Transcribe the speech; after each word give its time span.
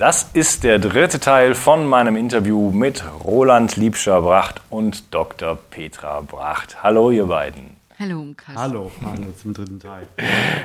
das 0.00 0.30
ist 0.32 0.64
der 0.64 0.78
dritte 0.78 1.20
Teil 1.20 1.54
von 1.54 1.86
meinem 1.86 2.16
Interview 2.16 2.70
mit 2.70 3.04
Roland 3.22 3.76
Liebscher-Bracht 3.76 4.62
und 4.70 5.12
Dr. 5.12 5.58
Petra 5.68 6.22
Bracht. 6.22 6.82
Hallo 6.82 7.10
ihr 7.10 7.26
beiden. 7.26 7.76
Hallo, 7.98 8.34
Hallo, 8.56 8.90
hallo 9.04 9.26
zum 9.36 9.52
dritten 9.52 9.78
Teil. 9.78 10.06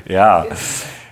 Ja, 0.07 0.45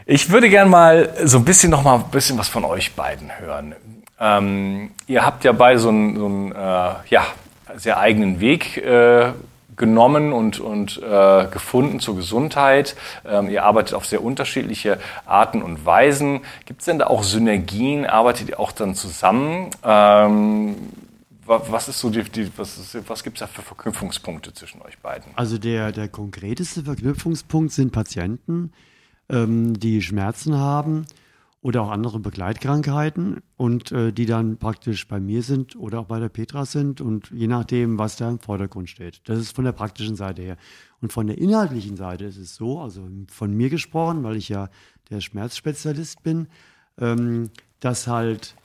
ich 0.05 0.31
würde 0.31 0.49
gern 0.49 0.69
mal 0.69 1.13
so 1.25 1.39
ein 1.39 1.43
bisschen 1.43 1.69
noch 1.69 1.83
mal 1.83 1.95
ein 1.95 2.11
bisschen 2.11 2.37
was 2.37 2.47
von 2.47 2.63
euch 2.63 2.93
beiden 2.93 3.29
hören. 3.39 3.75
Ähm, 4.17 4.91
ihr 5.05 5.25
habt 5.25 5.43
ja 5.43 5.51
beide 5.51 5.79
so 5.79 5.89
einen, 5.89 6.15
so 6.15 6.55
äh, 6.57 6.93
ja, 7.09 7.25
sehr 7.75 7.99
eigenen 7.99 8.39
Weg 8.39 8.77
äh, 8.77 9.33
genommen 9.83 10.31
und, 10.31 10.61
und 10.61 11.01
äh, 11.03 11.47
gefunden 11.51 11.99
zur 11.99 12.15
Gesundheit. 12.15 12.95
Ähm, 13.25 13.49
ihr 13.49 13.65
arbeitet 13.65 13.95
auf 13.95 14.05
sehr 14.05 14.23
unterschiedliche 14.23 14.97
Arten 15.25 15.61
und 15.61 15.85
Weisen. 15.85 16.39
Gibt 16.65 16.79
es 16.79 16.85
denn 16.85 16.99
da 16.99 17.07
auch 17.07 17.23
Synergien? 17.23 18.05
Arbeitet 18.05 18.47
ihr 18.47 18.61
auch 18.61 18.71
dann 18.71 18.95
zusammen? 18.95 19.71
Ähm, 19.83 20.75
was 21.45 21.89
ist 21.89 21.99
so 21.99 22.09
die, 22.09 22.23
die 22.23 22.49
was, 22.55 22.95
was 23.07 23.23
gibt 23.25 23.35
es 23.35 23.39
da 23.41 23.47
für 23.47 23.61
Verknüpfungspunkte 23.61 24.53
zwischen 24.53 24.81
euch 24.83 24.97
beiden? 24.99 25.33
Also 25.35 25.57
der, 25.57 25.91
der 25.91 26.07
konkreteste 26.07 26.83
Verknüpfungspunkt 26.83 27.73
sind 27.73 27.91
Patienten, 27.91 28.71
ähm, 29.29 29.77
die 29.77 30.01
Schmerzen 30.01 30.57
haben 30.57 31.05
oder 31.63 31.81
auch 31.81 31.91
andere 31.91 32.19
Begleitkrankheiten 32.19 33.41
und 33.55 33.93
äh, 33.93 34.11
die 34.11 34.25
dann 34.25 34.57
praktisch 34.57 35.07
bei 35.07 35.21
mir 35.21 35.41
sind 35.41 35.77
oder 35.77 36.01
auch 36.01 36.05
bei 36.05 36.19
der 36.19 36.27
Petra 36.27 36.65
sind 36.65 36.99
und 36.99 37.31
je 37.31 37.47
nachdem, 37.47 37.97
was 37.97 38.17
da 38.17 38.29
im 38.29 38.39
Vordergrund 38.39 38.89
steht. 38.89 39.21
Das 39.29 39.39
ist 39.39 39.55
von 39.55 39.63
der 39.63 39.71
praktischen 39.71 40.17
Seite 40.17 40.41
her. 40.41 40.57
Und 40.99 41.13
von 41.13 41.25
der 41.25 41.37
inhaltlichen 41.37 41.95
Seite 41.95 42.25
ist 42.25 42.37
es 42.37 42.55
so, 42.55 42.81
also 42.81 43.07
von 43.29 43.55
mir 43.55 43.69
gesprochen, 43.69 44.23
weil 44.23 44.35
ich 44.35 44.49
ja 44.49 44.69
der 45.09 45.21
Schmerzspezialist 45.21 46.21
bin, 46.21 46.47
ähm, 46.99 47.49
dass 47.79 48.07
halt 48.07 48.55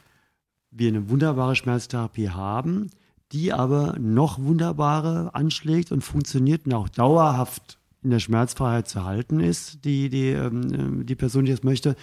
wir 0.73 0.89
eine 0.89 1.09
wunderbare 1.09 1.55
Schmerztherapie 1.55 2.31
haben, 2.31 2.91
die 3.31 3.53
aber 3.53 3.97
noch 4.01 4.41
wunderbarer 4.41 5.37
anschlägt 5.37 5.93
und 5.93 6.03
funktioniert 6.03 6.67
und 6.67 6.75
auch 6.75 6.89
dauerhaft 6.89 7.79
in 8.03 8.11
der 8.11 8.19
Schmerzfreiheit 8.19 8.89
zu 8.89 9.05
halten 9.05 9.39
ist, 9.39 9.85
die, 9.85 10.09
die, 10.09 10.31
ähm, 10.31 11.07
die 11.07 11.15
Person, 11.15 11.45
die 11.45 11.53
das 11.53 11.63
möchte, 11.63 11.95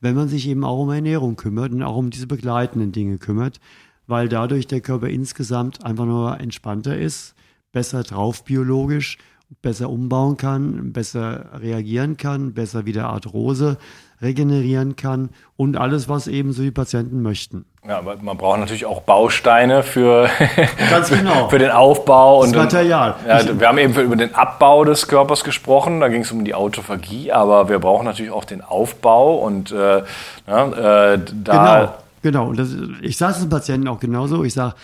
wenn 0.00 0.14
man 0.14 0.28
sich 0.28 0.48
eben 0.48 0.64
auch 0.64 0.80
um 0.80 0.90
Ernährung 0.90 1.36
kümmert 1.36 1.72
und 1.72 1.82
auch 1.82 1.96
um 1.96 2.10
diese 2.10 2.26
begleitenden 2.26 2.92
Dinge 2.92 3.18
kümmert, 3.18 3.60
weil 4.06 4.28
dadurch 4.28 4.66
der 4.66 4.80
Körper 4.80 5.08
insgesamt 5.08 5.84
einfach 5.84 6.06
nur 6.06 6.40
entspannter 6.40 6.96
ist, 6.96 7.34
besser 7.72 8.02
drauf 8.02 8.44
biologisch, 8.44 9.18
besser 9.62 9.90
umbauen 9.90 10.36
kann, 10.36 10.92
besser 10.92 11.60
reagieren 11.60 12.16
kann, 12.16 12.54
besser 12.54 12.86
wieder 12.86 13.08
Arthrose 13.08 13.78
regenerieren 14.22 14.96
kann 14.96 15.30
und 15.56 15.76
alles, 15.76 16.08
was 16.08 16.26
eben 16.26 16.52
so 16.52 16.62
die 16.62 16.70
Patienten 16.70 17.22
möchten. 17.22 17.64
Ja, 17.86 17.98
aber 17.98 18.16
man 18.16 18.36
braucht 18.36 18.60
natürlich 18.60 18.84
auch 18.84 19.00
Bausteine 19.02 19.82
für, 19.82 20.28
genau. 21.08 21.48
für 21.50 21.58
den 21.58 21.70
Aufbau. 21.70 22.42
Das 22.42 22.52
und 22.52 22.58
Material. 22.58 23.14
Ja, 23.26 23.58
wir 23.58 23.68
haben 23.68 23.78
eben 23.78 23.94
über 23.94 24.16
den 24.16 24.34
Abbau 24.34 24.84
des 24.84 25.08
Körpers 25.08 25.44
gesprochen, 25.44 26.00
da 26.00 26.08
ging 26.08 26.22
es 26.22 26.32
um 26.32 26.44
die 26.44 26.54
Autophagie, 26.54 27.32
aber 27.32 27.68
wir 27.68 27.78
brauchen 27.78 28.04
natürlich 28.04 28.32
auch 28.32 28.44
den 28.44 28.60
Aufbau 28.62 29.36
und 29.36 29.72
äh, 29.72 30.02
ja, 30.46 31.12
äh, 31.14 31.18
da... 31.44 31.80
Genau. 31.80 31.94
Genau, 32.22 32.48
und 32.48 32.58
das, 32.58 32.76
ich 33.00 33.16
sage 33.16 33.32
es 33.32 33.38
den 33.40 33.48
Patienten 33.48 33.88
auch 33.88 33.98
genauso. 33.98 34.44
Ich 34.44 34.52
sage, 34.52 34.74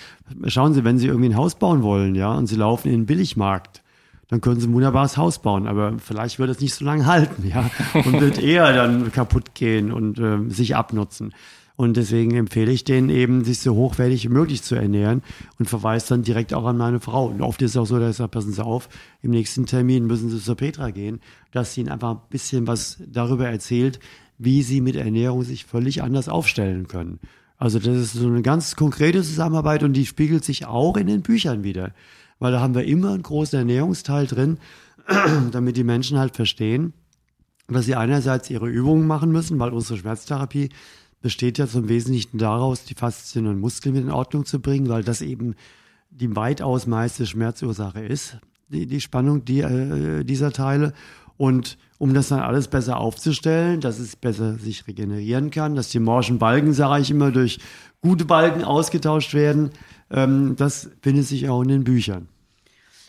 schauen 0.47 0.73
Sie, 0.73 0.85
wenn 0.85 0.97
Sie 0.97 1.07
irgendwie 1.07 1.29
ein 1.29 1.37
Haus 1.37 1.55
bauen 1.55 1.83
wollen, 1.83 2.15
ja, 2.15 2.33
und 2.33 2.47
Sie 2.47 2.57
laufen 2.57 2.89
in 2.89 3.01
den 3.01 3.07
Billigmarkt, 3.07 3.83
dann 4.29 4.41
können 4.41 4.61
sie 4.61 4.67
ein 4.67 4.73
wunderbares 4.75 5.17
Haus 5.17 5.41
bauen, 5.41 5.67
aber 5.67 5.99
vielleicht 5.99 6.39
wird 6.39 6.51
es 6.51 6.61
nicht 6.61 6.75
so 6.75 6.85
lange 6.85 7.07
halten, 7.07 7.47
ja, 7.47 7.71
und 7.95 8.21
wird 8.21 8.39
eher 8.43 8.73
dann 8.73 9.13
kaputt 9.13 9.55
gehen 9.55 9.93
und 9.93 10.19
äh, 10.19 10.39
sich 10.49 10.75
abnutzen. 10.75 11.33
Und 11.77 11.99
deswegen 11.99 12.35
empfehle 12.35 12.73
ich 12.73 12.85
denen 12.85 13.11
eben, 13.11 13.45
sich 13.45 13.59
so 13.59 13.75
hochwertig 13.75 14.25
wie 14.25 14.33
möglich 14.33 14.63
zu 14.63 14.75
ernähren 14.75 15.23
und 15.59 15.69
verweise 15.69 16.09
dann 16.09 16.23
direkt 16.23 16.55
auch 16.55 16.65
an 16.65 16.79
meine 16.79 17.01
Frau. 17.01 17.27
Und 17.27 17.43
oft 17.43 17.61
ist 17.61 17.73
es 17.73 17.77
auch 17.77 17.85
so, 17.85 17.99
dass 17.99 18.13
ich 18.13 18.17
sage, 18.17 18.31
passen 18.31 18.53
Sie 18.53 18.65
auf, 18.65 18.89
im 19.21 19.31
nächsten 19.31 19.67
Termin 19.67 20.07
müssen 20.07 20.31
Sie 20.31 20.41
zur 20.41 20.57
Petra 20.57 20.91
gehen, 20.91 21.21
dass 21.53 21.75
sie 21.75 21.83
Ihnen 21.83 21.91
einfach 21.91 22.13
ein 22.13 22.21
bisschen 22.31 22.67
was 22.67 23.03
darüber 23.07 23.47
erzählt, 23.47 24.01
wie 24.39 24.63
Sie 24.63 24.81
mit 24.81 24.97
Ernährung 24.97 25.43
sich 25.43 25.67
völlig 25.67 26.03
anders 26.03 26.31
aufstellen 26.31 26.89
können. 26.89 27.21
Also 27.59 27.79
das 27.79 27.97
ist 27.97 28.13
so 28.15 28.27
eine 28.27 28.43
ganz 28.43 28.75
konkrete 28.77 29.23
Zusammenarbeit 29.23 29.83
und 29.83 29.93
die 29.93 30.07
spiegelt 30.07 30.45
sich 30.45 30.67
auch 30.67 30.97
in 30.97 31.07
den 31.07 31.23
Büchern 31.23 31.63
wieder 31.63 31.93
weil 32.39 32.53
da 32.53 32.61
haben 32.61 32.75
wir 32.75 32.85
immer 32.85 33.13
einen 33.13 33.23
großen 33.23 33.59
Ernährungsteil 33.59 34.27
drin, 34.27 34.59
damit 35.53 35.77
die 35.77 35.85
Menschen 35.85 36.19
halt 36.19 36.37
verstehen, 36.37 36.93
dass 37.69 37.87
sie 37.87 37.97
einerseits 37.97 38.51
ihre 38.51 38.69
Übungen 38.69 39.07
machen 39.07 39.33
müssen, 39.33 39.59
weil 39.59 39.71
unsere 39.71 39.99
Schmerztherapie 39.99 40.71
besteht 41.21 41.59
ja 41.59 41.67
zum 41.67 41.89
Wesentlichen 41.89 42.39
daraus, 42.39 42.85
die 42.85 42.95
Faszien 42.95 43.47
und 43.47 43.59
Muskeln 43.59 43.97
in 43.97 44.11
Ordnung 44.11 44.45
zu 44.45 44.61
bringen, 44.61 44.89
weil 44.89 45.03
das 45.03 45.23
eben 45.23 45.55
die 46.11 46.35
weitaus 46.37 46.87
meiste 46.87 47.27
Schmerzursache 47.27 48.01
ist, 48.01 48.39
die, 48.69 48.87
die 48.87 49.01
Spannung 49.01 49.45
die, 49.45 49.61
äh, 49.61 50.25
dieser 50.25 50.53
Teile. 50.53 50.93
Und 51.37 51.77
um 51.99 52.15
das 52.15 52.29
dann 52.29 52.41
alles 52.41 52.69
besser 52.69 52.99
aufzustellen, 52.99 53.81
dass 53.81 53.99
es 53.99 54.17
besser 54.17 54.59
sich 54.59 54.87
regenerieren 54.87 55.51
kann, 55.51 55.75
dass 55.75 55.91
die 55.91 55.99
morschen 55.99 56.39
Balken, 56.39 56.73
sage 56.73 57.03
ich 57.03 57.11
immer, 57.11 57.31
durch 57.31 57.59
gute 58.01 58.25
Balken 58.25 58.65
ausgetauscht 58.65 59.35
werden, 59.35 59.71
ähm, 60.11 60.55
das 60.57 60.91
findet 61.03 61.27
sich 61.27 61.49
auch 61.49 61.63
in 61.63 61.69
den 61.69 61.85
Büchern. 61.85 62.29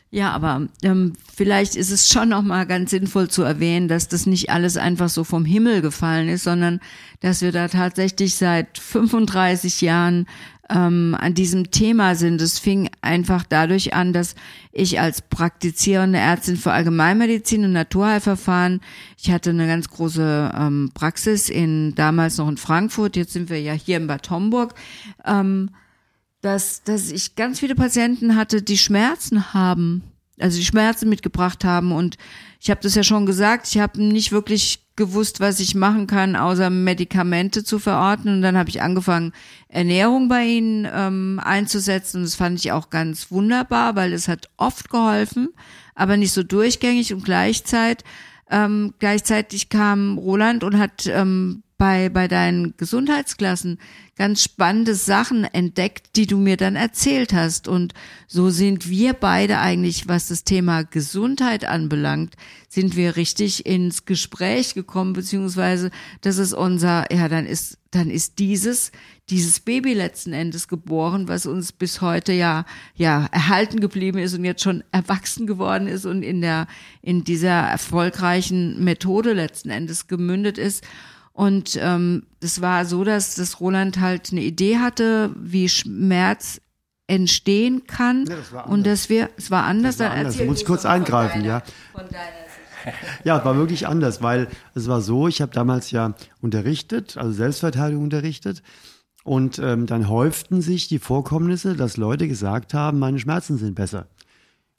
Ja, 0.10 0.32
aber 0.32 0.68
ähm, 0.84 1.14
vielleicht 1.36 1.76
ist 1.76 1.92
es 1.92 2.08
schon 2.08 2.30
noch 2.30 2.42
mal 2.42 2.66
ganz 2.66 2.92
sinnvoll 2.92 3.28
zu 3.28 3.44
erwähnen, 3.44 3.90
dass 3.90 4.08
das 4.08 4.26
nicht 4.26 4.50
alles 4.50 4.78
einfach 4.78 5.10
so 5.10 5.26
vom 5.26 5.44
Himmel 5.44 5.82
gefallen 5.82 6.30
ist, 6.30 6.46
sondern 6.46 6.80
dass 7.20 7.42
wir 7.42 7.52
da 7.52 7.68
tatsächlich 7.68 8.36
seit 8.36 8.78
35 8.78 9.82
Jahren 9.82 10.26
ähm, 10.70 11.16
an 11.20 11.34
diesem 11.34 11.72
Thema 11.72 12.16
sind. 12.16 12.42
Es 12.42 12.58
fing 12.58 12.90
einfach 13.02 13.44
dadurch 13.48 13.94
an, 13.94 14.14
dass 14.14 14.36
ich 14.72 15.00
als 15.00 15.22
praktizierende 15.22 16.20
Ärztin 16.20 16.56
für 16.56 16.72
Allgemeinmedizin 16.72 17.66
und 17.66 17.74
Naturheilverfahren, 17.74 18.82
ich 19.18 19.32
hatte 19.32 19.50
eine 19.50 19.68
ganz 19.68 19.90
große 19.90 20.54
ähm, 20.58 20.92
Praxis 20.94 21.50
in 21.50 21.96
damals 21.96 22.38
noch 22.38 22.48
in 22.48 22.58
Frankfurt, 22.58 23.18
jetzt 23.18 23.34
sind 23.34 23.50
wir 23.50 23.62
ja 23.62 23.74
hier 23.74 23.98
in 23.98 24.08
Bad 24.08 24.30
Homburg. 24.30 24.74
Ähm, 25.26 25.72
dass, 26.42 26.84
dass 26.84 27.12
ich 27.12 27.36
ganz 27.36 27.60
viele 27.60 27.76
Patienten 27.76 28.36
hatte, 28.36 28.62
die 28.62 28.78
Schmerzen 28.78 29.54
haben, 29.54 30.04
also 30.40 30.58
die 30.58 30.66
Schmerzen 30.66 31.10
mitgebracht 31.10 31.64
haben. 31.64 31.92
Und 31.92 32.18
ich 32.60 32.70
habe 32.70 32.82
das 32.82 32.96
ja 32.96 33.04
schon 33.04 33.26
gesagt, 33.26 33.68
ich 33.68 33.80
habe 33.80 34.02
nicht 34.02 34.32
wirklich 34.32 34.88
gewusst, 34.96 35.40
was 35.40 35.60
ich 35.60 35.76
machen 35.76 36.08
kann, 36.08 36.36
außer 36.36 36.70
Medikamente 36.70 37.64
zu 37.64 37.80
verordnen. 37.80 38.36
Und 38.36 38.42
dann 38.42 38.58
habe 38.58 38.70
ich 38.70 38.82
angefangen, 38.82 39.32
Ernährung 39.68 40.28
bei 40.28 40.46
ihnen 40.46 40.88
ähm, 40.92 41.40
einzusetzen. 41.44 42.18
Und 42.18 42.24
das 42.24 42.36
fand 42.36 42.60
ich 42.60 42.72
auch 42.72 42.90
ganz 42.90 43.32
wunderbar, 43.32 43.96
weil 43.96 44.14
es 44.14 44.28
hat 44.28 44.50
oft 44.58 44.90
geholfen, 44.90 45.50
aber 45.96 46.18
nicht 46.18 46.34
so 46.34 46.44
durchgängig. 46.44 47.14
Und 47.14 47.24
gleichzeitig, 47.24 48.06
ähm, 48.50 48.94
gleichzeitig 49.00 49.70
kam 49.70 50.18
Roland 50.18 50.64
und 50.64 50.78
hat 50.78 51.06
ähm, 51.08 51.64
bei, 51.78 52.10
bei 52.10 52.28
deinen 52.28 52.76
Gesundheitsklassen 52.78 53.78
ganz 54.16 54.44
spannende 54.44 54.96
Sachen 54.96 55.44
entdeckt, 55.44 56.16
die 56.16 56.26
du 56.26 56.38
mir 56.38 56.58
dann 56.58 56.76
erzählt 56.76 57.34
hast. 57.34 57.68
Und 57.68 57.94
so 58.26 58.50
sind 58.50 58.90
wir 58.90 59.14
beide 59.14 59.60
eigentlich, 59.60 60.08
was 60.08 60.28
das 60.28 60.44
Thema 60.44 60.84
Gesundheit 60.84 61.66
anbelangt, 61.66 62.36
sind 62.68 62.96
wir 62.96 63.16
richtig 63.16 63.66
ins 63.66 64.06
Gespräch 64.06 64.74
gekommen, 64.74 65.14
beziehungsweise 65.14 65.92
das 66.22 66.38
ist 66.38 66.54
unser, 66.54 67.14
ja, 67.14 67.30
dann 67.30 67.46
ist, 67.46 67.78
dann 67.92 68.10
ist 68.10 68.40
dieses, 68.40 68.92
dieses 69.30 69.60
Baby 69.60 69.94
letzten 69.94 70.34
Endes 70.34 70.68
geboren, 70.68 71.28
was 71.28 71.46
uns 71.46 71.72
bis 71.72 72.02
heute 72.02 72.34
ja, 72.34 72.66
ja, 72.96 73.28
erhalten 73.32 73.80
geblieben 73.80 74.18
ist 74.18 74.34
und 74.34 74.46
jetzt 74.46 74.64
schon 74.64 74.84
erwachsen 74.92 75.46
geworden 75.46 75.88
ist 75.88 76.06
und 76.06 76.24
in 76.24 76.42
der, 76.42 76.68
in 77.04 77.24
dieser 77.24 77.50
erfolgreichen 77.50 78.84
Methode 78.84 79.34
letzten 79.34 79.70
Endes 79.70 80.08
gemündet 80.08 80.58
ist. 80.58 80.84
Und 81.38 81.78
ähm, 81.80 82.24
es 82.42 82.62
war 82.62 82.84
so, 82.86 83.04
dass 83.04 83.36
das 83.36 83.60
Roland 83.60 84.00
halt 84.00 84.32
eine 84.32 84.42
Idee 84.42 84.78
hatte, 84.80 85.30
wie 85.40 85.70
Schmerz 85.70 86.60
entstehen 87.06 87.86
kann 87.86 88.26
Ja, 88.28 88.38
das 88.38 88.52
war 88.52 88.68
und 88.68 88.88
dass 88.88 89.08
wir 89.08 89.30
es 89.38 89.52
war 89.52 89.64
anders. 89.66 89.98
Das 89.98 90.08
war 90.08 90.14
anders. 90.16 90.34
erzähl 90.34 90.48
Muss 90.48 90.62
ich 90.62 90.66
kurz 90.66 90.84
eingreifen, 90.84 91.44
deiner- 91.44 91.62
ja. 91.64 91.64
Ja, 93.24 93.38
es 93.38 93.46
war 93.46 93.56
wirklich 93.56 93.86
anders, 93.88 94.24
weil 94.24 94.48
es 94.74 94.88
war 94.88 95.02
so, 95.02 95.28
ich 95.28 95.40
habe 95.40 95.52
damals 95.52 95.92
ja 95.92 96.16
unterrichtet, 96.42 97.18
also 97.18 97.32
Selbstverteidigung 97.34 98.06
unterrichtet. 98.06 98.64
Und 99.24 99.60
ähm, 99.60 99.86
dann 99.86 100.10
häuften 100.10 100.62
sich 100.62 100.88
die 100.88 100.98
Vorkommnisse, 101.00 101.76
dass 101.76 101.98
Leute 101.98 102.28
gesagt 102.28 102.74
haben, 102.74 102.98
meine 102.98 103.20
Schmerzen 103.20 103.60
sind 103.60 103.76
besser. 103.76 104.08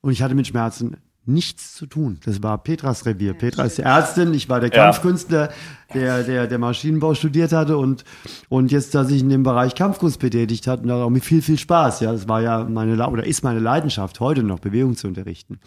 Und 0.00 0.10
ich 0.10 0.22
hatte 0.22 0.34
mit 0.34 0.48
Schmerzen 0.48 0.96
nichts 1.28 1.74
zu 1.74 1.86
tun. 1.86 2.18
Das 2.24 2.42
war 2.42 2.58
Petras 2.58 3.06
Revier. 3.06 3.34
Petra 3.34 3.64
ist 3.64 3.78
die 3.78 3.82
Ärztin, 3.82 4.34
ich 4.34 4.48
war 4.48 4.60
der 4.60 4.70
Ja. 4.70 4.84
Kampfkünstler, 4.84 5.50
der, 5.94 6.24
der, 6.24 6.46
der 6.46 6.58
Maschinenbau 6.58 7.14
studiert 7.14 7.52
hatte 7.52 7.76
und, 7.76 8.04
und 8.48 8.72
jetzt, 8.72 8.94
dass 8.94 9.10
ich 9.10 9.20
in 9.20 9.28
dem 9.28 9.42
Bereich 9.42 9.74
Kampfkunst 9.74 10.18
betätigt 10.18 10.66
hat, 10.66 10.82
und 10.82 10.88
da 10.88 11.04
auch 11.04 11.10
mit 11.10 11.24
viel, 11.24 11.42
viel 11.42 11.58
Spaß. 11.58 12.00
Ja, 12.00 12.12
das 12.12 12.28
war 12.28 12.40
ja 12.42 12.64
meine, 12.64 13.08
oder 13.08 13.24
ist 13.24 13.44
meine 13.44 13.60
Leidenschaft, 13.60 14.20
heute 14.20 14.42
noch 14.42 14.58
Bewegung 14.58 14.96
zu 14.96 15.06
unterrichten. 15.06 15.60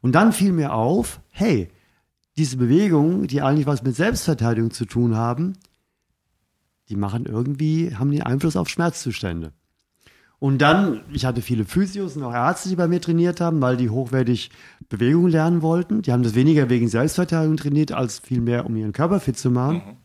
Und 0.00 0.14
dann 0.14 0.32
fiel 0.32 0.52
mir 0.52 0.72
auf, 0.72 1.20
hey, 1.30 1.68
diese 2.36 2.56
Bewegungen, 2.56 3.26
die 3.26 3.42
eigentlich 3.42 3.66
was 3.66 3.82
mit 3.82 3.94
Selbstverteidigung 3.94 4.70
zu 4.70 4.86
tun 4.86 5.16
haben, 5.16 5.54
die 6.88 6.96
machen 6.96 7.26
irgendwie, 7.26 7.94
haben 7.94 8.10
den 8.10 8.22
Einfluss 8.22 8.56
auf 8.56 8.68
Schmerzzustände. 8.68 9.52
Und 10.42 10.58
dann, 10.58 11.02
ich 11.12 11.24
hatte 11.24 11.40
viele 11.40 11.64
Physios 11.64 12.16
und 12.16 12.24
auch 12.24 12.34
Ärzte, 12.34 12.68
die 12.68 12.74
bei 12.74 12.88
mir 12.88 13.00
trainiert 13.00 13.40
haben, 13.40 13.60
weil 13.60 13.76
die 13.76 13.90
hochwertig 13.90 14.50
Bewegung 14.88 15.28
lernen 15.28 15.62
wollten. 15.62 16.02
Die 16.02 16.10
haben 16.10 16.24
das 16.24 16.34
weniger 16.34 16.68
wegen 16.68 16.88
Selbstverteidigung 16.88 17.56
trainiert, 17.56 17.92
als 17.92 18.18
vielmehr, 18.18 18.66
um 18.66 18.74
ihren 18.74 18.92
Körper 18.92 19.20
fit 19.20 19.38
zu 19.38 19.52
machen. 19.52 19.98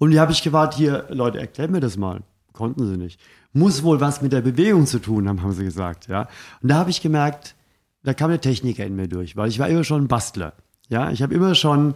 Und 0.00 0.10
die 0.10 0.18
habe 0.18 0.32
ich 0.32 0.42
gewartet, 0.42 0.78
hier, 0.78 1.06
Leute, 1.10 1.38
erklärt 1.38 1.70
mir 1.70 1.78
das 1.78 1.96
mal. 1.96 2.22
Konnten 2.54 2.88
sie 2.88 2.96
nicht. 2.96 3.20
Muss 3.52 3.84
wohl 3.84 4.00
was 4.00 4.20
mit 4.20 4.32
der 4.32 4.40
Bewegung 4.40 4.84
zu 4.84 4.98
tun 4.98 5.28
haben, 5.28 5.40
haben 5.40 5.52
sie 5.52 5.62
gesagt, 5.62 6.08
ja. 6.08 6.22
Und 6.60 6.68
da 6.68 6.78
habe 6.78 6.90
ich 6.90 7.00
gemerkt, 7.00 7.54
da 8.02 8.14
kam 8.14 8.30
der 8.30 8.40
Techniker 8.40 8.84
in 8.84 8.96
mir 8.96 9.06
durch, 9.06 9.36
weil 9.36 9.48
ich 9.48 9.60
war 9.60 9.68
immer 9.68 9.84
schon 9.84 10.02
ein 10.02 10.08
Bastler. 10.08 10.54
Ja, 10.88 11.12
ich 11.12 11.22
habe 11.22 11.32
immer 11.32 11.54
schon 11.54 11.94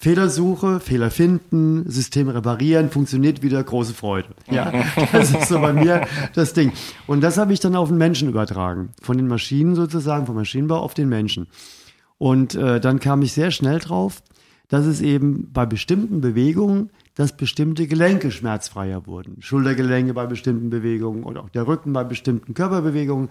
Fehlersuche, 0.00 0.78
Fehler 0.78 1.10
finden, 1.10 1.90
System 1.90 2.28
reparieren, 2.28 2.88
funktioniert 2.88 3.42
wieder, 3.42 3.62
große 3.62 3.94
Freude. 3.94 4.28
Ja, 4.48 4.72
das 5.12 5.32
ist 5.32 5.48
so 5.48 5.60
bei 5.60 5.72
mir 5.72 6.06
das 6.34 6.52
Ding. 6.52 6.72
Und 7.08 7.20
das 7.20 7.36
habe 7.36 7.52
ich 7.52 7.58
dann 7.58 7.74
auf 7.74 7.88
den 7.88 7.98
Menschen 7.98 8.28
übertragen. 8.28 8.90
Von 9.02 9.16
den 9.16 9.26
Maschinen 9.26 9.74
sozusagen, 9.74 10.26
vom 10.26 10.36
Maschinenbau 10.36 10.78
auf 10.78 10.94
den 10.94 11.08
Menschen. 11.08 11.48
Und 12.16 12.54
äh, 12.54 12.80
dann 12.80 13.00
kam 13.00 13.22
ich 13.22 13.32
sehr 13.32 13.50
schnell 13.50 13.80
drauf, 13.80 14.22
dass 14.68 14.86
es 14.86 15.00
eben 15.00 15.50
bei 15.52 15.66
bestimmten 15.66 16.20
Bewegungen, 16.20 16.90
dass 17.16 17.36
bestimmte 17.36 17.88
Gelenke 17.88 18.30
schmerzfreier 18.30 19.06
wurden. 19.06 19.36
Schultergelenke 19.40 20.14
bei 20.14 20.26
bestimmten 20.26 20.70
Bewegungen 20.70 21.24
oder 21.24 21.42
auch 21.42 21.50
der 21.50 21.66
Rücken 21.66 21.92
bei 21.92 22.04
bestimmten 22.04 22.54
Körperbewegungen. 22.54 23.30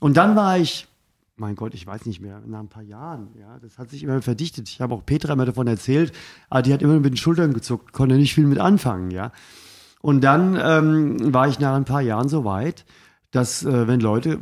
Und 0.00 0.16
dann 0.16 0.34
war 0.34 0.58
ich, 0.58 0.88
mein 1.40 1.56
Gott, 1.56 1.74
ich 1.74 1.86
weiß 1.86 2.06
nicht 2.06 2.20
mehr, 2.20 2.40
nach 2.46 2.60
ein 2.60 2.68
paar 2.68 2.82
Jahren, 2.82 3.28
ja, 3.38 3.58
das 3.60 3.78
hat 3.78 3.90
sich 3.90 4.02
immer 4.02 4.20
verdichtet. 4.22 4.68
Ich 4.68 4.80
habe 4.80 4.94
auch 4.94 5.04
Petra 5.04 5.32
immer 5.32 5.46
davon 5.46 5.66
erzählt, 5.66 6.12
aber 6.50 6.62
die 6.62 6.72
hat 6.72 6.82
immer 6.82 7.00
mit 7.00 7.06
den 7.06 7.16
Schultern 7.16 7.54
gezuckt, 7.54 7.92
konnte 7.92 8.16
nicht 8.16 8.34
viel 8.34 8.46
mit 8.46 8.58
anfangen, 8.58 9.10
ja. 9.10 9.32
Und 10.02 10.22
dann 10.22 10.58
ähm, 10.62 11.34
war 11.34 11.48
ich 11.48 11.58
nach 11.58 11.74
ein 11.74 11.84
paar 11.84 12.02
Jahren 12.02 12.28
so 12.28 12.44
weit, 12.44 12.84
dass 13.30 13.64
äh, 13.64 13.88
wenn 13.88 14.00
Leute 14.00 14.38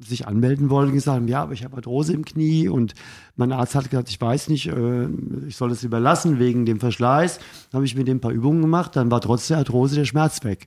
sich 0.00 0.26
anmelden 0.26 0.70
wollten, 0.70 0.92
gesagt 0.92 1.16
haben, 1.16 1.28
ja, 1.28 1.42
aber 1.42 1.52
ich 1.52 1.64
habe 1.64 1.76
Arthrose 1.76 2.12
im 2.12 2.24
Knie 2.24 2.68
und 2.68 2.94
mein 3.36 3.52
Arzt 3.52 3.74
hat 3.74 3.90
gesagt, 3.90 4.10
ich 4.10 4.20
weiß 4.20 4.48
nicht, 4.48 4.66
äh, 4.66 5.06
ich 5.46 5.56
soll 5.56 5.70
es 5.70 5.84
überlassen 5.84 6.38
wegen 6.38 6.66
dem 6.66 6.80
Verschleiß. 6.80 7.38
Dann 7.70 7.78
habe 7.78 7.86
ich 7.86 7.96
mit 7.96 8.08
dem 8.08 8.18
ein 8.18 8.20
paar 8.20 8.32
Übungen 8.32 8.60
gemacht, 8.60 8.96
dann 8.96 9.10
war 9.10 9.20
trotz 9.20 9.48
der 9.48 9.58
Arthrose 9.58 9.94
der 9.94 10.04
Schmerz 10.04 10.44
weg. 10.44 10.66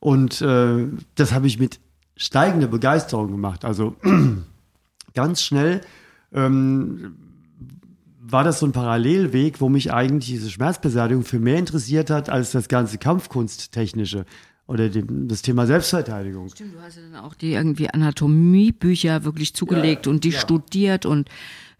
Und 0.00 0.40
äh, 0.42 0.86
das 1.16 1.32
habe 1.32 1.46
ich 1.46 1.58
mit 1.58 1.80
steigender 2.16 2.68
Begeisterung 2.68 3.30
gemacht. 3.30 3.64
Also 3.64 3.96
ganz 5.14 5.42
schnell 5.42 5.80
ähm, 6.32 7.16
war 8.30 8.44
das 8.44 8.58
so 8.58 8.66
ein 8.66 8.72
Parallelweg, 8.72 9.60
wo 9.60 9.68
mich 9.68 9.92
eigentlich 9.92 10.30
diese 10.30 10.50
Schmerzbeseitigung 10.50 11.24
für 11.24 11.38
mehr 11.38 11.58
interessiert 11.58 12.10
hat 12.10 12.28
als 12.28 12.52
das 12.52 12.68
ganze 12.68 12.98
Kampfkunsttechnische 12.98 14.26
oder 14.68 14.88
dem, 14.90 15.26
das 15.26 15.42
Thema 15.42 15.66
Selbstverteidigung. 15.66 16.50
Stimmt, 16.50 16.74
du 16.74 16.80
hast 16.80 16.96
ja 16.96 17.02
dann 17.10 17.24
auch 17.24 17.34
die 17.34 17.54
irgendwie 17.54 17.88
Anatomiebücher 17.90 19.24
wirklich 19.24 19.54
zugelegt 19.54 20.06
und 20.06 20.22
die 20.24 20.32
studiert 20.32 21.06
und 21.06 21.28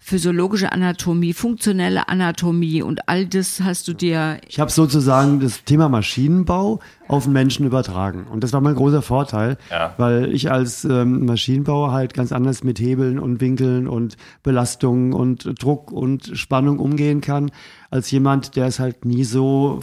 physiologische 0.00 0.70
Anatomie, 0.72 1.32
funktionelle 1.34 2.08
Anatomie 2.08 2.82
und 2.82 3.08
all 3.08 3.26
das 3.26 3.60
hast 3.60 3.88
du 3.88 3.92
dir 3.94 4.38
Ich 4.48 4.58
habe 4.60 4.70
sozusagen 4.70 5.40
das 5.40 5.64
Thema 5.64 5.88
Maschinenbau 5.88 6.78
auf 7.08 7.24
den 7.24 7.32
Menschen 7.32 7.66
übertragen. 7.66 8.26
Und 8.30 8.42
das 8.44 8.52
war 8.52 8.60
mein 8.60 8.76
großer 8.76 9.02
Vorteil, 9.02 9.58
Ja. 9.70 9.94
weil 9.98 10.32
ich 10.32 10.50
als 10.50 10.84
ähm, 10.84 11.26
Maschinenbauer 11.26 11.92
halt 11.92 12.14
ganz 12.14 12.30
anders 12.32 12.62
mit 12.62 12.78
Hebeln 12.80 13.18
und 13.18 13.40
Winkeln 13.40 13.88
und 13.88 14.16
Belastungen 14.44 15.12
und 15.12 15.60
Druck 15.62 15.90
und 15.90 16.30
Spannung 16.38 16.78
umgehen 16.78 17.20
kann, 17.20 17.50
als 17.90 18.10
jemand, 18.10 18.54
der 18.56 18.66
es 18.66 18.78
halt 18.78 19.04
nie 19.04 19.24
so 19.24 19.80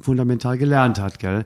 fundamental 0.00 0.56
gelernt 0.58 0.98
hat, 0.98 1.18
gell? 1.18 1.44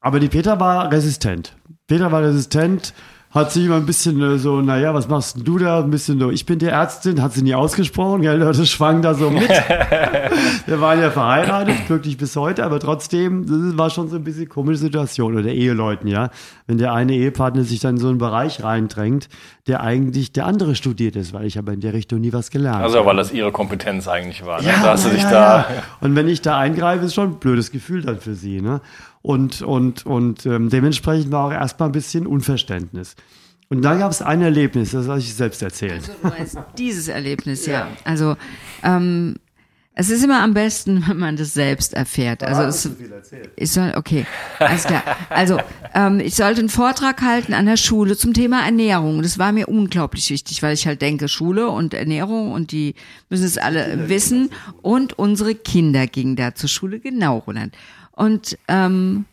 Aber 0.00 0.20
die 0.20 0.28
Peter 0.28 0.58
war 0.60 0.90
resistent. 0.90 1.54
Peter 1.86 2.10
war 2.12 2.22
resistent, 2.22 2.94
hat 3.30 3.52
sich 3.52 3.66
immer 3.66 3.76
ein 3.76 3.86
bisschen 3.86 4.20
äh, 4.22 4.38
so, 4.38 4.60
naja, 4.60 4.92
was 4.94 5.08
machst 5.08 5.36
du 5.44 5.58
da? 5.58 5.80
Ein 5.80 5.90
bisschen 5.90 6.18
so, 6.18 6.30
ich 6.30 6.46
bin 6.46 6.58
die 6.58 6.66
Ärztin, 6.66 7.22
hat 7.22 7.32
sie 7.32 7.42
nie 7.42 7.54
ausgesprochen, 7.54 8.22
gell? 8.22 8.40
Das 8.40 8.68
schwang 8.68 9.02
da 9.02 9.14
so 9.14 9.30
mit. 9.30 9.48
Wir 10.66 10.80
waren 10.80 11.00
ja 11.00 11.10
verheiratet, 11.10 11.86
glücklich 11.86 12.16
bis 12.16 12.34
heute, 12.34 12.64
aber 12.64 12.80
trotzdem, 12.80 13.46
das 13.46 13.78
war 13.78 13.90
schon 13.90 14.08
so 14.08 14.16
ein 14.16 14.24
bisschen 14.24 14.48
komische 14.48 14.78
Situation 14.78 15.36
oder 15.36 15.48
Eheleuten, 15.50 16.08
ja. 16.08 16.30
Wenn 16.66 16.78
der 16.78 16.92
eine 16.92 17.12
Ehepartner 17.12 17.62
sich 17.64 17.78
dann 17.80 17.96
in 17.96 18.00
so 18.00 18.08
einen 18.08 18.18
Bereich 18.18 18.64
reindrängt, 18.64 19.28
der 19.68 19.80
eigentlich 19.82 20.32
der 20.32 20.46
andere 20.46 20.74
studiert 20.74 21.14
ist, 21.14 21.32
weil 21.32 21.44
ich 21.46 21.56
aber 21.58 21.72
in 21.72 21.80
der 21.80 21.92
Richtung 21.92 22.20
nie 22.20 22.32
was 22.32 22.50
gelernt 22.50 22.82
Also, 22.82 22.98
habe. 22.98 23.08
weil 23.08 23.16
das 23.16 23.32
ihre 23.32 23.52
Kompetenz 23.52 24.08
eigentlich 24.08 24.44
war. 24.44 24.60
Ne? 24.60 24.68
Ja, 24.68 24.82
da 24.82 24.90
hast 24.92 25.06
du 25.06 25.10
dich 25.10 25.22
ja, 25.22 25.30
da. 25.30 25.56
ja. 25.60 25.66
Und 26.00 26.16
wenn 26.16 26.26
ich 26.28 26.40
da 26.42 26.58
eingreife, 26.58 27.04
ist 27.04 27.14
schon 27.14 27.30
ein 27.30 27.38
blödes 27.38 27.70
Gefühl 27.70 28.02
dann 28.02 28.18
für 28.18 28.34
sie. 28.34 28.60
Ne? 28.60 28.80
Und, 29.22 29.62
und, 29.62 30.06
und 30.06 30.46
ähm, 30.46 30.70
dementsprechend 30.70 31.30
war 31.30 31.46
auch 31.46 31.52
erstmal 31.52 31.88
ein 31.88 31.92
bisschen 31.92 32.26
Unverständnis. 32.26 33.16
Und 33.68 33.82
dann 33.82 34.00
gab 34.00 34.10
es 34.10 34.20
ein 34.20 34.42
Erlebnis, 34.42 34.90
das 34.90 35.06
habe 35.06 35.20
ich 35.20 35.32
selbst 35.32 35.62
erzählt. 35.62 36.10
Also 36.22 36.64
dieses 36.78 37.06
Erlebnis, 37.06 37.66
ja. 37.66 37.88
Also 38.04 38.36
ähm, 38.82 39.36
es 39.94 40.08
ist 40.08 40.24
immer 40.24 40.42
am 40.42 40.54
besten, 40.54 41.04
wenn 41.06 41.18
man 41.18 41.36
das 41.36 41.52
selbst 41.52 41.94
erfährt. 41.94 42.42
Also 42.42 42.62
es, 42.62 42.90
ich 43.56 43.70
soll, 43.70 43.92
okay, 43.96 44.24
alles 44.58 44.84
klar. 44.84 45.02
Also 45.28 45.58
ähm, 45.94 46.20
ich 46.20 46.34
sollte 46.36 46.60
einen 46.60 46.68
Vortrag 46.68 47.20
halten 47.22 47.52
an 47.54 47.66
der 47.66 47.76
Schule 47.76 48.16
zum 48.16 48.32
Thema 48.32 48.64
Ernährung. 48.64 49.22
Das 49.22 49.38
war 49.38 49.52
mir 49.52 49.68
unglaublich 49.68 50.30
wichtig, 50.30 50.62
weil 50.62 50.74
ich 50.74 50.86
halt 50.86 51.02
denke, 51.02 51.28
Schule 51.28 51.68
und 51.68 51.92
Ernährung 51.92 52.52
und 52.52 52.72
die 52.72 52.94
müssen 53.28 53.44
es 53.44 53.58
alle 53.58 54.08
wissen. 54.08 54.50
Und 54.80 55.18
unsere 55.18 55.54
Kinder 55.54 56.06
gingen 56.06 56.34
da 56.34 56.54
zur 56.54 56.68
Schule, 56.68 56.98
genau, 56.98 57.38
Roland. 57.38 57.76
Und 58.20 58.58
ähm, 58.68 59.24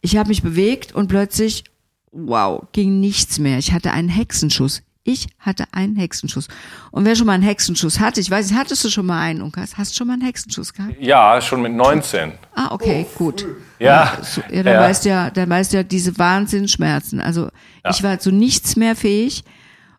ich 0.00 0.16
habe 0.16 0.28
mich 0.28 0.42
bewegt 0.42 0.94
und 0.94 1.08
plötzlich, 1.08 1.64
wow, 2.12 2.64
ging 2.70 3.00
nichts 3.00 3.40
mehr. 3.40 3.58
Ich 3.58 3.72
hatte 3.72 3.90
einen 3.90 4.08
Hexenschuss 4.08 4.82
Ich 5.02 5.26
hatte 5.40 5.64
einen 5.72 5.96
Hexenschuss. 5.96 6.46
Und 6.92 7.04
wer 7.06 7.16
schon 7.16 7.26
mal 7.26 7.32
einen 7.32 7.42
Hexenschuss 7.42 7.98
hatte, 7.98 8.20
ich 8.20 8.30
weiß 8.30 8.48
nicht, 8.48 8.56
hattest 8.58 8.84
du 8.84 8.88
schon 8.88 9.04
mal 9.06 9.20
einen, 9.20 9.42
Unkas? 9.42 9.76
Hast 9.76 9.90
du 9.90 9.96
schon 9.96 10.06
mal 10.06 10.12
einen 10.12 10.22
Hexenschuss 10.22 10.72
gehabt? 10.72 10.94
Ja, 11.00 11.40
schon 11.40 11.60
mit 11.60 11.72
19. 11.72 12.32
Ah, 12.54 12.68
okay, 12.72 13.04
gut. 13.18 13.44
Ja. 13.80 14.16
Ja, 14.48 14.62
dann 14.62 14.74
Ja. 14.74 14.80
weißt 14.80 15.04
du 15.04 15.08
ja, 15.08 15.30
dann 15.30 15.50
weißt 15.50 15.72
du 15.72 15.78
ja 15.78 15.82
diese 15.82 16.16
Wahnsinnsschmerzen. 16.16 17.18
Also 17.20 17.48
ich 17.90 18.04
war 18.04 18.20
zu 18.20 18.30
nichts 18.30 18.76
mehr 18.76 18.94
fähig. 18.94 19.42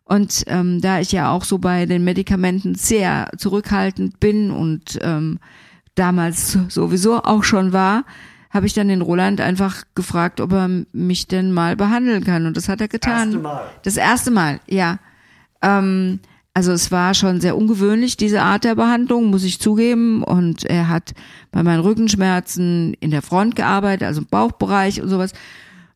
Und 0.04 0.44
ähm, 0.46 0.80
da 0.80 1.00
ich 1.00 1.12
ja 1.12 1.30
auch 1.32 1.44
so 1.44 1.58
bei 1.58 1.84
den 1.84 2.02
Medikamenten 2.02 2.76
sehr 2.76 3.28
zurückhaltend 3.36 4.20
bin 4.20 4.50
und 4.50 4.98
ähm, 5.02 5.38
damals 5.96 6.58
sowieso 6.68 7.22
auch 7.22 7.42
schon 7.42 7.72
war, 7.72 8.04
habe 8.50 8.66
ich 8.66 8.74
dann 8.74 8.88
den 8.88 9.02
Roland 9.02 9.40
einfach 9.40 9.82
gefragt, 9.94 10.40
ob 10.40 10.52
er 10.52 10.68
mich 10.92 11.26
denn 11.26 11.52
mal 11.52 11.76
behandeln 11.76 12.24
kann. 12.24 12.46
Und 12.46 12.56
das 12.56 12.68
hat 12.68 12.80
er 12.80 12.88
getan. 12.88 13.28
Erste 13.28 13.38
Mal. 13.38 13.70
Das 13.82 13.96
erste 13.96 14.30
Mal, 14.30 14.60
ja. 14.66 14.98
Ähm, 15.62 16.20
also 16.54 16.72
es 16.72 16.90
war 16.90 17.12
schon 17.12 17.40
sehr 17.40 17.56
ungewöhnlich, 17.56 18.16
diese 18.16 18.40
Art 18.40 18.64
der 18.64 18.76
Behandlung, 18.76 19.26
muss 19.26 19.44
ich 19.44 19.60
zugeben. 19.60 20.22
Und 20.22 20.64
er 20.64 20.88
hat 20.88 21.12
bei 21.50 21.62
meinen 21.62 21.80
Rückenschmerzen 21.80 22.94
in 22.94 23.10
der 23.10 23.22
Front 23.22 23.56
gearbeitet, 23.56 24.06
also 24.06 24.22
im 24.22 24.26
Bauchbereich 24.26 25.02
und 25.02 25.08
sowas. 25.08 25.32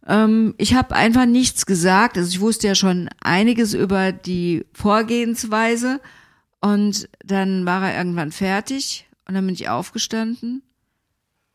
Ähm, 0.06 0.54
ich 0.58 0.74
habe 0.74 0.94
einfach 0.94 1.24
nichts 1.24 1.64
gesagt. 1.64 2.18
Also 2.18 2.28
ich 2.28 2.40
wusste 2.40 2.66
ja 2.66 2.74
schon 2.74 3.08
einiges 3.22 3.72
über 3.72 4.12
die 4.12 4.66
Vorgehensweise. 4.74 6.00
Und 6.60 7.08
dann 7.24 7.64
war 7.64 7.88
er 7.88 7.96
irgendwann 7.96 8.32
fertig 8.32 9.06
und 9.30 9.34
dann 9.34 9.46
bin 9.46 9.54
ich 9.54 9.68
aufgestanden. 9.68 10.62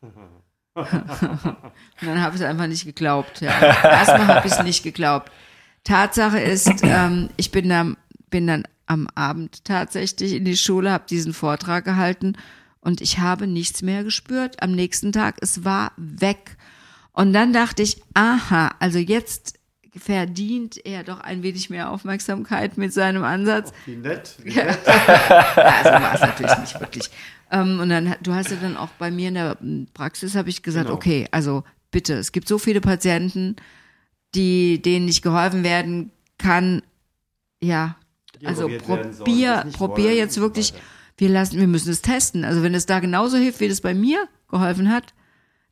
Und 0.00 0.86
dann 2.00 2.22
habe 2.22 2.36
ich 2.36 2.40
es 2.42 2.46
einfach 2.46 2.66
nicht 2.66 2.84
geglaubt. 2.84 3.40
Ja. 3.40 3.50
Erstmal 3.60 4.26
habe 4.26 4.46
ich 4.46 4.52
es 4.52 4.62
nicht 4.62 4.82
geglaubt. 4.82 5.30
Tatsache 5.84 6.38
ist, 6.38 6.70
ähm, 6.82 7.28
ich 7.36 7.50
bin 7.50 7.68
dann, 7.68 7.96
bin 8.30 8.46
dann 8.46 8.64
am 8.86 9.08
Abend 9.14 9.64
tatsächlich 9.64 10.32
in 10.32 10.44
die 10.44 10.56
Schule, 10.56 10.90
habe 10.90 11.04
diesen 11.08 11.34
Vortrag 11.34 11.84
gehalten 11.84 12.36
und 12.80 13.00
ich 13.02 13.18
habe 13.18 13.46
nichts 13.46 13.82
mehr 13.82 14.04
gespürt. 14.04 14.62
Am 14.62 14.72
nächsten 14.72 15.12
Tag, 15.12 15.36
es 15.40 15.64
war 15.64 15.92
weg. 15.96 16.56
Und 17.12 17.34
dann 17.34 17.52
dachte 17.52 17.82
ich, 17.82 18.02
aha, 18.14 18.74
also 18.78 18.98
jetzt 18.98 19.58
verdient 19.98 20.84
er 20.84 21.04
doch 21.04 21.20
ein 21.20 21.42
wenig 21.42 21.70
mehr 21.70 21.90
Aufmerksamkeit 21.90 22.76
mit 22.78 22.92
seinem 22.92 23.24
Ansatz. 23.24 23.72
Wie 23.86 23.96
nett. 23.96 24.36
Wie 24.42 24.54
nett. 24.54 24.78
also 24.86 25.90
war 25.90 26.14
es 26.14 26.20
natürlich 26.20 26.58
nicht 26.58 26.80
wirklich. 26.80 27.10
Ähm, 27.50 27.80
und 27.80 27.88
dann, 27.88 28.14
du 28.22 28.34
hast 28.34 28.50
ja 28.50 28.56
dann 28.60 28.76
auch 28.76 28.88
bei 28.98 29.10
mir 29.10 29.28
in 29.28 29.34
der 29.34 29.56
Praxis, 29.94 30.34
habe 30.34 30.48
ich 30.48 30.62
gesagt, 30.62 30.86
Genau. 30.86 30.96
okay, 30.96 31.28
also 31.30 31.62
bitte, 31.90 32.14
es 32.14 32.32
gibt 32.32 32.48
so 32.48 32.58
viele 32.58 32.80
Patienten, 32.80 33.56
die, 34.34 34.82
denen 34.82 35.06
nicht 35.06 35.22
geholfen 35.22 35.64
werden 35.64 36.10
kann. 36.38 36.82
Ja, 37.60 37.96
Die 38.40 38.46
also 38.46 38.68
probier, 38.68 39.64
probier 39.72 40.14
jetzt 40.14 40.38
wirklich, 40.40 40.74
wir 41.16 41.28
lassen, 41.28 41.58
wir 41.58 41.66
müssen 41.66 41.90
es 41.90 42.02
testen. 42.02 42.44
Also 42.44 42.62
wenn 42.62 42.74
es 42.74 42.86
da 42.86 42.98
genauso 43.00 43.38
hilft, 43.38 43.60
wie 43.60 43.68
das 43.68 43.80
bei 43.80 43.94
mir 43.94 44.28
geholfen 44.50 44.90
hat, 44.92 45.14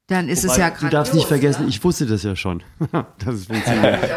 dann 0.07 0.29
ist 0.29 0.45
es 0.45 0.53
Wobei, 0.53 0.61
ja 0.61 0.71
du 0.71 0.89
darfst 0.89 1.15
nicht 1.15 1.27
vergessen, 1.27 1.67
ich 1.67 1.83
wusste 1.83 2.05
das 2.05 2.23
ja 2.23 2.37
schon. 2.37 2.63
das. 3.19 3.49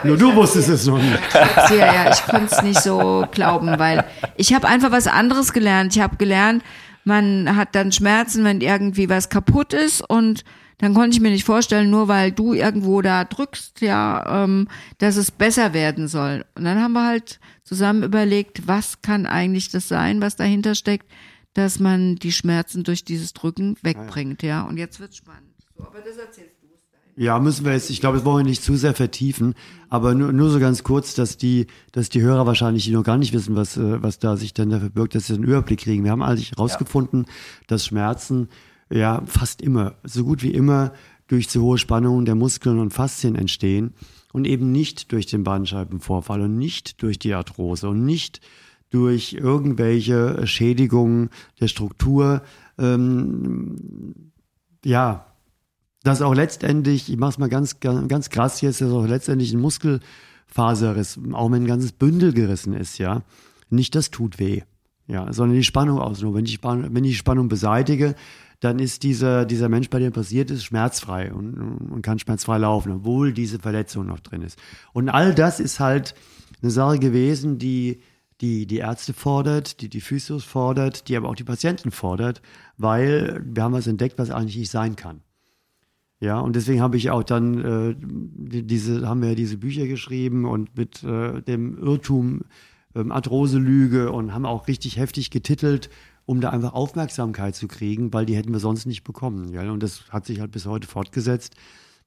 Nur 0.03 0.17
du 0.17 0.35
wusstest 0.35 0.67
es 0.67 0.85
noch 0.85 0.97
nicht. 0.97 1.17
Ja, 1.33 1.69
ja, 1.71 2.11
ich 2.11 2.21
konnte 2.23 2.53
es 2.53 2.61
nicht 2.61 2.81
so 2.81 3.25
glauben, 3.31 3.79
weil 3.79 4.03
ich 4.35 4.53
habe 4.53 4.67
einfach 4.67 4.91
was 4.91 5.07
anderes 5.07 5.53
gelernt. 5.53 5.95
Ich 5.95 6.01
habe 6.01 6.17
gelernt, 6.17 6.61
man 7.07 7.55
hat 7.55 7.73
dann 7.73 7.93
Schmerzen, 7.93 8.43
wenn 8.43 8.59
irgendwie 8.59 9.09
was 9.09 9.29
kaputt 9.29 9.73
ist 9.73 10.01
und 10.07 10.43
dann 10.77 10.93
konnte 10.93 11.15
ich 11.15 11.21
mir 11.21 11.31
nicht 11.31 11.45
vorstellen, 11.45 11.89
nur 11.89 12.07
weil 12.07 12.31
du 12.31 12.53
irgendwo 12.53 13.01
da 13.01 13.23
drückst, 13.23 13.81
ja, 13.81 14.43
ähm, 14.43 14.67
dass 14.99 15.15
es 15.15 15.31
besser 15.31 15.73
werden 15.73 16.07
soll. 16.07 16.45
Und 16.55 16.65
dann 16.65 16.79
haben 16.79 16.93
wir 16.93 17.07
halt 17.07 17.39
zusammen 17.63 18.03
überlegt, 18.03 18.67
was 18.67 19.01
kann 19.01 19.25
eigentlich 19.25 19.69
das 19.69 19.87
sein, 19.87 20.21
was 20.21 20.35
dahinter 20.35 20.75
steckt, 20.75 21.09
dass 21.53 21.79
man 21.79 22.17
die 22.17 22.33
Schmerzen 22.33 22.83
durch 22.83 23.05
dieses 23.05 23.33
Drücken 23.33 23.77
wegbringt, 23.81 24.43
ja. 24.43 24.63
Und 24.63 24.77
jetzt 24.77 24.99
wird's 24.99 25.17
spannend. 25.17 25.55
So, 25.75 25.87
aber 25.87 26.01
das 26.01 26.17
erzählst. 26.17 26.56
Ja, 27.19 27.39
müssen 27.39 27.65
wir 27.65 27.73
jetzt, 27.73 27.89
ich 27.89 27.99
glaube, 27.99 28.17
das 28.17 28.25
wollen 28.25 28.45
wir 28.45 28.49
nicht 28.49 28.61
zu 28.61 28.75
sehr 28.75 28.93
vertiefen, 28.93 29.55
aber 29.89 30.13
nur, 30.13 30.31
nur 30.31 30.51
so 30.51 30.59
ganz 30.59 30.83
kurz, 30.83 31.15
dass 31.15 31.35
die, 31.35 31.65
dass 31.91 32.09
die 32.09 32.21
Hörer 32.21 32.45
wahrscheinlich, 32.45 32.83
die 32.83 32.91
noch 32.91 33.03
gar 33.03 33.17
nicht 33.17 33.33
wissen, 33.33 33.55
was, 33.55 33.75
äh, 33.75 34.03
was 34.03 34.19
da 34.19 34.37
sich 34.37 34.53
denn 34.53 34.69
dafür 34.69 34.91
birgt, 34.91 35.15
dass 35.15 35.25
sie 35.25 35.33
einen 35.33 35.43
Überblick 35.43 35.79
kriegen. 35.79 36.03
Wir 36.03 36.11
haben 36.11 36.21
eigentlich 36.21 36.51
herausgefunden, 36.51 37.25
dass 37.65 37.87
Schmerzen 37.87 38.49
ja 38.91 39.23
fast 39.25 39.63
immer, 39.63 39.95
so 40.03 40.25
gut 40.25 40.43
wie 40.43 40.51
immer, 40.51 40.93
durch 41.27 41.49
zu 41.49 41.63
hohe 41.63 41.79
Spannungen 41.79 42.25
der 42.25 42.35
Muskeln 42.35 42.77
und 42.77 42.93
Faszien 42.93 43.33
entstehen 43.33 43.95
und 44.31 44.45
eben 44.45 44.71
nicht 44.71 45.11
durch 45.11 45.25
den 45.25 45.43
Bandscheibenvorfall 45.43 46.41
und 46.41 46.55
nicht 46.55 47.01
durch 47.01 47.17
die 47.17 47.33
Arthrose 47.33 47.89
und 47.89 48.05
nicht 48.05 48.41
durch 48.91 49.33
irgendwelche 49.33 50.45
Schädigungen 50.45 51.31
der 51.59 51.67
Struktur. 51.67 52.43
Ähm, 52.77 54.31
ja, 54.85 55.25
dass 56.07 56.21
auch 56.21 56.33
letztendlich, 56.33 57.11
ich 57.11 57.17
mach's 57.17 57.37
mal 57.37 57.49
ganz, 57.49 57.81
ganz, 57.81 58.07
ganz 58.07 58.29
krass 58.29 58.61
jetzt, 58.61 58.79
dass 58.79 58.91
auch 58.91 59.05
letztendlich 59.05 59.53
ein 59.53 59.59
Muskelfaserriss, 59.59 61.19
auch 61.33 61.51
wenn 61.51 61.63
ein 61.63 61.67
ganzes 61.67 61.91
Bündel 61.91 62.31
gerissen 62.31 62.73
ist, 62.73 62.97
ja, 62.97 63.23
nicht 63.69 63.93
das 63.93 64.09
tut 64.09 64.39
weh, 64.39 64.61
ja, 65.07 65.33
sondern 65.33 65.57
die 65.57 65.65
Spannung 65.65 65.99
ausnimmt. 65.99 66.33
Wenn 66.33 66.45
ich, 66.45 66.63
wenn 66.63 67.03
ich 67.03 67.11
die 67.11 67.17
Spannung 67.17 67.49
beseitige, 67.49 68.15
dann 68.61 68.79
ist 68.79 69.03
dieser, 69.03 69.43
dieser 69.43 69.67
Mensch, 69.67 69.89
bei 69.89 69.99
dem 69.99 70.13
passiert 70.13 70.49
ist, 70.49 70.63
schmerzfrei 70.63 71.33
und, 71.33 71.55
und 71.55 72.01
kann 72.03 72.19
schmerzfrei 72.19 72.57
laufen, 72.57 72.93
obwohl 72.93 73.33
diese 73.33 73.59
Verletzung 73.59 74.05
noch 74.05 74.21
drin 74.21 74.41
ist. 74.41 74.57
Und 74.93 75.09
all 75.09 75.35
das 75.35 75.59
ist 75.59 75.81
halt 75.81 76.15
eine 76.61 76.71
Sache 76.71 76.99
gewesen, 76.99 77.57
die 77.57 78.01
die 78.39 78.67
die 78.67 78.77
Ärzte 78.77 79.13
fordert, 79.13 79.81
die 79.81 79.89
die 79.89 79.99
Physios 79.99 80.43
fordert, 80.43 81.07
die 81.09 81.17
aber 81.17 81.27
auch 81.27 81.35
die 81.35 81.43
Patienten 81.43 81.89
fordert, 81.89 82.41
weil 82.77 83.41
wir 83.43 83.63
haben 83.63 83.73
was 83.73 83.87
entdeckt, 83.87 84.19
was 84.19 84.29
eigentlich 84.29 84.57
nicht 84.57 84.69
sein 84.69 84.95
kann. 84.95 85.21
Ja, 86.19 86.39
und 86.39 86.55
deswegen 86.55 86.81
habe 86.81 86.97
ich 86.97 87.11
auch 87.11 87.23
dann 87.23 87.63
äh, 87.63 87.95
die, 87.99 88.63
diese, 88.63 89.07
haben 89.07 89.21
wir 89.21 89.35
diese 89.35 89.57
Bücher 89.57 89.85
geschrieben 89.85 90.45
und 90.45 90.75
mit 90.75 91.03
äh, 91.03 91.41
dem 91.43 91.77
Irrtum 91.77 92.41
ähm, 92.95 93.11
Arthrose-Lüge 93.11 94.11
und 94.11 94.33
haben 94.33 94.45
auch 94.45 94.67
richtig 94.67 94.97
heftig 94.97 95.29
getitelt, 95.29 95.89
um 96.25 96.41
da 96.41 96.49
einfach 96.49 96.73
Aufmerksamkeit 96.73 97.55
zu 97.55 97.67
kriegen, 97.67 98.13
weil 98.13 98.25
die 98.25 98.35
hätten 98.35 98.51
wir 98.51 98.59
sonst 98.59 98.87
nicht 98.87 99.03
bekommen. 99.03 99.53
Ja? 99.53 99.71
Und 99.71 99.83
das 99.83 100.09
hat 100.09 100.25
sich 100.25 100.39
halt 100.39 100.51
bis 100.51 100.65
heute 100.65 100.87
fortgesetzt. 100.87 101.55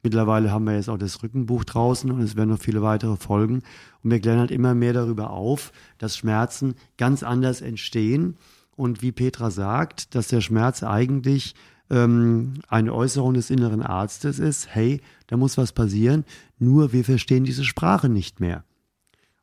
Mittlerweile 0.03 0.51
haben 0.51 0.65
wir 0.65 0.75
jetzt 0.75 0.89
auch 0.89 0.99
das 0.99 1.23
Rückenbuch 1.23 1.65
draußen 1.65 2.11
und 2.11 2.21
es 2.21 2.35
werden 2.35 2.51
noch 2.51 2.59
viele 2.59 2.83
weitere 2.83 3.17
folgen. 3.17 3.63
Und 4.03 4.11
wir 4.11 4.19
klären 4.19 4.39
halt 4.39 4.51
immer 4.51 4.75
mehr 4.75 4.95
darüber 4.95 5.31
auf, 5.31 5.73
dass 5.99 6.17
Schmerzen 6.17 6.75
ganz 6.97 7.23
anders 7.23 7.61
entstehen. 7.61 8.37
Und 8.77 9.03
wie 9.03 9.13
Petra 9.13 9.51
sagt, 9.51 10.15
dass 10.15 10.29
der 10.29 10.41
Schmerz 10.41 10.83
eigentlich 10.83 11.55
ähm, 11.91 12.55
eine 12.69 12.95
Äußerung 12.95 13.35
des 13.35 13.51
inneren 13.51 13.83
Arztes 13.83 14.39
ist, 14.39 14.75
hey, 14.75 15.01
da 15.27 15.37
muss 15.37 15.59
was 15.59 15.73
passieren, 15.73 16.25
nur 16.59 16.93
wir 16.93 17.05
verstehen 17.05 17.45
diese 17.45 17.65
Sprache 17.65 18.09
nicht 18.09 18.41
mehr. 18.41 18.65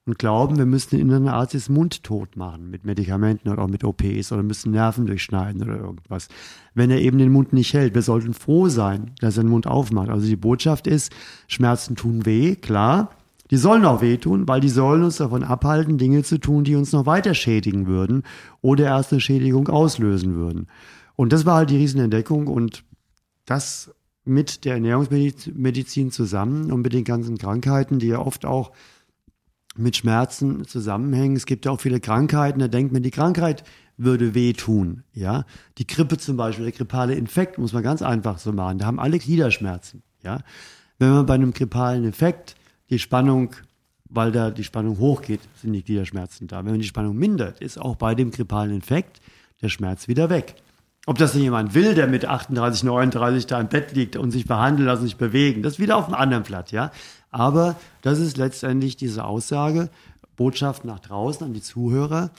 Und 0.05 0.17
glauben, 0.17 0.57
wir 0.57 0.65
müssen 0.65 0.91
den 0.91 1.01
inneren 1.01 1.27
Arzt 1.27 1.53
jetzt 1.53 1.69
mundtot 1.69 2.37
machen 2.37 2.71
mit 2.71 2.85
Medikamenten 2.85 3.49
oder 3.49 3.63
auch 3.63 3.67
mit 3.67 3.83
OPs 3.83 4.31
oder 4.31 4.41
müssen 4.41 4.71
Nerven 4.71 5.05
durchschneiden 5.05 5.61
oder 5.61 5.77
irgendwas. 5.77 6.29
Wenn 6.73 6.89
er 6.89 7.01
eben 7.01 7.17
den 7.17 7.33
Mund 7.33 7.51
nicht 7.51 7.73
hält, 7.73 7.93
wir 7.93 8.01
sollten 8.01 8.33
froh 8.33 8.69
sein, 8.69 9.11
dass 9.19 9.35
er 9.35 9.43
den 9.43 9.49
Mund 9.49 9.67
aufmacht. 9.67 10.07
Also 10.07 10.25
die 10.25 10.37
Botschaft 10.37 10.87
ist, 10.87 11.11
Schmerzen 11.49 11.97
tun 11.97 12.25
weh, 12.25 12.55
klar. 12.55 13.09
Die 13.51 13.57
sollen 13.57 13.83
auch 13.83 14.01
wehtun, 14.01 14.47
weil 14.47 14.61
die 14.61 14.69
sollen 14.69 15.03
uns 15.03 15.17
davon 15.17 15.43
abhalten, 15.43 15.97
Dinge 15.97 16.23
zu 16.23 16.37
tun, 16.37 16.63
die 16.63 16.75
uns 16.75 16.93
noch 16.93 17.05
weiter 17.05 17.33
schädigen 17.33 17.85
würden 17.85 18.23
oder 18.61 18.85
erst 18.85 19.11
eine 19.11 19.21
Schädigung 19.21 19.67
auslösen 19.67 20.35
würden. 20.35 20.67
Und 21.17 21.33
das 21.33 21.45
war 21.45 21.55
halt 21.55 21.71
die 21.71 21.77
Riesenentdeckung 21.77 22.47
und 22.47 22.86
das 23.45 23.91
mit 24.24 24.65
der 24.65 24.75
Ernährungsmedizin 24.75 26.12
zusammen 26.12 26.71
und 26.71 26.83
mit 26.83 26.93
den 26.93 27.03
ganzen 27.03 27.38
Krankheiten, 27.38 27.97
die 27.97 28.07
ja 28.07 28.19
oft 28.19 28.45
auch 28.45 28.71
mit 29.75 29.95
Schmerzen 29.95 30.65
zusammenhängen. 30.65 31.36
Es 31.36 31.45
gibt 31.45 31.65
ja 31.65 31.71
auch 31.71 31.81
viele 31.81 32.00
Krankheiten, 32.00 32.59
da 32.59 32.67
denkt 32.67 32.93
man, 32.93 33.01
die 33.01 33.12
Krankheit 33.12 33.63
würde 33.97 34.36
wehtun. 34.36 35.03
Ja, 35.12 35.45
die 35.79 35.88
Grippe 35.88 36.19
zum 36.19 36.38
Beispiel, 36.38 36.65
der 36.65 36.74
grippale 36.74 37.15
Infekt, 37.15 37.57
muss 37.57 37.74
man 37.74 37.81
ganz 37.81 38.03
einfach 38.03 38.38
so 38.38 38.53
machen. 38.53 38.77
Da 38.77 38.86
haben 38.86 39.00
alle 39.00 39.17
Gliederschmerzen. 39.17 40.03
Ja, 40.24 40.41
wenn 41.00 41.09
man 41.09 41.25
bei 41.25 41.33
einem 41.33 41.51
grippalen 41.51 42.03
Infekt 42.03 42.55
die 42.91 43.00
Spannung, 43.00 43.55
weil 44.05 44.31
da 44.31 44.51
die 44.51 44.63
Spannung 44.63 45.00
hochgeht, 45.00 45.41
sind 45.59 45.74
die 45.74 45.83
Gliederschmerzen 45.83 46.47
da. 46.47 46.57
Wenn 46.63 46.74
man 46.74 46.81
die 46.81 46.88
Spannung 46.88 47.17
mindert, 47.17 47.59
ist 47.59 47.79
auch 47.79 47.95
bei 47.95 48.13
dem 48.13 48.29
grippalen 48.29 48.71
Infekt 48.71 49.19
der 49.63 49.69
Schmerz 49.69 50.07
wieder 50.07 50.29
weg. 50.29 50.55
Ob 51.07 51.17
das 51.17 51.31
denn 51.31 51.41
jemand 51.41 51.73
will, 51.73 51.95
der 51.95 52.05
mit 52.05 52.25
38, 52.25 52.83
39 52.83 53.47
da 53.47 53.61
im 53.61 53.69
Bett 53.69 53.93
liegt 53.93 54.17
und 54.17 54.31
sich 54.31 54.45
behandeln 54.45 54.85
lassen, 54.85 55.03
sich 55.03 55.15
bewegen, 55.15 55.63
das 55.63 55.73
ist 55.73 55.79
wieder 55.79 55.95
auf 55.95 56.07
einem 56.07 56.15
anderen 56.15 56.43
Blatt, 56.43 56.73
ja. 56.73 56.91
Aber 57.31 57.77
das 58.01 58.19
ist 58.19 58.35
letztendlich 58.35 58.97
diese 58.97 59.23
Aussage, 59.23 59.89
Botschaft 60.35 60.83
nach 60.83 60.99
draußen 60.99 61.47
an 61.47 61.53
die 61.53 61.61
Zuhörer. 61.61 62.31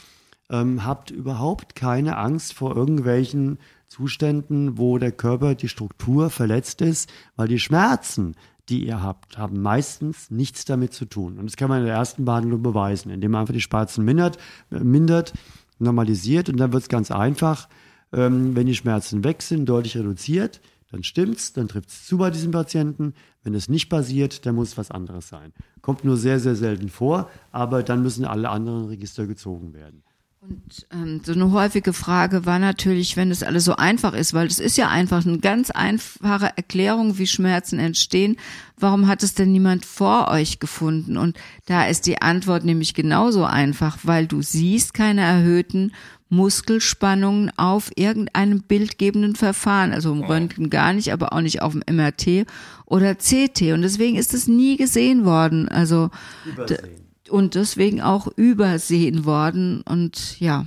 Ähm, 0.50 0.84
habt 0.84 1.10
überhaupt 1.10 1.76
keine 1.76 2.18
Angst 2.18 2.52
vor 2.52 2.76
irgendwelchen 2.76 3.58
Zuständen, 3.86 4.76
wo 4.76 4.98
der 4.98 5.12
Körper, 5.12 5.54
die 5.54 5.68
Struktur 5.70 6.28
verletzt 6.28 6.82
ist, 6.82 7.10
weil 7.36 7.48
die 7.48 7.58
Schmerzen, 7.58 8.34
die 8.68 8.86
ihr 8.86 9.02
habt, 9.02 9.38
haben 9.38 9.62
meistens 9.62 10.30
nichts 10.30 10.66
damit 10.66 10.92
zu 10.92 11.06
tun. 11.06 11.38
Und 11.38 11.46
das 11.46 11.56
kann 11.56 11.70
man 11.70 11.80
in 11.80 11.86
der 11.86 11.94
ersten 11.94 12.26
Behandlung 12.26 12.62
beweisen, 12.62 13.10
indem 13.10 13.30
man 13.30 13.40
einfach 13.40 13.54
die 13.54 13.62
Schmerzen 13.62 14.04
mindert, 14.04 14.36
äh, 14.70 14.80
mindert 14.80 15.32
normalisiert 15.78 16.50
und 16.50 16.58
dann 16.58 16.74
wird 16.74 16.82
es 16.82 16.90
ganz 16.90 17.10
einfach. 17.10 17.66
Ähm, 18.12 18.56
wenn 18.56 18.66
die 18.66 18.74
Schmerzen 18.74 19.24
weg 19.24 19.42
sind, 19.42 19.66
deutlich 19.66 19.96
reduziert, 19.96 20.60
dann 20.90 21.02
stimmt's, 21.02 21.52
dann 21.52 21.68
trifft 21.68 21.90
es 21.90 22.06
zu 22.06 22.18
bei 22.18 22.30
diesem 22.30 22.50
Patienten. 22.50 23.14
Wenn 23.42 23.54
es 23.54 23.68
nicht 23.68 23.88
passiert, 23.90 24.46
dann 24.46 24.54
muss 24.54 24.78
was 24.78 24.90
anderes 24.90 25.28
sein. 25.28 25.52
Kommt 25.82 26.04
nur 26.04 26.16
sehr, 26.16 26.40
sehr 26.40 26.56
selten 26.56 26.88
vor, 26.88 27.30
aber 27.52 27.82
dann 27.82 28.02
müssen 28.02 28.24
alle 28.24 28.48
anderen 28.48 28.86
Register 28.86 29.26
gezogen 29.26 29.74
werden. 29.74 30.02
Und 30.40 30.86
ähm, 30.92 31.20
so 31.24 31.32
eine 31.32 31.50
häufige 31.50 31.92
Frage 31.92 32.46
war 32.46 32.60
natürlich, 32.60 33.16
wenn 33.16 33.32
es 33.32 33.42
alles 33.42 33.64
so 33.64 33.74
einfach 33.74 34.12
ist, 34.12 34.34
weil 34.34 34.46
es 34.46 34.60
ist 34.60 34.78
ja 34.78 34.88
einfach 34.88 35.26
eine 35.26 35.38
ganz 35.38 35.70
einfache 35.70 36.52
Erklärung, 36.56 37.18
wie 37.18 37.26
Schmerzen 37.26 37.80
entstehen. 37.80 38.36
Warum 38.76 39.08
hat 39.08 39.24
es 39.24 39.34
denn 39.34 39.50
niemand 39.50 39.84
vor 39.84 40.28
euch 40.28 40.60
gefunden? 40.60 41.16
Und 41.16 41.36
da 41.66 41.86
ist 41.86 42.06
die 42.06 42.22
Antwort 42.22 42.64
nämlich 42.64 42.94
genauso 42.94 43.44
einfach, 43.44 43.98
weil 44.04 44.28
du 44.28 44.40
siehst 44.40 44.94
keine 44.94 45.22
erhöhten 45.22 45.92
Muskelspannungen 46.28 47.50
auf 47.56 47.90
irgendeinem 47.96 48.62
bildgebenden 48.62 49.34
Verfahren, 49.34 49.92
also 49.92 50.12
im 50.12 50.22
Röntgen 50.22 50.70
gar 50.70 50.92
nicht, 50.92 51.12
aber 51.12 51.32
auch 51.32 51.40
nicht 51.40 51.62
auf 51.62 51.72
dem 51.72 51.82
MRT 51.90 52.46
oder 52.86 53.16
CT. 53.16 53.72
Und 53.72 53.82
deswegen 53.82 54.16
ist 54.16 54.34
es 54.34 54.46
nie 54.46 54.76
gesehen 54.76 55.24
worden. 55.24 55.68
Also 55.68 56.10
Übersehen 56.44 57.07
und 57.30 57.54
deswegen 57.54 58.00
auch 58.00 58.26
übersehen 58.36 59.24
worden. 59.24 59.82
Und 59.82 60.38
ja, 60.40 60.66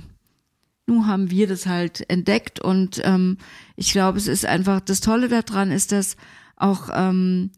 nun 0.86 1.06
haben 1.06 1.30
wir 1.30 1.46
das 1.46 1.66
halt 1.66 2.08
entdeckt 2.10 2.60
und 2.60 3.00
ähm, 3.04 3.38
ich 3.76 3.92
glaube, 3.92 4.18
es 4.18 4.26
ist 4.26 4.44
einfach, 4.44 4.80
das 4.80 5.00
Tolle 5.00 5.28
daran 5.28 5.70
ist, 5.70 5.92
dass 5.92 6.16
auch 6.56 6.88
ähm, 6.92 7.50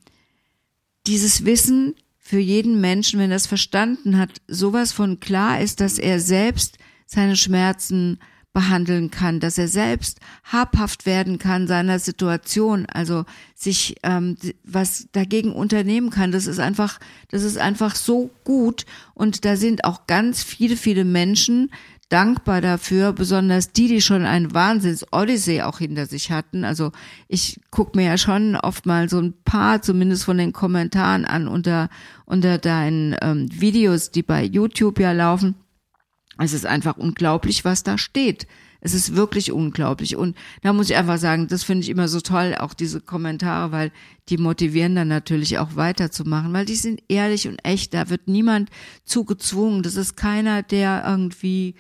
dieses 1.07 1.45
Wissen 1.45 1.95
für 2.19 2.39
jeden 2.39 2.81
Menschen, 2.81 3.21
wenn 3.21 3.31
er 3.31 3.37
es 3.37 3.47
verstanden 3.47 4.19
hat, 4.19 4.41
sowas 4.49 4.93
von 4.93 5.21
klar 5.21 5.61
ist, 5.61 5.81
dass 5.81 5.99
er 5.99 6.21
selbst 6.21 6.79
seine 7.07 7.37
Schmerzen 7.37 8.19
behandeln 8.55 9.11
kann, 9.11 9.41
dass 9.41 9.59
er 9.59 9.69
selbst 9.69 10.21
habhaft 10.45 11.05
werden 11.05 11.39
kann 11.39 11.67
seiner 11.67 11.99
Situation, 11.99 12.87
also 12.87 13.25
sich 13.55 13.97
ähm, 14.03 14.37
was 14.63 15.09
dagegen 15.13 15.53
unternehmen 15.53 16.09
kann. 16.09 16.33
Das 16.33 16.47
ist 16.47 16.61
einfach, 16.61 16.99
das 17.31 17.43
ist 17.43 17.59
einfach 17.59 17.97
so 17.97 18.31
gut 18.45 18.87
und 19.13 19.45
da 19.45 19.57
sind 19.57 19.85
auch 19.85 20.07
ganz 20.07 20.43
viele, 20.43 20.77
viele 20.77 21.05
Menschen 21.05 21.71
dankbar 22.09 22.61
dafür, 22.61 23.13
besonders 23.13 23.73
die, 23.73 23.89
die 23.89 24.01
schon 24.01 24.25
ein 24.25 24.55
Wahnsinns-Odyssee 24.55 25.63
auch 25.63 25.79
hinter 25.79 26.07
sich 26.07 26.31
hatten. 26.31 26.65
Also 26.65 26.93
ich 27.27 27.61
gucke 27.73 27.99
mir 27.99 28.07
ja 28.07 28.19
schon 28.19 28.55
oft 28.55 28.87
mal 28.87 29.09
so 29.09 29.19
ein 29.21 29.35
paar, 29.45 29.83
zumindest 29.83 30.25
von 30.25 30.39
den 30.39 30.53
Kommentaren 30.53 31.25
an 31.25 31.49
unter 31.49 31.89
unter 32.25 32.59
deinen 32.59 33.17
ähm, 33.21 33.49
Videos, 33.53 34.11
die 34.11 34.23
bei 34.23 34.45
YouTube 34.45 35.01
ja 35.01 35.13
laufen 35.13 35.57
es 36.39 36.53
ist 36.53 36.67
einfach 36.67 36.97
unglaublich, 36.97 37.65
was 37.65 37.83
da 37.83 37.99
steht. 37.99 38.47
Es 38.81 38.93
ist 38.93 39.17
wirklich 39.17 39.51
unglaublich. 39.51 40.17
Und 40.17 40.37
da 40.63 40.73
muss 40.73 40.91
ich 40.91 40.97
einfach 40.97 41.17
sagen, 41.17 41.49
das 41.49 41.65
finde 41.65 41.85
ich 41.85 41.89
immer 41.89 42.07
so 42.07 42.21
toll, 42.21 42.55
auch 42.59 42.75
diese 42.75 43.01
Kommentare, 43.01 43.73
weil 43.73 43.93
die 44.29 44.37
motivieren 44.37 44.95
dann 44.95 45.09
natürlich 45.09 45.59
auch 45.59 45.77
weiterzumachen, 45.77 46.53
weil 46.53 46.67
die 46.67 46.75
sind 46.75 47.03
ehrlich 47.09 47.49
und 47.49 47.65
echt. 47.65 47.95
Da 47.95 48.11
wird 48.11 48.29
niemand 48.29 48.69
zugezwungen. 49.05 49.83
Das 49.83 49.97
ist 49.97 50.17
keiner, 50.17 50.63
der 50.63 51.03
irgendwie 51.07 51.77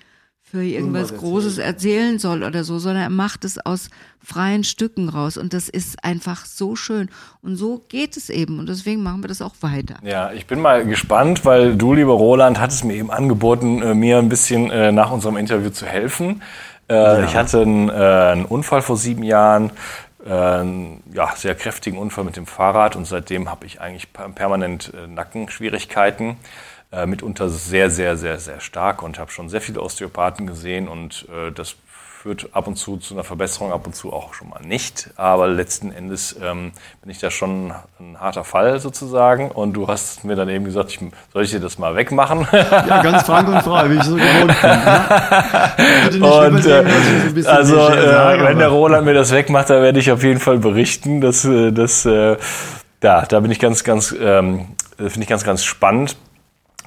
für 0.54 0.62
irgendwas 0.62 1.10
erzählen. 1.10 1.20
Großes 1.20 1.58
erzählen 1.58 2.18
soll 2.20 2.44
oder 2.44 2.62
so, 2.62 2.78
sondern 2.78 3.02
er 3.02 3.10
macht 3.10 3.44
es 3.44 3.58
aus 3.66 3.90
freien 4.22 4.62
Stücken 4.62 5.08
raus. 5.08 5.36
Und 5.36 5.52
das 5.52 5.68
ist 5.68 6.04
einfach 6.04 6.46
so 6.46 6.76
schön. 6.76 7.08
Und 7.42 7.56
so 7.56 7.82
geht 7.88 8.16
es 8.16 8.30
eben. 8.30 8.60
Und 8.60 8.68
deswegen 8.68 9.02
machen 9.02 9.24
wir 9.24 9.28
das 9.28 9.42
auch 9.42 9.54
weiter. 9.62 9.96
Ja, 10.04 10.30
ich 10.30 10.46
bin 10.46 10.60
mal 10.60 10.86
gespannt, 10.86 11.44
weil 11.44 11.74
du, 11.74 11.92
lieber 11.94 12.12
Roland, 12.12 12.60
hattest 12.60 12.84
mir 12.84 12.94
eben 12.94 13.10
angeboten, 13.10 13.82
äh, 13.82 13.94
mir 13.94 14.18
ein 14.18 14.28
bisschen 14.28 14.70
äh, 14.70 14.92
nach 14.92 15.10
unserem 15.10 15.36
Interview 15.36 15.70
zu 15.70 15.86
helfen. 15.86 16.40
Äh, 16.88 16.94
ja. 16.94 17.24
Ich 17.24 17.34
hatte 17.34 17.62
einen, 17.62 17.90
einen, 17.90 18.44
Unfall 18.44 18.82
vor 18.82 18.96
sieben 18.96 19.24
Jahren. 19.24 19.72
Einen, 20.24 21.02
ja, 21.12 21.34
sehr 21.34 21.56
kräftigen 21.56 21.98
Unfall 21.98 22.22
mit 22.22 22.36
dem 22.36 22.46
Fahrrad 22.46 22.94
und 22.96 23.06
seitdem 23.06 23.50
habe 23.50 23.66
ich 23.66 23.80
eigentlich 23.80 24.10
permanent 24.12 24.90
Nackenschwierigkeiten 25.08 26.36
äh, 26.94 27.06
mitunter 27.06 27.48
sehr, 27.48 27.90
sehr, 27.90 28.16
sehr, 28.16 28.38
sehr 28.38 28.60
stark 28.60 29.02
und 29.02 29.18
habe 29.18 29.30
schon 29.30 29.48
sehr 29.48 29.60
viele 29.60 29.80
Osteopathen 29.82 30.46
gesehen 30.46 30.88
und 30.88 31.26
äh, 31.30 31.50
das 31.52 31.76
führt 32.24 32.48
ab 32.52 32.66
und 32.66 32.76
zu 32.76 32.96
zu 32.96 33.12
einer 33.12 33.22
Verbesserung, 33.22 33.70
ab 33.70 33.86
und 33.86 33.94
zu 33.94 34.10
auch 34.10 34.32
schon 34.32 34.48
mal 34.48 34.62
nicht. 34.64 35.10
Aber 35.16 35.46
letzten 35.46 35.92
Endes 35.92 36.34
ähm, 36.42 36.72
bin 37.02 37.10
ich 37.10 37.18
da 37.18 37.30
schon 37.30 37.74
ein 38.00 38.18
harter 38.18 38.44
Fall 38.44 38.80
sozusagen. 38.80 39.50
Und 39.50 39.74
du 39.74 39.88
hast 39.88 40.24
mir 40.24 40.34
dann 40.34 40.48
eben 40.48 40.64
gesagt, 40.64 40.90
ich, 40.90 41.00
soll 41.34 41.44
ich 41.44 41.50
dir 41.50 41.60
das 41.60 41.76
mal 41.78 41.94
wegmachen? 41.96 42.48
Ja, 42.54 43.02
ganz 43.02 43.24
frank 43.24 43.48
und 43.48 43.62
frei, 43.62 43.90
wie 43.90 43.96
ich 43.96 44.02
so 44.02 44.14
gewohnt 44.16 44.54
bin. 44.60 46.20
Ne? 46.20 46.26
Und, 46.26 46.66
äh, 46.66 47.42
so 47.42 47.48
also, 47.48 47.76
äh, 47.88 48.08
sage, 48.08 48.44
wenn 48.44 48.58
der 48.58 48.68
Roland 48.68 49.04
mir 49.04 49.14
das 49.14 49.30
wegmacht, 49.30 49.68
dann 49.68 49.82
werde 49.82 49.98
ich 49.98 50.10
auf 50.10 50.22
jeden 50.22 50.40
Fall 50.40 50.58
berichten. 50.58 51.20
Dass, 51.20 51.44
äh, 51.44 51.72
dass, 51.72 52.06
äh, 52.06 52.36
ja, 53.02 53.26
da 53.26 53.40
bin 53.40 53.50
ich 53.50 53.58
ganz, 53.60 53.84
ganz, 53.84 54.14
ähm, 54.18 54.68
finde 54.96 55.20
ich 55.20 55.28
ganz, 55.28 55.44
ganz 55.44 55.62
spannend. 55.62 56.16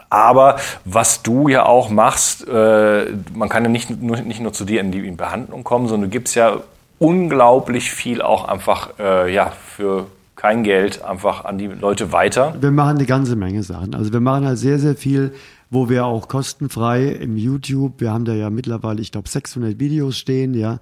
Aber 0.09 0.57
was 0.85 1.23
du 1.23 1.47
ja 1.47 1.65
auch 1.65 1.89
machst, 1.89 2.47
äh, 2.47 3.05
man 3.33 3.49
kann 3.49 3.63
ja 3.63 3.69
nicht 3.69 3.89
nur, 4.01 4.17
nicht 4.17 4.39
nur 4.39 4.53
zu 4.53 4.65
dir 4.65 4.81
in 4.81 4.91
die 4.91 5.05
in 5.05 5.17
Behandlung 5.17 5.63
kommen, 5.63 5.87
sondern 5.87 6.09
du 6.09 6.13
gibst 6.13 6.35
ja 6.35 6.61
unglaublich 6.99 7.91
viel 7.91 8.21
auch 8.21 8.45
einfach 8.45 8.97
äh, 8.99 9.33
ja, 9.33 9.51
für 9.51 10.07
kein 10.35 10.63
Geld 10.63 11.03
einfach 11.03 11.45
an 11.45 11.57
die 11.57 11.67
Leute 11.67 12.11
weiter. 12.11 12.55
Wir 12.59 12.71
machen 12.71 12.97
eine 12.97 13.05
ganze 13.05 13.35
Menge 13.35 13.63
Sachen. 13.63 13.95
Also 13.95 14.13
wir 14.13 14.19
machen 14.19 14.45
halt 14.45 14.57
sehr, 14.57 14.79
sehr 14.79 14.95
viel, 14.95 15.33
wo 15.69 15.89
wir 15.89 16.05
auch 16.05 16.27
kostenfrei 16.27 17.07
im 17.07 17.35
YouTube, 17.35 17.99
wir 17.99 18.13
haben 18.13 18.23
da 18.23 18.33
ja 18.33 18.49
mittlerweile, 18.49 19.01
ich 19.01 19.11
glaube, 19.11 19.27
600 19.27 19.79
Videos 19.79 20.17
stehen, 20.17 20.53
ja. 20.53 20.79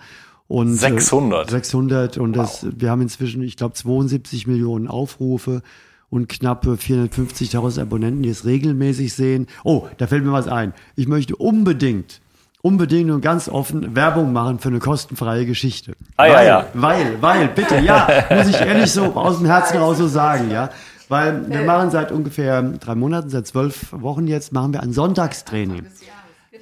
Und, 0.47 0.75
600? 0.75 1.47
Äh, 1.47 1.51
600 1.51 2.17
und 2.17 2.37
wow. 2.37 2.43
das, 2.43 2.67
wir 2.79 2.91
haben 2.91 3.01
inzwischen, 3.01 3.41
ich 3.41 3.57
glaube, 3.57 3.73
72 3.73 4.45
Millionen 4.45 4.87
Aufrufe 4.87 5.63
und 6.15 6.29
knappe 6.29 6.71
450.000 6.75 7.81
Abonnenten, 7.81 8.23
die 8.23 8.29
es 8.29 8.45
regelmäßig 8.45 9.13
sehen. 9.13 9.47
Oh, 9.63 9.87
da 9.97 10.07
fällt 10.07 10.23
mir 10.23 10.31
was 10.31 10.47
ein. 10.47 10.73
Ich 10.95 11.07
möchte 11.07 11.35
unbedingt, 11.35 12.21
unbedingt 12.61 13.11
und 13.11 13.21
ganz 13.21 13.49
offen 13.49 13.95
Werbung 13.95 14.33
machen 14.33 14.59
für 14.59 14.69
eine 14.69 14.79
kostenfreie 14.79 15.45
Geschichte. 15.45 15.93
Ah, 16.17 16.23
weil, 16.23 16.31
ja, 16.31 16.43
ja. 16.43 16.67
Weil, 16.73 17.21
weil, 17.21 17.47
bitte, 17.49 17.79
ja, 17.79 18.07
muss 18.29 18.47
ich 18.47 18.59
ehrlich 18.59 18.91
so 18.91 19.13
aus 19.13 19.37
dem 19.37 19.47
Herzen 19.47 19.77
raus 19.77 19.97
so 19.97 20.07
sagen, 20.07 20.49
ja. 20.51 20.69
Weil 21.07 21.47
wir 21.49 21.63
machen 21.63 21.91
seit 21.91 22.11
ungefähr 22.11 22.63
drei 22.63 22.95
Monaten, 22.95 23.29
seit 23.29 23.45
zwölf 23.45 23.91
Wochen 23.91 24.25
jetzt, 24.25 24.51
machen 24.53 24.73
wir 24.73 24.81
ein 24.81 24.91
Sonntagstraining. 24.91 25.85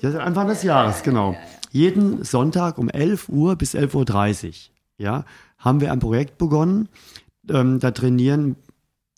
Ist 0.02 0.16
Anfang 0.18 0.48
des 0.48 0.64
Jahres, 0.64 1.02
genau. 1.04 1.36
Jeden 1.72 2.24
Sonntag 2.26 2.78
um 2.78 2.90
11 2.90 3.30
Uhr 3.30 3.56
bis 3.56 3.74
11.30 3.74 4.48
Uhr, 4.48 4.54
ja, 4.98 5.24
haben 5.58 5.80
wir 5.80 5.94
ein 5.94 6.00
Projekt 6.00 6.38
begonnen. 6.38 6.90
Ähm, 7.50 7.80
da 7.80 7.92
trainieren 7.92 8.58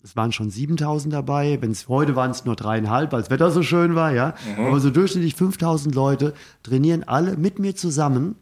es 0.06 0.14
waren 0.14 0.30
schon 0.30 0.50
7000 0.50 1.12
dabei. 1.12 1.58
Wenn's, 1.60 1.88
heute 1.88 2.14
waren 2.14 2.30
es 2.30 2.44
nur 2.44 2.54
dreieinhalb, 2.54 3.10
weil 3.10 3.22
das 3.22 3.30
Wetter 3.30 3.50
so 3.50 3.64
schön 3.64 3.96
war, 3.96 4.12
ja. 4.12 4.34
Mhm. 4.56 4.66
Aber 4.66 4.78
so 4.78 4.90
durchschnittlich 4.90 5.34
5000 5.34 5.92
Leute 5.96 6.32
trainieren 6.62 7.02
alle 7.02 7.36
mit 7.36 7.58
mir 7.58 7.74
zusammen 7.74 8.36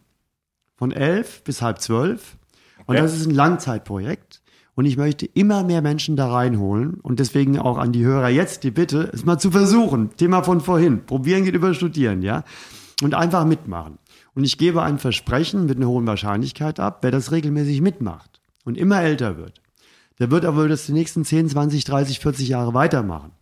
von 0.77 0.93
elf 0.93 1.43
bis 1.43 1.63
halb 1.63 1.81
zwölf. 1.81 2.37
Und 2.85 2.97
okay. 2.97 3.03
das 3.03 3.17
ist 3.17 3.27
ein 3.27 3.35
Langzeitprojekt. 3.35 4.43
Und 4.75 4.85
ich 4.85 4.99
möchte 4.99 5.25
immer 5.25 5.65
mehr 5.65 5.81
Menschen 5.81 6.17
da 6.17 6.31
reinholen. 6.31 7.01
Und 7.01 7.19
deswegen 7.19 7.59
auch 7.59 7.79
an 7.79 7.93
die 7.93 8.05
Hörer 8.05 8.29
jetzt 8.29 8.63
die 8.65 8.71
Bitte, 8.71 9.11
es 9.15 9.25
mal 9.25 9.39
zu 9.39 9.51
versuchen. 9.51 10.15
Thema 10.19 10.43
von 10.43 10.61
vorhin. 10.61 11.07
Probieren 11.07 11.45
geht 11.45 11.55
über 11.55 11.73
Studieren, 11.73 12.21
ja. 12.21 12.45
Und 13.03 13.15
einfach 13.15 13.47
mitmachen. 13.47 13.99
Und 14.35 14.45
ich 14.45 14.59
gebe 14.59 14.83
ein 14.83 14.99
Versprechen 14.99 15.65
mit 15.65 15.79
einer 15.79 15.89
hohen 15.89 16.07
Wahrscheinlichkeit 16.07 16.79
ab, 16.79 16.99
wer 17.01 17.11
das 17.11 17.33
regelmäßig 17.33 17.81
mitmacht 17.81 18.43
und 18.65 18.77
immer 18.77 19.01
älter 19.01 19.39
wird 19.39 19.64
der 20.19 20.31
wird 20.31 20.45
aber 20.45 20.69
das 20.69 20.87
die 20.87 20.93
nächsten 20.93 21.25
10, 21.25 21.49
20, 21.51 21.85
30, 21.85 22.19
40 22.21 22.49
Jahre 22.49 22.75
weitermachen. 22.75 23.33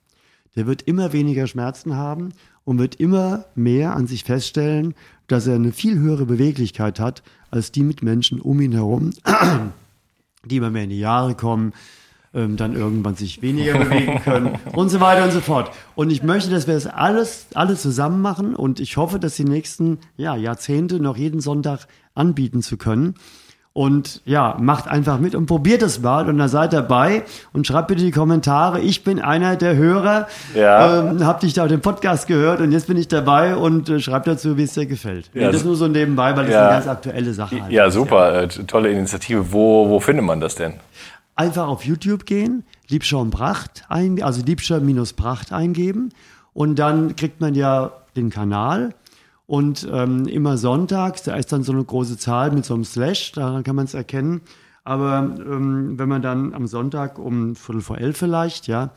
Der 0.56 0.66
wird 0.66 0.82
immer 0.82 1.12
weniger 1.12 1.46
Schmerzen 1.46 1.96
haben 1.96 2.32
und 2.64 2.78
wird 2.78 2.96
immer 2.96 3.46
mehr 3.54 3.94
an 3.96 4.06
sich 4.06 4.24
feststellen, 4.24 4.94
dass 5.26 5.46
er 5.46 5.54
eine 5.54 5.72
viel 5.72 5.98
höhere 5.98 6.26
Beweglichkeit 6.26 7.00
hat 7.00 7.22
als 7.50 7.72
die 7.72 7.82
Mitmenschen 7.82 8.40
um 8.40 8.60
ihn 8.60 8.72
herum, 8.72 9.10
die 10.44 10.56
immer 10.56 10.70
mehr 10.70 10.84
in 10.84 10.90
die 10.90 10.98
Jahre 10.98 11.34
kommen, 11.34 11.72
ähm, 12.34 12.56
dann 12.56 12.74
irgendwann 12.74 13.14
sich 13.14 13.42
weniger 13.42 13.78
bewegen 13.78 14.20
können 14.22 14.58
und 14.72 14.88
so 14.88 15.00
weiter 15.00 15.24
und 15.24 15.32
so 15.32 15.40
fort. 15.40 15.70
Und 15.94 16.10
ich 16.10 16.22
möchte, 16.22 16.50
dass 16.50 16.66
wir 16.66 16.74
das 16.74 16.86
alles, 16.86 17.46
alles 17.54 17.82
zusammen 17.82 18.22
machen 18.22 18.54
und 18.54 18.80
ich 18.80 18.96
hoffe, 18.96 19.18
dass 19.18 19.36
die 19.36 19.44
nächsten 19.44 19.98
ja, 20.16 20.36
Jahrzehnte 20.36 21.00
noch 21.00 21.16
jeden 21.16 21.40
Sonntag 21.40 21.86
anbieten 22.14 22.62
zu 22.62 22.76
können. 22.76 23.14
Und 23.74 24.20
ja, 24.26 24.56
macht 24.60 24.86
einfach 24.86 25.18
mit 25.18 25.34
und 25.34 25.46
probiert 25.46 25.80
es 25.80 26.02
mal 26.02 26.28
und 26.28 26.36
dann 26.36 26.48
seid 26.48 26.74
dabei 26.74 27.22
und 27.54 27.66
schreibt 27.66 27.88
bitte 27.88 28.02
die 28.02 28.10
Kommentare. 28.10 28.80
Ich 28.80 29.02
bin 29.02 29.18
einer 29.18 29.56
der 29.56 29.76
Hörer, 29.76 30.28
ja. 30.54 31.00
ähm, 31.00 31.26
hab 31.26 31.40
dich 31.40 31.54
da 31.54 31.62
auf 31.62 31.68
dem 31.68 31.80
Podcast 31.80 32.26
gehört 32.26 32.60
und 32.60 32.70
jetzt 32.72 32.86
bin 32.86 32.98
ich 32.98 33.08
dabei 33.08 33.56
und 33.56 33.88
äh, 33.88 33.98
schreibt 33.98 34.26
dazu, 34.26 34.58
wie 34.58 34.64
es 34.64 34.74
dir 34.74 34.84
gefällt. 34.84 35.30
Ja, 35.32 35.46
das 35.46 35.56
ist 35.56 35.64
nur 35.64 35.76
so 35.76 35.88
nebenbei, 35.88 36.36
weil 36.36 36.44
das 36.44 36.52
ja. 36.52 36.64
eine 36.64 36.74
ganz 36.74 36.86
aktuelle 36.86 37.32
Sache 37.32 37.62
halt 37.62 37.72
Ja, 37.72 37.90
super, 37.90 38.34
ja. 38.34 38.40
Äh, 38.42 38.48
tolle 38.48 38.90
Initiative. 38.90 39.52
Wo, 39.52 39.88
wo 39.88 40.00
findet 40.00 40.26
man 40.26 40.40
das 40.40 40.54
denn? 40.54 40.74
Einfach 41.34 41.66
auf 41.66 41.82
YouTube 41.86 42.26
gehen, 42.26 42.64
Liebscher 42.88 43.20
und 43.20 43.30
Pracht 43.30 43.84
ein, 43.88 44.22
also 44.22 44.42
Liebscher 44.44 44.80
minus 44.80 45.14
Pracht 45.14 45.50
eingeben 45.50 46.10
und 46.52 46.78
dann 46.78 47.16
kriegt 47.16 47.40
man 47.40 47.54
ja 47.54 47.92
den 48.16 48.28
Kanal 48.28 48.90
und 49.52 49.86
ähm, 49.92 50.26
immer 50.28 50.56
sonntags, 50.56 51.24
da 51.24 51.36
ist 51.36 51.52
dann 51.52 51.62
so 51.62 51.72
eine 51.72 51.84
große 51.84 52.16
Zahl 52.16 52.52
mit 52.52 52.64
so 52.64 52.72
einem 52.72 52.84
Slash, 52.84 53.32
daran 53.32 53.64
kann 53.64 53.76
man 53.76 53.84
es 53.84 53.92
erkennen. 53.92 54.40
Aber 54.82 55.18
ähm, 55.18 55.98
wenn 55.98 56.08
man 56.08 56.22
dann 56.22 56.54
am 56.54 56.66
Sonntag 56.66 57.18
um 57.18 57.54
Viertel 57.54 57.82
vor 57.82 57.98
elf 57.98 58.16
vielleicht, 58.16 58.66
ja, 58.66 58.94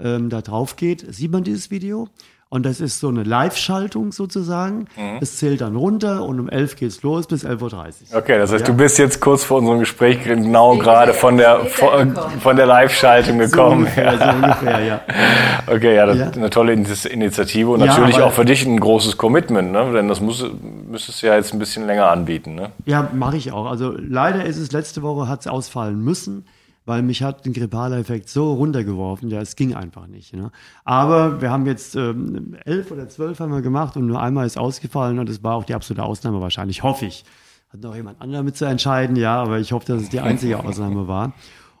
ähm, 0.00 0.30
da 0.30 0.40
drauf 0.40 0.76
geht, 0.76 1.04
sieht 1.14 1.30
man 1.30 1.44
dieses 1.44 1.70
Video. 1.70 2.08
Und 2.50 2.64
das 2.64 2.80
ist 2.80 2.98
so 3.00 3.08
eine 3.08 3.24
Live-Schaltung 3.24 4.10
sozusagen. 4.10 4.86
Mhm. 4.96 5.18
Es 5.20 5.36
zählt 5.36 5.60
dann 5.60 5.76
runter 5.76 6.24
und 6.24 6.40
um 6.40 6.48
11 6.48 6.76
geht's 6.76 7.02
los 7.02 7.26
bis 7.26 7.44
11.30 7.44 8.12
Uhr. 8.12 8.18
Okay, 8.18 8.38
das 8.38 8.50
heißt, 8.50 8.62
Ja. 8.66 8.72
du 8.72 8.74
bist 8.74 8.96
jetzt 8.98 9.20
kurz 9.20 9.44
vor 9.44 9.58
unserem 9.58 9.80
Gespräch 9.80 10.24
genau 10.24 10.76
gerade 10.78 11.12
von 11.12 11.36
der 11.36 11.66
von, 11.66 12.16
von 12.40 12.56
der 12.56 12.64
Live-Schaltung 12.64 13.38
So 13.42 13.50
gekommen. 13.50 13.78
ungefähr, 13.80 14.16
so 14.18 14.24
ungefähr, 14.30 14.80
ja. 14.82 15.00
Okay, 15.66 15.94
ja, 15.94 16.06
das 16.06 16.16
Ja. 16.16 16.26
ist 16.28 16.38
eine 16.38 16.48
tolle 16.48 16.72
Initi- 16.72 17.08
Initiative 17.08 17.68
und 17.70 17.80
Ja, 17.80 17.86
natürlich 17.86 18.16
aber- 18.16 18.24
auch 18.26 18.32
für 18.32 18.46
dich 18.46 18.64
ein 18.64 18.80
großes 18.80 19.18
Commitment, 19.18 19.70
ne? 19.70 19.92
Denn 19.92 20.08
das 20.08 20.22
muss, 20.22 20.42
müsstest 20.90 21.22
du 21.22 21.26
ja 21.26 21.34
jetzt 21.36 21.52
ein 21.52 21.58
bisschen 21.58 21.86
länger 21.86 22.08
anbieten, 22.08 22.54
ne? 22.54 22.70
Ja, 22.86 23.10
mache 23.12 23.36
ich 23.36 23.52
auch. 23.52 23.66
Also 23.66 23.92
leider 23.98 24.46
ist 24.46 24.56
es 24.56 24.72
letzte 24.72 25.02
Woche 25.02 25.28
hat 25.28 25.40
es 25.40 25.46
ausfallen 25.48 26.02
müssen, 26.02 26.46
weil 26.88 27.02
mich 27.02 27.22
hat 27.22 27.44
ein 27.44 27.52
grippaler 27.52 27.98
Effekt 27.98 28.30
so 28.30 28.54
runtergeworfen. 28.54 29.28
Ja, 29.28 29.42
es 29.42 29.56
ging 29.56 29.74
einfach 29.74 30.06
nicht. 30.06 30.34
Ne? 30.34 30.50
Aber 30.84 31.42
wir 31.42 31.50
haben 31.50 31.66
jetzt 31.66 31.94
ähm, 31.96 32.56
elf 32.64 32.90
oder 32.90 33.10
zwölf 33.10 33.40
haben 33.40 33.52
wir 33.52 33.60
gemacht 33.60 33.98
und 33.98 34.06
nur 34.06 34.22
einmal 34.22 34.46
ist 34.46 34.56
ausgefallen 34.56 35.18
und 35.18 35.28
es 35.28 35.44
war 35.44 35.54
auch 35.54 35.64
die 35.64 35.74
absolute 35.74 36.02
Ausnahme 36.02 36.40
wahrscheinlich, 36.40 36.82
hoffe 36.82 37.04
ich. 37.04 37.24
Hat 37.68 37.82
noch 37.82 37.94
jemand 37.94 38.22
anderer 38.22 38.42
mit 38.42 38.56
zu 38.56 38.64
entscheiden, 38.64 39.16
ja, 39.16 39.42
aber 39.42 39.58
ich 39.58 39.72
hoffe, 39.72 39.84
dass 39.86 40.02
es 40.02 40.08
die 40.08 40.20
einzige 40.20 40.58
Ausnahme 40.64 41.06
war. 41.06 41.34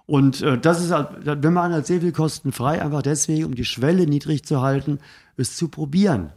Und 0.04 0.42
äh, 0.42 0.58
das 0.58 0.84
ist, 0.84 0.90
halt, 0.90 1.08
wenn 1.24 1.54
man 1.54 1.72
halt 1.72 1.86
sehr 1.86 2.02
viel 2.02 2.12
kostenfrei, 2.12 2.82
einfach 2.82 3.00
deswegen, 3.00 3.46
um 3.46 3.54
die 3.54 3.64
Schwelle 3.64 4.06
niedrig 4.06 4.44
zu 4.44 4.60
halten, 4.60 4.98
es 5.38 5.56
zu 5.56 5.68
probieren. 5.68 6.32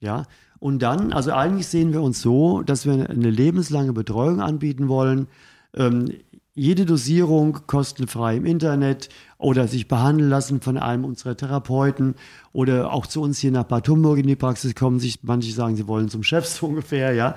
Ja, 0.00 0.24
und 0.58 0.80
dann, 0.80 1.14
also 1.14 1.32
eigentlich 1.32 1.68
sehen 1.68 1.94
wir 1.94 2.02
uns 2.02 2.20
so, 2.20 2.60
dass 2.60 2.84
wir 2.84 3.08
eine 3.08 3.30
lebenslange 3.30 3.94
Betreuung 3.94 4.42
anbieten 4.42 4.88
wollen. 4.88 5.26
Ähm, 5.74 6.10
jede 6.54 6.86
Dosierung 6.86 7.66
kostenfrei 7.66 8.36
im 8.36 8.46
Internet 8.46 9.08
oder 9.38 9.66
sich 9.66 9.88
behandeln 9.88 10.30
lassen 10.30 10.60
von 10.60 10.78
einem 10.78 11.04
unserer 11.04 11.36
Therapeuten 11.36 12.14
oder 12.52 12.92
auch 12.92 13.06
zu 13.06 13.20
uns 13.20 13.38
hier 13.40 13.50
nach 13.50 13.64
Bad 13.64 13.88
Homburg 13.88 14.18
in 14.18 14.28
die 14.28 14.36
Praxis 14.36 14.74
kommen. 14.74 15.00
Sich, 15.00 15.18
manche 15.22 15.52
sagen, 15.52 15.74
sie 15.74 15.88
wollen 15.88 16.08
zum 16.08 16.22
Chef 16.22 16.46
so 16.46 16.66
ungefähr, 16.66 17.12
ja, 17.12 17.34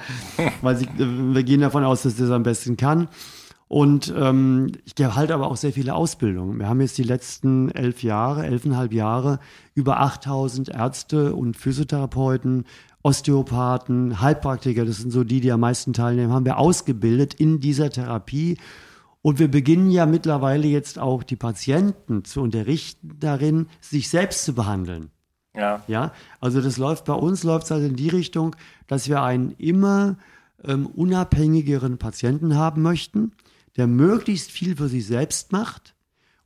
weil 0.61 0.77
sie, 0.77 0.85
äh, 0.85 1.33
wir 1.33 1.43
gehen 1.43 1.61
davon 1.61 1.83
aus, 1.83 2.03
dass 2.03 2.15
das 2.15 2.29
am 2.29 2.43
besten 2.43 2.77
kann. 2.77 3.07
Und 3.67 4.13
ähm, 4.15 4.71
ich 4.85 4.93
halte 5.03 5.33
aber 5.33 5.51
auch 5.51 5.57
sehr 5.57 5.73
viele 5.73 5.93
Ausbildungen. 5.93 6.57
Wir 6.57 6.69
haben 6.69 6.79
jetzt 6.79 6.97
die 6.97 7.03
letzten 7.03 7.69
elf 7.71 8.01
Jahre, 8.01 8.45
elfeinhalb 8.45 8.93
Jahre 8.93 9.39
über 9.73 9.99
8000 9.99 10.69
Ärzte 10.69 11.35
und 11.35 11.57
Physiotherapeuten, 11.57 12.65
Osteopathen, 13.03 14.21
Heilpraktiker, 14.21 14.85
das 14.85 14.97
sind 14.97 15.11
so 15.11 15.23
die, 15.25 15.41
die 15.41 15.51
am 15.51 15.59
meisten 15.59 15.91
teilnehmen, 15.91 16.31
haben 16.31 16.45
wir 16.45 16.59
ausgebildet 16.59 17.33
in 17.33 17.59
dieser 17.59 17.89
Therapie. 17.89 18.57
Und 19.27 19.39
wir 19.39 19.51
beginnen 19.51 19.91
ja 19.91 20.05
mittlerweile 20.05 20.69
jetzt 20.69 20.99
auch 20.99 21.21
die 21.21 21.35
Patienten 21.35 22.23
zu 22.23 22.39
unterrichten 22.39 23.17
darin, 23.19 23.67
sich 23.81 24.07
selbst 24.07 24.45
zu 24.45 24.55
behandeln. 24.55 25.09
Ja. 25.53 25.83
Ja, 25.89 26.13
also 26.39 26.61
das 26.61 26.77
läuft 26.77 27.03
bei 27.03 27.13
uns, 27.13 27.43
läuft 27.43 27.65
es 27.65 27.73
also 27.73 27.87
in 27.87 27.97
die 27.97 28.07
Richtung, 28.07 28.55
dass 28.87 29.09
wir 29.09 29.21
einen 29.23 29.51
immer 29.57 30.15
ähm, 30.63 30.85
unabhängigeren 30.87 31.97
Patienten 31.97 32.55
haben 32.55 32.81
möchten, 32.81 33.33
der 33.75 33.85
möglichst 33.87 34.49
viel 34.49 34.77
für 34.77 34.87
sich 34.87 35.05
selbst 35.05 35.51
macht 35.51 35.93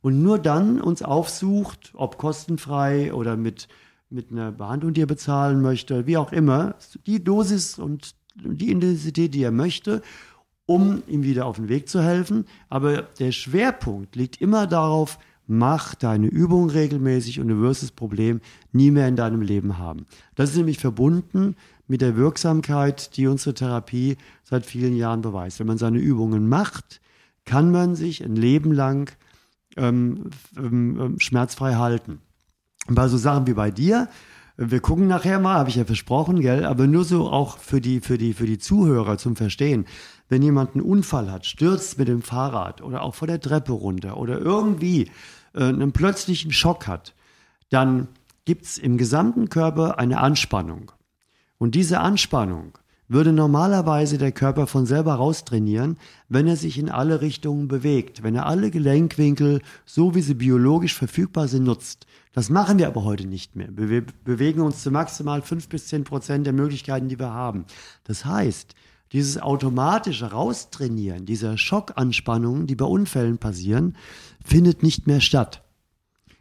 und 0.00 0.20
nur 0.20 0.40
dann 0.40 0.80
uns 0.80 1.04
aufsucht, 1.04 1.92
ob 1.94 2.18
kostenfrei 2.18 3.14
oder 3.14 3.36
mit, 3.36 3.68
mit 4.10 4.32
einer 4.32 4.50
Behandlung, 4.50 4.92
die 4.92 5.02
er 5.02 5.06
bezahlen 5.06 5.62
möchte, 5.62 6.08
wie 6.08 6.16
auch 6.16 6.32
immer, 6.32 6.74
die 7.06 7.22
Dosis 7.22 7.78
und 7.78 8.16
die 8.34 8.72
Intensität, 8.72 9.34
die 9.34 9.44
er 9.44 9.52
möchte, 9.52 10.02
um 10.66 11.02
ihm 11.06 11.22
wieder 11.22 11.46
auf 11.46 11.56
den 11.56 11.68
Weg 11.68 11.88
zu 11.88 12.02
helfen. 12.02 12.46
Aber 12.68 13.02
der 13.02 13.32
Schwerpunkt 13.32 14.16
liegt 14.16 14.40
immer 14.40 14.66
darauf, 14.66 15.18
mach 15.46 15.94
deine 15.94 16.28
Übung 16.28 16.70
regelmäßig 16.70 17.40
und 17.40 17.48
du 17.48 17.60
wirst 17.60 17.82
das 17.82 17.90
Problem 17.90 18.40
nie 18.72 18.90
mehr 18.90 19.08
in 19.08 19.16
deinem 19.16 19.42
Leben 19.42 19.78
haben. 19.78 20.06
Das 20.34 20.50
ist 20.50 20.56
nämlich 20.56 20.78
verbunden 20.78 21.56
mit 21.88 22.00
der 22.00 22.16
Wirksamkeit, 22.16 23.16
die 23.16 23.26
unsere 23.26 23.54
Therapie 23.54 24.16
seit 24.44 24.64
vielen 24.64 24.96
Jahren 24.96 25.20
beweist. 25.20 25.58
Wenn 25.60 25.66
man 25.66 25.78
seine 25.78 25.98
Übungen 25.98 26.48
macht, 26.48 27.00
kann 27.44 27.70
man 27.70 27.96
sich 27.96 28.24
ein 28.24 28.36
Leben 28.36 28.72
lang 28.72 29.14
ähm, 29.76 30.30
ähm, 30.56 31.00
ähm, 31.00 31.20
schmerzfrei 31.20 31.74
halten. 31.74 32.20
Und 32.86 32.94
bei 32.94 33.08
so 33.08 33.16
Sachen 33.16 33.46
wie 33.46 33.54
bei 33.54 33.70
dir, 33.70 34.08
wir 34.56 34.80
gucken 34.80 35.06
nachher 35.08 35.40
mal, 35.40 35.58
habe 35.58 35.70
ich 35.70 35.76
ja 35.76 35.84
versprochen, 35.84 36.40
gell, 36.40 36.64
aber 36.64 36.86
nur 36.86 37.04
so 37.04 37.30
auch 37.30 37.58
für 37.58 37.80
die, 37.80 38.00
für 38.00 38.18
die, 38.18 38.34
für 38.34 38.46
die 38.46 38.58
Zuhörer 38.58 39.18
zum 39.18 39.34
Verstehen. 39.34 39.86
Wenn 40.32 40.40
jemand 40.40 40.74
einen 40.74 40.82
Unfall 40.82 41.30
hat, 41.30 41.44
stürzt 41.44 41.98
mit 41.98 42.08
dem 42.08 42.22
Fahrrad 42.22 42.80
oder 42.80 43.02
auch 43.02 43.14
vor 43.14 43.28
der 43.28 43.38
Treppe 43.38 43.72
runter 43.72 44.16
oder 44.16 44.38
irgendwie 44.38 45.10
äh, 45.52 45.64
einen 45.64 45.92
plötzlichen 45.92 46.52
Schock 46.52 46.86
hat, 46.86 47.12
dann 47.68 48.08
gibt's 48.46 48.78
im 48.78 48.96
gesamten 48.96 49.50
Körper 49.50 49.98
eine 49.98 50.20
Anspannung. 50.20 50.90
Und 51.58 51.74
diese 51.74 52.00
Anspannung 52.00 52.78
würde 53.08 53.34
normalerweise 53.34 54.16
der 54.16 54.32
Körper 54.32 54.66
von 54.66 54.86
selber 54.86 55.16
raustrainieren, 55.16 55.98
wenn 56.30 56.46
er 56.46 56.56
sich 56.56 56.78
in 56.78 56.88
alle 56.88 57.20
Richtungen 57.20 57.68
bewegt, 57.68 58.22
wenn 58.22 58.34
er 58.34 58.46
alle 58.46 58.70
Gelenkwinkel, 58.70 59.60
so 59.84 60.14
wie 60.14 60.22
sie 60.22 60.32
biologisch 60.32 60.94
verfügbar 60.94 61.46
sind, 61.46 61.64
nutzt. 61.64 62.06
Das 62.32 62.48
machen 62.48 62.78
wir 62.78 62.86
aber 62.86 63.04
heute 63.04 63.26
nicht 63.26 63.54
mehr. 63.54 63.68
Wir 63.72 64.02
bewegen 64.24 64.62
uns 64.62 64.82
zu 64.82 64.90
maximal 64.90 65.42
fünf 65.42 65.68
bis 65.68 65.88
zehn 65.88 66.04
Prozent 66.04 66.46
der 66.46 66.54
Möglichkeiten, 66.54 67.08
die 67.08 67.18
wir 67.18 67.34
haben. 67.34 67.66
Das 68.04 68.24
heißt, 68.24 68.74
dieses 69.12 69.40
automatische 69.40 70.30
Raustrainieren 70.30 71.26
dieser 71.26 71.58
Schockanspannungen, 71.58 72.66
die 72.66 72.74
bei 72.74 72.86
Unfällen 72.86 73.38
passieren, 73.38 73.96
findet 74.44 74.82
nicht 74.82 75.06
mehr 75.06 75.20
statt. 75.20 75.62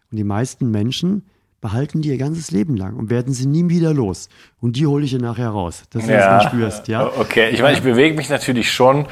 Und 0.10 0.17
die 0.17 0.23
meisten 0.23 0.71
Menschen 0.71 1.23
behalten 1.62 2.01
die 2.01 2.10
ihr 2.10 2.17
ganzes 2.17 2.51
Leben 2.51 2.75
lang 2.75 2.95
und 2.95 3.10
werden 3.10 3.34
sie 3.34 3.45
nie 3.45 3.69
wieder 3.69 3.93
los. 3.93 4.29
Und 4.60 4.75
die 4.75 4.88
hole 4.88 5.05
ich 5.05 5.12
dir 5.12 5.19
nachher 5.19 5.49
raus, 5.49 5.84
dass 5.91 6.05
du 6.05 6.12
das 6.12 6.25
mal 6.25 6.49
spürst, 6.49 6.88
ja. 6.88 7.05
Okay, 7.05 7.51
ich 7.51 7.62
meine, 7.62 7.77
ich 7.77 7.84
bewege 7.84 8.15
mich 8.15 8.29
natürlich 8.29 8.71
schon 8.71 9.05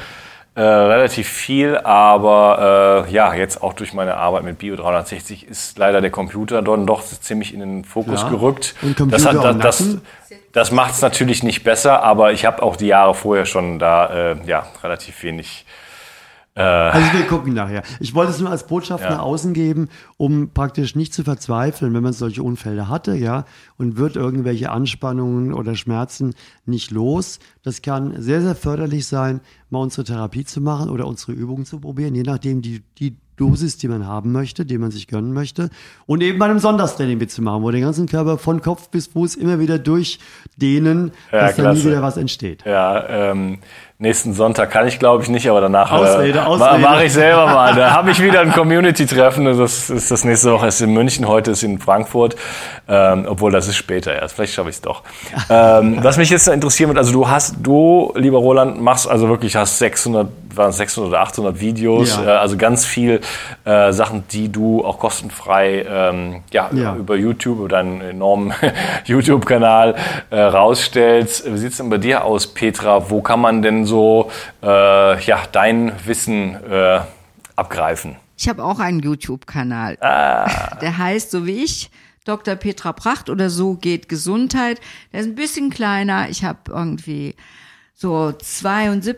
äh, 0.54 0.62
relativ 0.62 1.28
viel, 1.28 1.76
aber 1.76 3.06
äh, 3.08 3.12
ja, 3.12 3.32
jetzt 3.34 3.62
auch 3.62 3.72
durch 3.72 3.92
meine 3.92 4.16
Arbeit 4.16 4.42
mit 4.42 4.58
Bio 4.58 4.76
360 4.76 5.46
ist 5.48 5.78
leider 5.78 6.00
der 6.00 6.10
Computer 6.10 6.60
dort 6.60 6.88
doch 6.88 7.02
ziemlich 7.04 7.54
in 7.54 7.60
den 7.60 7.84
Fokus 7.84 8.22
Ja. 8.22 8.28
gerückt. 8.28 8.74
Und 8.82 8.96
Computer 8.96 9.32
das 9.32 9.44
hat, 9.44 9.64
das, 9.64 9.78
das, 9.78 9.98
das 10.52 10.70
macht 10.72 10.94
es 10.94 11.02
natürlich 11.02 11.42
nicht 11.42 11.62
besser, 11.62 12.02
aber 12.02 12.32
ich 12.32 12.44
habe 12.46 12.62
auch 12.62 12.76
die 12.76 12.88
Jahre 12.88 13.14
vorher 13.14 13.46
schon 13.46 13.78
da 13.78 14.32
äh, 14.32 14.36
ja 14.44 14.66
relativ 14.82 15.22
wenig. 15.22 15.64
Also 16.62 17.18
wir 17.18 17.26
gucken 17.26 17.54
nachher. 17.54 17.82
Ich 18.00 18.14
wollte 18.14 18.32
es 18.32 18.40
nur 18.40 18.50
als 18.50 18.66
Botschaft 18.66 19.04
Ja. 19.04 19.10
nach 19.10 19.18
außen 19.20 19.52
geben, 19.54 19.88
um 20.16 20.50
praktisch 20.50 20.94
nicht 20.94 21.14
zu 21.14 21.24
verzweifeln, 21.24 21.94
wenn 21.94 22.02
man 22.02 22.12
solche 22.12 22.42
Unfälle 22.42 22.88
hatte, 22.88 23.14
ja, 23.14 23.44
und 23.78 23.96
wird 23.96 24.16
irgendwelche 24.16 24.70
Anspannungen 24.70 25.52
oder 25.52 25.74
Schmerzen 25.74 26.34
nicht 26.66 26.90
los. 26.90 27.38
Das 27.62 27.82
kann 27.82 28.20
sehr, 28.20 28.42
sehr 28.42 28.54
förderlich 28.54 29.06
sein, 29.06 29.40
mal 29.70 29.80
unsere 29.80 30.04
Therapie 30.04 30.44
zu 30.44 30.60
machen 30.60 30.90
oder 30.90 31.06
unsere 31.06 31.32
Übungen 31.32 31.64
zu 31.64 31.80
probieren, 31.80 32.14
je 32.14 32.22
nachdem 32.22 32.62
die, 32.62 32.82
die 32.98 33.16
Dosis, 33.40 33.78
die 33.78 33.88
man 33.88 34.06
haben 34.06 34.32
möchte, 34.32 34.64
die 34.66 34.76
man 34.78 34.90
sich 34.90 35.08
gönnen 35.08 35.32
möchte. 35.32 35.70
Und 36.06 36.22
eben 36.22 36.38
bei 36.38 36.44
einem 36.44 36.58
Sonderstraining 36.58 37.18
mitzumachen, 37.18 37.62
wo 37.62 37.70
den 37.70 37.80
ganzen 37.82 38.06
Körper 38.06 38.36
von 38.38 38.60
Kopf 38.60 38.88
bis 38.90 39.06
Fuß 39.08 39.34
immer 39.36 39.58
wieder 39.58 39.78
durchdehnen, 39.78 41.12
Ja, 41.32 41.40
dass 41.46 41.56
da 41.56 41.62
nie 41.62 41.68
klasse. 41.68 41.84
wieder 41.90 42.02
was 42.02 42.16
entsteht. 42.16 42.64
Ja, 42.66 43.30
ähm, 43.30 43.58
nächsten 43.98 44.32
Sonntag 44.34 44.70
kann 44.70 44.86
ich 44.86 44.98
glaube 44.98 45.22
ich 45.22 45.28
nicht, 45.28 45.48
aber 45.48 45.60
danach 45.60 45.90
Ausrede, 45.92 46.38
äh, 46.38 46.42
Ausrede. 46.42 46.78
mache 46.80 47.04
ich 47.04 47.12
selber 47.12 47.46
mal. 47.46 47.74
Da 47.80 47.92
habe 47.92 48.10
ich 48.10 48.22
wieder 48.22 48.40
ein 48.40 48.52
Community-Treffen. 48.52 49.44
Das 49.44 49.88
ist 49.90 50.10
das 50.10 50.24
nächste 50.24 50.52
Woche 50.52 50.66
ist 50.66 50.80
in 50.80 50.92
München, 50.92 51.26
heute 51.28 51.52
ist 51.52 51.62
in 51.62 51.78
Frankfurt. 51.78 52.36
Ähm, 52.88 53.26
obwohl 53.28 53.52
das 53.52 53.68
ist 53.68 53.76
später 53.76 54.12
erst. 54.14 54.34
Vielleicht 54.34 54.52
schaffe 54.54 54.68
ich 54.70 54.76
es 54.76 54.82
doch. 54.82 55.02
ähm, 55.50 55.98
was 56.02 56.16
mich 56.18 56.28
jetzt 56.30 56.48
interessieren 56.48 56.88
wird, 56.90 56.98
also 56.98 57.12
du 57.12 57.28
hast, 57.28 57.56
du, 57.62 58.12
lieber 58.16 58.38
Roland, 58.38 58.80
machst 58.82 59.08
also 59.08 59.28
wirklich, 59.28 59.54
hast 59.56 59.78
600, 59.78 60.28
waren 60.54 60.70
es 60.70 60.76
600 60.78 61.08
oder 61.10 61.20
800 61.20 61.60
Videos, 61.60 62.16
Ja. 62.16 62.24
äh, 62.24 62.38
also 62.38 62.56
ganz 62.56 62.84
viel 62.84 63.20
äh, 63.64 63.92
Sachen, 63.92 64.24
die 64.30 64.50
du 64.50 64.84
auch 64.84 64.98
kostenfrei 64.98 65.84
ähm, 65.88 66.42
ja, 66.52 66.70
Ja. 66.72 66.96
über 66.96 67.16
YouTube, 67.16 67.58
über 67.58 67.68
deinen 67.68 68.00
enormen 68.00 68.52
YouTube-Kanal 69.04 69.94
äh, 70.30 70.38
rausstellst. 70.40 71.52
Wie 71.52 71.58
sieht's 71.58 71.76
denn 71.78 71.90
bei 71.90 71.98
dir 71.98 72.24
aus, 72.24 72.46
Petra? 72.46 73.10
Wo 73.10 73.22
kann 73.22 73.40
man 73.40 73.62
denn 73.62 73.84
so 73.86 74.30
äh, 74.62 75.20
ja, 75.24 75.42
dein 75.52 75.92
Wissen 76.06 76.54
äh, 76.70 77.00
abgreifen? 77.56 78.16
Ich 78.36 78.48
habe 78.48 78.64
auch 78.64 78.78
einen 78.80 79.00
YouTube-Kanal. 79.00 79.96
Der 80.80 80.96
heißt, 80.98 81.30
so 81.30 81.46
wie 81.46 81.62
ich, 81.62 81.90
Dr. 82.24 82.54
Petra 82.54 82.92
Pracht 82.92 83.28
oder 83.28 83.50
so 83.50 83.74
geht 83.74 84.08
Gesundheit. 84.08 84.80
Der 85.12 85.20
ist 85.20 85.26
ein 85.26 85.34
bisschen 85.34 85.68
kleiner. 85.70 86.28
Ich 86.30 86.44
habe 86.44 86.58
irgendwie 86.68 87.34
so 87.94 88.32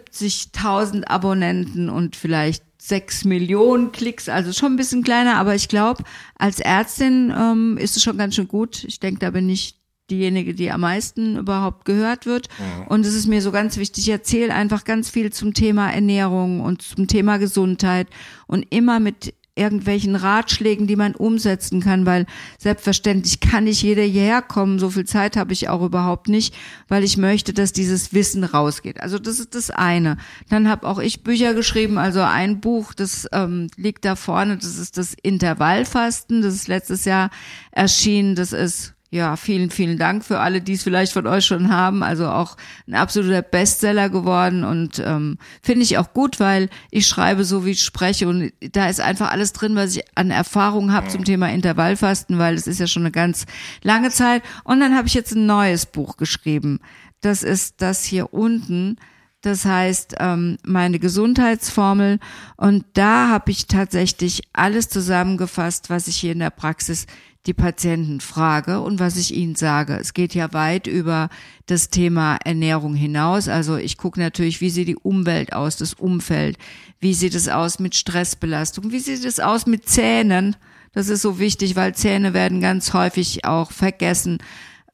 72.000 0.04 1.06
Abonnenten 1.06 1.88
und 1.88 2.16
vielleicht 2.16 2.64
sechs 2.84 3.24
Millionen 3.24 3.92
Klicks, 3.92 4.28
also 4.28 4.52
schon 4.52 4.72
ein 4.72 4.76
bisschen 4.76 5.04
kleiner, 5.04 5.36
aber 5.36 5.54
ich 5.54 5.68
glaube, 5.68 6.02
als 6.36 6.58
Ärztin 6.58 7.32
ähm, 7.36 7.78
ist 7.78 7.96
es 7.96 8.02
schon 8.02 8.18
ganz 8.18 8.34
schön 8.34 8.48
gut. 8.48 8.82
Ich 8.82 8.98
denke, 8.98 9.20
da 9.20 9.30
bin 9.30 9.48
ich 9.48 9.78
diejenige, 10.10 10.52
die 10.52 10.72
am 10.72 10.80
meisten 10.80 11.38
überhaupt 11.38 11.84
gehört 11.84 12.26
wird. 12.26 12.48
Mhm. 12.58 12.88
Und 12.88 13.06
es 13.06 13.14
ist 13.14 13.28
mir 13.28 13.40
so 13.40 13.52
ganz 13.52 13.76
wichtig, 13.76 14.08
ich 14.08 14.12
erzähle 14.12 14.52
einfach 14.52 14.82
ganz 14.82 15.10
viel 15.10 15.32
zum 15.32 15.54
Thema 15.54 15.92
Ernährung 15.92 16.58
und 16.60 16.82
zum 16.82 17.06
Thema 17.06 17.36
Gesundheit 17.36 18.08
und 18.48 18.66
immer 18.70 18.98
mit 18.98 19.32
irgendwelchen 19.54 20.16
Ratschlägen, 20.16 20.86
die 20.86 20.96
man 20.96 21.14
umsetzen 21.14 21.80
kann, 21.80 22.06
weil 22.06 22.26
selbstverständlich 22.58 23.40
kann 23.40 23.64
nicht 23.64 23.82
jeder 23.82 24.02
hierher 24.02 24.40
kommen, 24.40 24.78
so 24.78 24.88
viel 24.88 25.04
Zeit 25.04 25.36
habe 25.36 25.52
ich 25.52 25.68
auch 25.68 25.82
überhaupt 25.82 26.28
nicht, 26.28 26.54
weil 26.88 27.04
ich 27.04 27.18
möchte, 27.18 27.52
dass 27.52 27.72
dieses 27.72 28.14
Wissen 28.14 28.44
rausgeht. 28.44 29.00
Also 29.00 29.18
das 29.18 29.40
ist 29.40 29.54
das 29.54 29.70
eine. 29.70 30.16
Dann 30.48 30.68
habe 30.68 30.86
auch 30.86 30.98
ich 30.98 31.22
Bücher 31.22 31.52
geschrieben, 31.52 31.98
also 31.98 32.22
ein 32.22 32.60
Buch, 32.60 32.94
das 32.94 33.28
ähm, 33.32 33.68
liegt 33.76 34.06
da 34.06 34.16
vorne, 34.16 34.56
das 34.56 34.78
ist 34.78 34.96
das 34.96 35.14
Intervallfasten, 35.22 36.40
das 36.40 36.54
ist 36.54 36.68
letztes 36.68 37.04
Jahr 37.04 37.30
erschienen, 37.72 38.34
das 38.34 38.54
ist 38.54 38.94
ja, 39.12 39.36
vielen, 39.36 39.68
vielen 39.68 39.98
Dank 39.98 40.24
für 40.24 40.40
alle, 40.40 40.62
die 40.62 40.72
es 40.72 40.84
vielleicht 40.84 41.12
von 41.12 41.26
euch 41.26 41.44
schon 41.44 41.70
haben. 41.70 42.02
Also 42.02 42.28
auch 42.28 42.56
ein 42.88 42.94
absoluter 42.94 43.42
Bestseller 43.42 44.08
geworden 44.08 44.64
und 44.64 45.02
ähm, 45.04 45.36
finde 45.62 45.82
ich 45.82 45.98
auch 45.98 46.14
gut, 46.14 46.40
weil 46.40 46.70
ich 46.90 47.06
schreibe 47.06 47.44
so, 47.44 47.66
wie 47.66 47.72
ich 47.72 47.82
spreche 47.82 48.26
und 48.26 48.54
da 48.72 48.88
ist 48.88 49.02
einfach 49.02 49.30
alles 49.30 49.52
drin, 49.52 49.76
was 49.76 49.96
ich 49.96 50.04
an 50.14 50.30
Erfahrung 50.30 50.94
habe 50.94 51.08
zum 51.08 51.26
Thema 51.26 51.50
Intervallfasten, 51.50 52.38
weil 52.38 52.54
es 52.54 52.66
ist 52.66 52.80
ja 52.80 52.86
schon 52.86 53.02
eine 53.02 53.10
ganz 53.10 53.44
lange 53.82 54.08
Zeit. 54.08 54.42
Und 54.64 54.80
dann 54.80 54.96
habe 54.96 55.08
ich 55.08 55.14
jetzt 55.14 55.34
ein 55.34 55.44
neues 55.44 55.84
Buch 55.84 56.16
geschrieben. 56.16 56.80
Das 57.20 57.42
ist 57.42 57.82
das 57.82 58.04
hier 58.04 58.32
unten. 58.32 58.96
Das 59.42 59.64
heißt, 59.64 60.14
ähm, 60.20 60.56
meine 60.64 60.98
Gesundheitsformel. 60.98 62.20
Und 62.56 62.84
da 62.94 63.28
habe 63.28 63.50
ich 63.50 63.66
tatsächlich 63.66 64.42
alles 64.52 64.88
zusammengefasst, 64.88 65.90
was 65.90 66.08
ich 66.08 66.16
hier 66.16 66.32
in 66.32 66.38
der 66.38 66.50
Praxis 66.50 67.06
die 67.46 67.54
Patienten 67.54 68.20
frage 68.20 68.80
und 68.80 69.00
was 69.00 69.16
ich 69.16 69.34
ihnen 69.34 69.56
sage. 69.56 69.98
Es 70.00 70.14
geht 70.14 70.32
ja 70.32 70.52
weit 70.52 70.86
über 70.86 71.28
das 71.66 71.90
Thema 71.90 72.36
Ernährung 72.44 72.94
hinaus. 72.94 73.48
Also 73.48 73.76
ich 73.76 73.96
gucke 73.96 74.20
natürlich, 74.20 74.60
wie 74.60 74.70
sieht 74.70 74.86
die 74.86 74.96
Umwelt 74.96 75.52
aus, 75.52 75.76
das 75.76 75.94
Umfeld, 75.94 76.56
wie 77.00 77.14
sieht 77.14 77.34
es 77.34 77.48
aus 77.48 77.80
mit 77.80 77.96
Stressbelastung, 77.96 78.92
wie 78.92 79.00
sieht 79.00 79.24
es 79.24 79.40
aus 79.40 79.66
mit 79.66 79.88
Zähnen. 79.88 80.54
Das 80.92 81.08
ist 81.08 81.22
so 81.22 81.40
wichtig, 81.40 81.74
weil 81.74 81.96
Zähne 81.96 82.32
werden 82.32 82.60
ganz 82.60 82.92
häufig 82.92 83.44
auch 83.44 83.72
vergessen. 83.72 84.38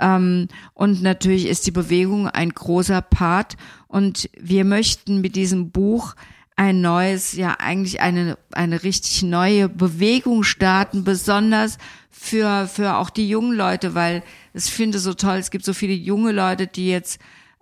Ähm, 0.00 0.48
und 0.74 1.02
natürlich 1.02 1.46
ist 1.46 1.66
die 1.66 1.72
Bewegung 1.72 2.28
ein 2.28 2.50
großer 2.50 3.02
Part. 3.02 3.56
Und 3.88 4.30
wir 4.38 4.64
möchten 4.64 5.20
mit 5.20 5.34
diesem 5.34 5.70
Buch 5.70 6.14
ein 6.56 6.80
neues, 6.80 7.34
ja 7.34 7.56
eigentlich 7.58 8.00
eine, 8.00 8.36
eine 8.52 8.82
richtig 8.82 9.22
neue 9.22 9.68
Bewegung 9.68 10.42
starten, 10.42 11.04
besonders 11.04 11.78
für, 12.10 12.66
für 12.66 12.96
auch 12.96 13.10
die 13.10 13.28
jungen 13.28 13.56
Leute, 13.56 13.94
weil 13.94 14.22
ich 14.52 14.64
finde 14.64 14.98
so 14.98 15.14
toll, 15.14 15.36
es 15.36 15.50
gibt 15.50 15.64
so 15.64 15.72
viele 15.72 15.92
junge 15.94 16.32
Leute, 16.32 16.66
die 16.66 16.88
jetzt 16.88 17.20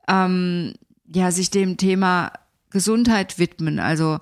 ähm, 0.09 0.75
ja 1.13 1.31
sich 1.31 1.51
dem 1.51 1.77
Thema 1.77 2.33
Gesundheit 2.71 3.39
widmen. 3.39 3.79
Also 3.79 4.19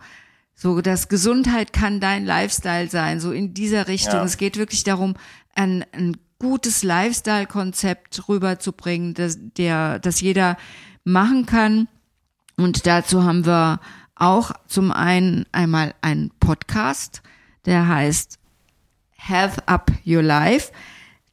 so, 0.55 0.81
dass 0.81 1.09
Gesundheit 1.09 1.73
kann 1.73 2.01
dein 2.01 2.25
Lifestyle 2.25 2.89
sein, 2.89 3.21
so 3.21 3.33
in 3.33 3.55
dieser 3.55 3.89
Richtung. 3.89 4.15
Ja. 4.15 4.25
Es 4.25 4.37
geht 4.37 4.57
wirklich 4.57 4.85
darum, 4.85 5.15
ein, 5.55 5.85
ein 5.93 6.17
gutes 6.39 6.83
Lifestyle-Konzept 6.83 8.29
rüberzubringen, 8.29 9.15
dass 9.15 9.39
der, 9.57 9.99
dass 9.99 10.21
jeder 10.21 10.57
machen 11.05 11.47
kann. 11.47 11.89
Und 12.57 12.87
dazu 12.87 13.25
haben 13.25 13.47
wir 13.47 13.81
auch 14.17 14.53
zum 14.67 14.93
einen 14.93 15.47
einmal 15.53 15.95
einen 16.01 16.31
Podcast, 16.41 17.23
der 17.67 17.89
heißt 17.89 18.39
Health 19.17 19.67
Up 19.67 19.91
Your 20.07 20.23
Life. 20.23 20.71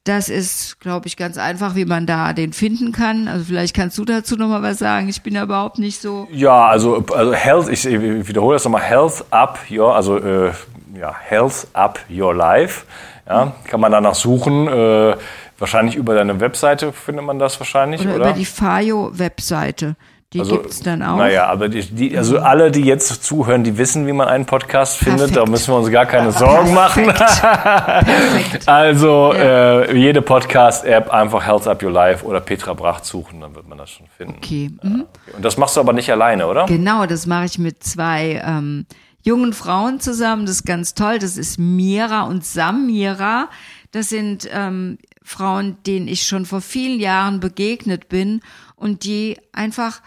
Das 0.04 0.30
ist, 0.30 0.80
glaube 0.80 1.08
ich, 1.08 1.16
ganz 1.16 1.38
einfach, 1.38 1.76
wie 1.76 1.86
man 1.86 2.08
da 2.08 2.34
den 2.34 2.54
finden 2.54 2.92
kann. 2.92 3.28
Also 3.28 3.46
vielleicht 3.46 3.76
kannst 3.76 4.00
du 4.00 4.06
dazu 4.06 4.36
nochmal 4.36 4.64
was 4.64 4.80
sagen. 4.80 5.08
Ich 5.10 5.22
bin 5.22 5.36
ja 5.36 5.44
überhaupt 5.44 5.78
nicht 5.78 6.02
so. 6.02 6.28
Ja, 6.32 6.66
also, 6.66 7.06
also 7.14 7.34
Health, 7.34 7.70
ich, 7.70 7.86
ich 7.86 8.28
wiederhole 8.28 8.56
das 8.56 8.64
nochmal, 8.64 8.82
Health 8.82 9.24
Up 9.30 9.60
Your, 9.70 9.96
also 9.96 10.18
äh, 10.18 10.54
ja, 11.00 11.16
Health 11.20 11.68
Up 11.74 12.00
Your 12.10 12.34
Life. 12.34 12.86
Ja, 13.28 13.54
kann 13.66 13.80
man 13.80 13.92
danach 13.92 14.16
suchen. 14.16 14.68
Äh, 14.68 15.16
wahrscheinlich 15.60 15.96
über 15.96 16.16
deine 16.16 16.40
Webseite 16.40 16.92
findet 16.92 17.24
man 17.24 17.38
das 17.38 17.60
wahrscheinlich, 17.60 18.02
oder? 18.02 18.16
Oder 18.16 18.30
über 18.30 18.34
die 18.34 18.46
FAYO-Webseite. 18.46 19.96
Die 20.34 20.39
also, 20.39 20.60
gibt's 20.60 20.80
dann 20.80 21.04
auch. 21.04 21.17
Naja, 21.17 21.48
aber 21.48 21.67
die, 21.67 21.82
die, 21.82 22.17
also 22.17 22.39
alle, 22.39 22.72
die 22.72 22.84
jetzt 22.84 23.22
zuhören, 23.22 23.65
die 23.65 23.78
wissen, 23.78 24.08
wie 24.08 24.13
man 24.13 24.30
einen 24.30 24.46
Podcast 24.46 24.98
findet. 24.98 25.34
Perfekt. 25.34 25.38
Da 25.38 25.46
müssen 25.46 25.74
wir 25.74 25.78
uns 25.80 25.91
gar 25.91 26.06
keine 26.06 26.32
Sorgen 26.32 26.74
machen. 26.74 27.04
Perfekt. 27.08 28.65
also 28.65 29.34
ja. 29.34 29.82
äh, 29.82 29.98
jede 29.98 30.22
Podcast-App 30.22 31.10
einfach 31.10 31.46
Health 31.46 31.67
Up 31.67 31.84
Your 31.84 31.91
Life 31.91 32.26
oder 32.26 32.39
Petra 32.39 32.74
Bracht 32.74 33.04
suchen, 33.04 33.41
dann 33.41 33.56
wird 33.56 33.67
man 33.67 33.78
das 33.78 33.89
schon 33.89 34.08
finden. 34.08 34.36
Okay. 34.38 34.72
Mhm. 34.82 35.02
okay. 35.02 35.36
Und 35.36 35.44
das 35.44 35.58
machst 35.58 35.76
du 35.76 35.82
aber 35.82 35.91
nicht 35.91 36.10
alleine, 36.10 36.48
oder? 36.48 36.65
Genau, 36.65 37.06
das 37.06 37.28
mache 37.28 37.44
ich 37.44 37.60
mit 37.60 37.84
zwei 37.84 38.41
ähm, 38.46 38.86
jungen 39.24 39.52
Frauen 39.52 40.00
zusammen. 40.00 40.46
Das 40.46 40.56
ist 40.56 40.65
ganz 40.65 40.94
toll. 40.94 41.20
Das 41.20 41.36
ist 41.36 41.60
Mira 41.60 42.22
und 42.22 42.46
Samira. 42.46 43.50
Das 43.91 44.08
sind 44.08 44.48
ähm, 44.50 44.98
Frauen, 45.22 45.76
denen 45.86 46.08
ich 46.08 46.24
schon 46.24 46.46
vor 46.46 46.62
vielen 46.62 47.02
Jahren 47.02 47.41
begegnet 47.41 48.08
bin 48.08 48.39
und 48.78 49.04
die 49.04 49.38
einfach 49.52 50.00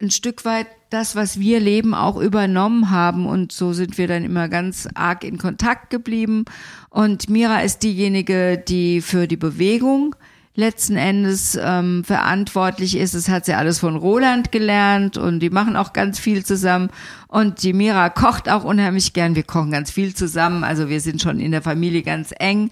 ein 0.00 0.10
Stück 0.10 0.44
weit 0.44 0.66
das, 0.90 1.16
was 1.16 1.40
wir 1.40 1.58
leben, 1.60 1.94
auch 1.94 2.16
übernommen 2.16 2.90
haben. 2.90 3.26
Und 3.26 3.52
so 3.52 3.72
sind 3.72 3.96
wir 3.96 4.06
dann 4.06 4.24
immer 4.24 4.48
ganz 4.48 4.88
arg 4.94 5.24
in 5.24 5.38
Kontakt 5.38 5.90
geblieben. 5.90 6.44
Und 6.90 7.30
Mira 7.30 7.60
ist 7.60 7.82
diejenige, 7.82 8.58
die 8.58 9.00
für 9.00 9.26
die 9.26 9.36
Bewegung 9.36 10.14
letzten 10.54 10.96
Endes 10.96 11.58
ähm, 11.60 12.04
verantwortlich 12.04 12.96
ist. 12.96 13.14
Das 13.14 13.30
hat 13.30 13.46
sie 13.46 13.54
alles 13.54 13.78
von 13.78 13.96
Roland 13.96 14.52
gelernt 14.52 15.16
und 15.16 15.40
die 15.40 15.48
machen 15.48 15.76
auch 15.76 15.94
ganz 15.94 16.18
viel 16.18 16.44
zusammen. 16.44 16.90
Und 17.28 17.62
die 17.62 17.72
Mira 17.72 18.10
kocht 18.10 18.50
auch 18.50 18.64
unheimlich 18.64 19.14
gern. 19.14 19.34
Wir 19.34 19.44
kochen 19.44 19.70
ganz 19.70 19.90
viel 19.90 20.14
zusammen. 20.14 20.64
Also 20.64 20.90
wir 20.90 21.00
sind 21.00 21.22
schon 21.22 21.40
in 21.40 21.52
der 21.52 21.62
Familie 21.62 22.02
ganz 22.02 22.34
eng. 22.38 22.70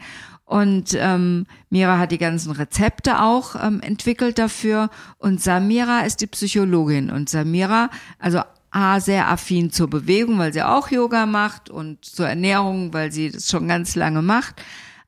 Und 0.51 0.97
ähm, 0.99 1.47
Mira 1.69 1.97
hat 1.97 2.11
die 2.11 2.19
ganzen 2.19 2.51
Rezepte 2.51 3.23
auch 3.23 3.55
ähm, 3.55 3.81
entwickelt 3.83 4.37
dafür. 4.37 4.91
Und 5.19 5.41
Samira 5.41 6.01
ist 6.01 6.23
die 6.23 6.27
Psychologin. 6.27 7.09
Und 7.09 7.29
Samira, 7.29 7.89
also 8.19 8.41
A, 8.73 8.99
sehr 8.99 9.29
affin 9.29 9.71
zur 9.71 9.89
Bewegung, 9.89 10.41
weil 10.41 10.53
sie 10.53 10.65
auch 10.65 10.91
Yoga 10.91 11.25
macht 11.27 11.71
und 11.71 12.05
zur 12.05 12.29
Ernährung, 12.29 12.93
weil 12.93 13.13
sie 13.13 13.31
das 13.31 13.49
schon 13.49 13.69
ganz 13.69 13.95
lange 13.95 14.23
macht. 14.23 14.61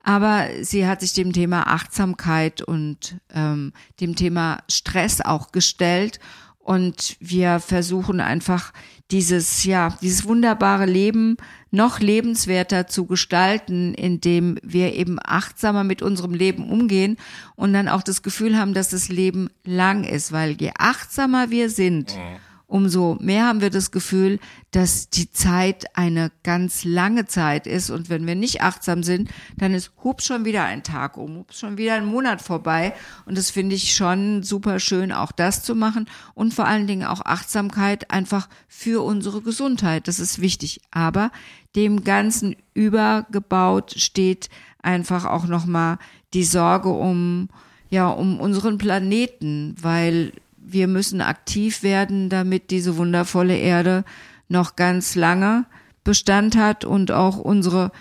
Aber 0.05 0.47
sie 0.61 0.87
hat 0.87 1.01
sich 1.01 1.13
dem 1.13 1.33
Thema 1.33 1.67
Achtsamkeit 1.67 2.63
und 2.63 3.17
ähm, 3.35 3.73
dem 3.99 4.15
Thema 4.15 4.59
Stress 4.71 5.21
auch 5.21 5.51
gestellt. 5.51 6.21
Und 6.61 7.17
wir 7.19 7.59
versuchen 7.59 8.21
einfach 8.21 8.73
dieses, 9.11 9.65
ja, 9.65 9.99
dieses 10.03 10.25
wunderbare 10.25 10.87
Leben 10.87 11.37
noch 11.73 11.99
lebenswerter 11.99 12.87
zu 12.87 13.07
gestalten, 13.07 13.95
indem 13.95 14.59
wir 14.63 14.95
eben 14.95 15.19
achtsamer 15.21 15.83
mit 15.83 16.03
unserem 16.03 16.35
Leben 16.35 16.71
umgehen 16.71 17.17
und 17.57 17.73
dann 17.73 17.89
auch 17.89 18.03
das 18.03 18.23
Gefühl 18.23 18.57
haben, 18.57 18.75
dass 18.75 18.91
das 18.91 19.09
Leben 19.09 19.49
lang 19.65 20.05
ist, 20.05 20.31
weil 20.31 20.53
je 20.53 20.71
achtsamer 20.79 21.51
wir 21.51 21.71
sind, 21.71 22.15
mhm 22.15 22.53
umso 22.73 23.19
mehr 23.21 23.47
haben 23.47 23.61
wir 23.61 23.69
das 23.69 23.91
Gefühl, 23.91 24.41
dass 24.71 25.11
die 25.11 25.31
Zeit 25.31 25.85
eine 25.95 26.33
ganz 26.43 26.85
lange 26.85 27.27
Zeit 27.27 27.67
ist. 27.67 27.91
Und 27.91 28.09
wenn 28.09 28.27
wir 28.27 28.35
nicht 28.35 28.63
achtsam 28.63 29.03
sind, 29.03 29.29
dann 29.59 29.75
ist 29.75 29.93
hups 30.03 30.25
schon 30.25 30.47
wieder 30.47 30.65
ein 30.65 30.83
Tag 30.83 31.19
um, 31.19 31.37
hups 31.37 31.59
schon 31.59 31.77
wieder 31.77 31.97
ein 31.97 32.07
Monat 32.07 32.41
vorbei. 32.41 32.95
Und 33.27 33.37
das 33.37 33.51
finde 33.51 33.77
ich 33.77 33.95
schon 33.95 34.43
super 34.43 34.81
schön, 34.81 35.13
auch 35.13 35.33
das 35.33 35.63
zu 35.63 35.75
machen. 35.75 36.09
Und 36.33 36.55
vor 36.55 36.67
allen 36.67 36.87
Dingen 36.87 37.05
auch 37.05 37.21
Achtsamkeit 37.21 38.11
einfach 38.11 38.49
für 38.69 39.05
unsere 39.05 39.43
Gesundheit. 39.43 40.09
Das 40.09 40.19
ist 40.19 40.41
wichtig. 40.41 40.81
Aber 40.91 41.31
dem 41.77 42.05
Ganzen 42.05 42.57
übergebaut 42.75 43.95
steht 43.97 44.49
einfach 44.83 45.25
auch 45.25 45.47
nochmal 45.47 45.99
die 46.35 46.45
Sorge 46.45 46.91
um, 46.91 47.49
ja, 47.91 48.09
um 48.09 48.41
unseren 48.41 48.79
Planeten, 48.79 49.75
weil 49.81 50.33
wir 50.57 50.89
müssen 50.89 51.21
aktiv 51.21 51.83
werden, 51.83 52.29
damit 52.29 52.71
diese 52.71 52.97
wundervolle 52.97 53.57
Erde 53.57 54.05
noch 54.49 54.77
ganz 54.77 55.15
lange 55.15 55.67
Bestand 56.05 56.57
hat 56.57 56.85
und 56.85 57.11
auch 57.11 57.39
unsere 57.39 57.93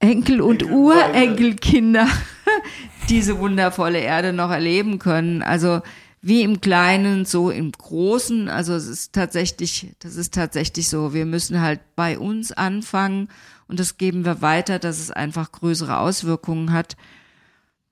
Enkel 0.00 0.40
und 0.40 0.64
Urenkelkinder 0.64 2.06
diese 3.08 3.38
wundervolle 3.38 3.98
Erde 3.98 4.32
noch 4.32 4.50
erleben 4.50 4.98
können. 4.98 5.42
Also 5.42 5.80
wie 6.20 6.42
im 6.42 6.60
Kleinen, 6.60 7.24
so 7.24 7.50
im 7.50 7.72
Großen. 7.72 8.48
Also 8.48 8.74
es 8.74 8.86
ist 8.86 9.12
tatsächlich, 9.12 9.94
das 10.00 10.16
ist 10.16 10.34
tatsächlich 10.34 10.88
so. 10.88 11.14
Wir 11.14 11.26
müssen 11.26 11.60
halt 11.60 11.80
bei 11.96 12.18
uns 12.18 12.52
anfangen 12.52 13.28
und 13.68 13.78
das 13.78 13.98
geben 13.98 14.24
wir 14.24 14.42
weiter, 14.42 14.78
dass 14.78 14.98
es 14.98 15.10
einfach 15.10 15.52
größere 15.52 15.98
Auswirkungen 15.98 16.72
hat. 16.72 16.96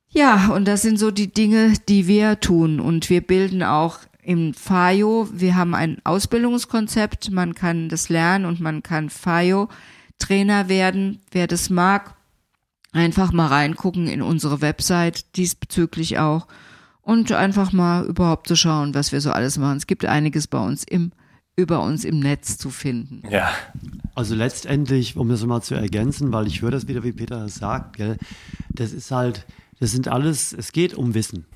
Ja, 0.09 0.49
und 0.49 0.67
das 0.67 0.83
sind 0.83 0.99
so 0.99 1.11
die 1.11 1.33
Dinge, 1.33 1.75
die 1.89 2.07
wir 2.07 2.41
tun. 2.41 2.81
Und 2.81 3.11
wir 3.11 3.21
bilden 3.21 3.63
auch 3.63 4.01
im 4.23 4.55
FAYO, 4.55 5.29
wir 5.33 5.55
haben 5.55 5.75
ein 5.75 5.99
Ausbildungskonzept, 6.05 7.31
man 7.31 7.55
kann 7.55 7.89
das 7.89 8.09
lernen 8.09 8.45
und 8.45 8.61
man 8.61 8.83
kann 8.83 9.09
FAYO 9.09 9.69
Trainer 10.19 10.69
werden. 10.69 11.21
Wer 11.31 11.47
das 11.47 11.71
mag, 11.71 12.17
einfach 12.93 13.33
mal 13.33 13.47
reingucken 13.47 14.09
in 14.09 14.23
unsere 14.23 14.61
Website 14.63 15.37
diesbezüglich 15.37 16.19
auch 16.19 16.47
und 17.07 17.31
einfach 17.31 17.73
mal 17.73 18.05
überhaupt 18.05 18.49
zu 18.49 18.57
schauen, 18.57 18.93
was 18.93 19.13
wir 19.13 19.21
so 19.21 19.31
alles 19.31 19.59
machen. 19.59 19.77
Es 19.77 19.87
gibt 19.87 20.05
einiges 20.05 20.49
bei 20.49 20.59
uns 20.59 20.83
im 20.83 21.13
über 21.59 21.83
uns 21.83 22.05
im 22.05 22.19
Netz 22.19 22.59
zu 22.59 22.69
finden. 22.69 23.23
Ja. 23.31 23.49
Also 24.15 24.35
letztendlich, 24.35 25.17
um 25.17 25.31
das 25.31 25.47
mal 25.47 25.63
zu 25.63 25.75
ergänzen, 25.75 26.31
weil 26.33 26.47
ich 26.49 26.61
höre 26.61 26.73
das 26.73 26.87
wieder, 26.87 27.03
wie 27.03 27.13
Peter 27.13 27.39
das 27.39 27.55
sagt, 27.55 27.97
gell, 27.97 28.19
das 28.69 28.93
ist 28.93 29.11
halt, 29.11 29.47
das 29.81 29.93
sind 29.93 30.09
alles, 30.09 30.53
es 30.53 30.73
geht 30.73 30.93
um 30.93 31.15
Wissen. 31.15 31.47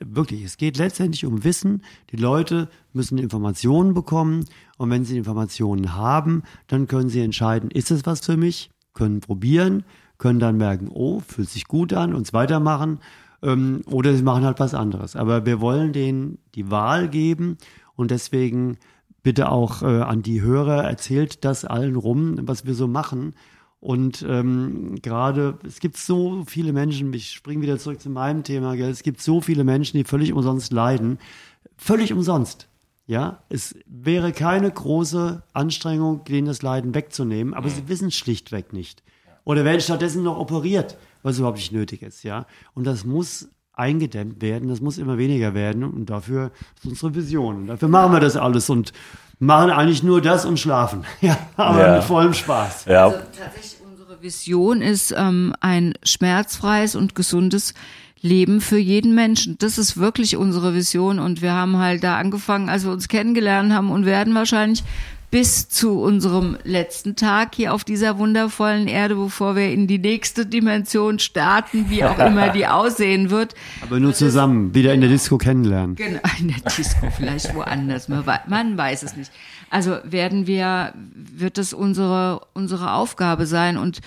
Wirklich, 0.00 0.42
es 0.42 0.58
geht 0.58 0.76
letztendlich 0.76 1.24
um 1.24 1.44
Wissen. 1.44 1.82
Die 2.10 2.16
Leute 2.16 2.68
müssen 2.92 3.16
Informationen 3.16 3.94
bekommen 3.94 4.44
und 4.76 4.90
wenn 4.90 5.06
sie 5.06 5.16
Informationen 5.16 5.94
haben, 5.94 6.42
dann 6.66 6.88
können 6.88 7.08
sie 7.08 7.20
entscheiden, 7.20 7.70
ist 7.70 7.90
es 7.90 8.04
was 8.04 8.20
für 8.20 8.36
mich, 8.36 8.70
können 8.92 9.20
probieren, 9.20 9.84
können 10.18 10.40
dann 10.40 10.58
merken, 10.58 10.88
oh, 10.92 11.20
fühlt 11.20 11.48
sich 11.48 11.66
gut 11.66 11.94
an 11.94 12.14
und 12.14 12.30
weitermachen 12.34 12.98
ähm, 13.42 13.82
oder 13.86 14.14
sie 14.14 14.22
machen 14.22 14.44
halt 14.44 14.60
was 14.60 14.74
anderes. 14.74 15.16
Aber 15.16 15.46
wir 15.46 15.60
wollen 15.60 15.92
denen 15.92 16.38
die 16.54 16.70
Wahl 16.70 17.08
geben 17.08 17.58
und 17.94 18.10
deswegen 18.10 18.78
bitte 19.22 19.50
auch 19.50 19.82
äh, 19.82 20.02
an 20.02 20.22
die 20.22 20.42
Hörer, 20.42 20.84
erzählt 20.84 21.44
das 21.44 21.64
allen 21.64 21.96
rum, 21.96 22.38
was 22.42 22.66
wir 22.66 22.74
so 22.74 22.88
machen. 22.88 23.34
Und 23.80 24.24
ähm, 24.28 24.96
gerade, 25.02 25.58
es 25.66 25.80
gibt 25.80 25.96
so 25.96 26.44
viele 26.46 26.72
Menschen, 26.72 27.12
ich 27.12 27.32
springe 27.32 27.62
wieder 27.62 27.78
zurück 27.78 28.00
zu 28.00 28.10
meinem 28.10 28.44
Thema, 28.44 28.76
gell? 28.76 28.90
es 28.90 29.02
gibt 29.02 29.20
so 29.20 29.40
viele 29.40 29.64
Menschen, 29.64 29.96
die 29.96 30.04
völlig 30.04 30.32
umsonst 30.32 30.72
leiden. 30.72 31.18
Völlig 31.76 32.12
umsonst. 32.12 32.68
Ja, 33.06 33.42
es 33.48 33.74
wäre 33.86 34.32
keine 34.32 34.70
große 34.70 35.42
Anstrengung, 35.52 36.22
denen 36.24 36.46
das 36.46 36.62
Leiden 36.62 36.94
wegzunehmen, 36.94 37.54
aber 37.54 37.68
sie 37.68 37.88
wissen 37.88 38.12
schlichtweg 38.12 38.72
nicht. 38.72 39.02
Oder 39.44 39.64
werden 39.64 39.80
stattdessen 39.80 40.22
noch 40.22 40.38
operiert, 40.38 40.96
was 41.22 41.38
überhaupt 41.38 41.58
nicht 41.58 41.72
nötig 41.72 42.02
ist, 42.02 42.22
ja. 42.22 42.46
Und 42.74 42.84
das 42.86 43.04
muss 43.04 43.48
eingedämmt 43.74 44.42
werden, 44.42 44.68
das 44.68 44.80
muss 44.80 44.98
immer 44.98 45.18
weniger 45.18 45.54
werden 45.54 45.82
und 45.84 46.10
dafür 46.10 46.50
ist 46.76 46.86
unsere 46.86 47.14
Vision. 47.14 47.56
Und 47.62 47.66
dafür 47.68 47.88
machen 47.88 48.12
wir 48.12 48.20
das 48.20 48.36
alles 48.36 48.68
und 48.70 48.92
machen 49.38 49.70
eigentlich 49.70 50.02
nur 50.02 50.20
das 50.20 50.44
und 50.44 50.58
schlafen. 50.60 51.04
Ja, 51.20 51.38
aber 51.56 51.80
Ja. 51.86 51.94
mit 51.96 52.04
vollem 52.04 52.34
Spaß. 52.34 52.84
Ja. 52.84 53.06
Also 53.06 53.18
tatsächlich 53.36 53.76
unsere 53.90 54.22
Vision 54.22 54.82
ist 54.82 55.14
ähm, 55.16 55.54
ein 55.60 55.94
schmerzfreies 56.04 56.94
und 56.94 57.14
gesundes 57.14 57.74
Leben 58.20 58.60
für 58.60 58.78
jeden 58.78 59.14
Menschen. 59.16 59.56
Das 59.58 59.78
ist 59.78 59.96
wirklich 59.96 60.36
unsere 60.36 60.74
Vision 60.74 61.18
und 61.18 61.42
wir 61.42 61.52
haben 61.54 61.78
halt 61.78 62.04
da 62.04 62.18
angefangen, 62.18 62.68
als 62.68 62.84
wir 62.84 62.92
uns 62.92 63.08
kennengelernt 63.08 63.72
haben 63.72 63.90
und 63.90 64.04
werden 64.06 64.34
wahrscheinlich 64.36 64.84
bis 65.32 65.68
zu 65.70 65.98
unserem 65.98 66.58
letzten 66.62 67.16
Tag 67.16 67.54
hier 67.54 67.72
auf 67.72 67.84
dieser 67.84 68.18
wundervollen 68.18 68.86
Erde, 68.86 69.16
bevor 69.16 69.56
wir 69.56 69.72
in 69.72 69.86
die 69.86 69.98
nächste 69.98 70.44
Dimension 70.46 71.18
starten, 71.18 71.86
wie 71.88 72.04
auch 72.04 72.18
immer 72.18 72.50
die 72.50 72.66
aussehen 72.68 73.30
wird. 73.30 73.54
Aber 73.80 73.98
nur 73.98 74.12
zusammen, 74.12 74.74
wieder 74.74 74.92
in 74.92 75.00
der 75.00 75.08
Disco 75.08 75.38
kennenlernen. 75.38 75.96
Genau, 75.96 76.20
in 76.38 76.48
der 76.48 76.60
Disco, 76.76 77.08
vielleicht 77.16 77.54
woanders, 77.54 78.08
man 78.08 78.26
wei- 78.26 78.42
man 78.46 78.76
weiß 78.76 79.02
es 79.04 79.16
nicht. 79.16 79.32
Also 79.70 79.96
werden 80.04 80.46
wir, 80.46 80.92
wird 81.14 81.56
es 81.56 81.72
unsere, 81.72 82.42
unsere 82.52 82.92
Aufgabe 82.92 83.46
sein 83.46 83.78
und 83.78 84.00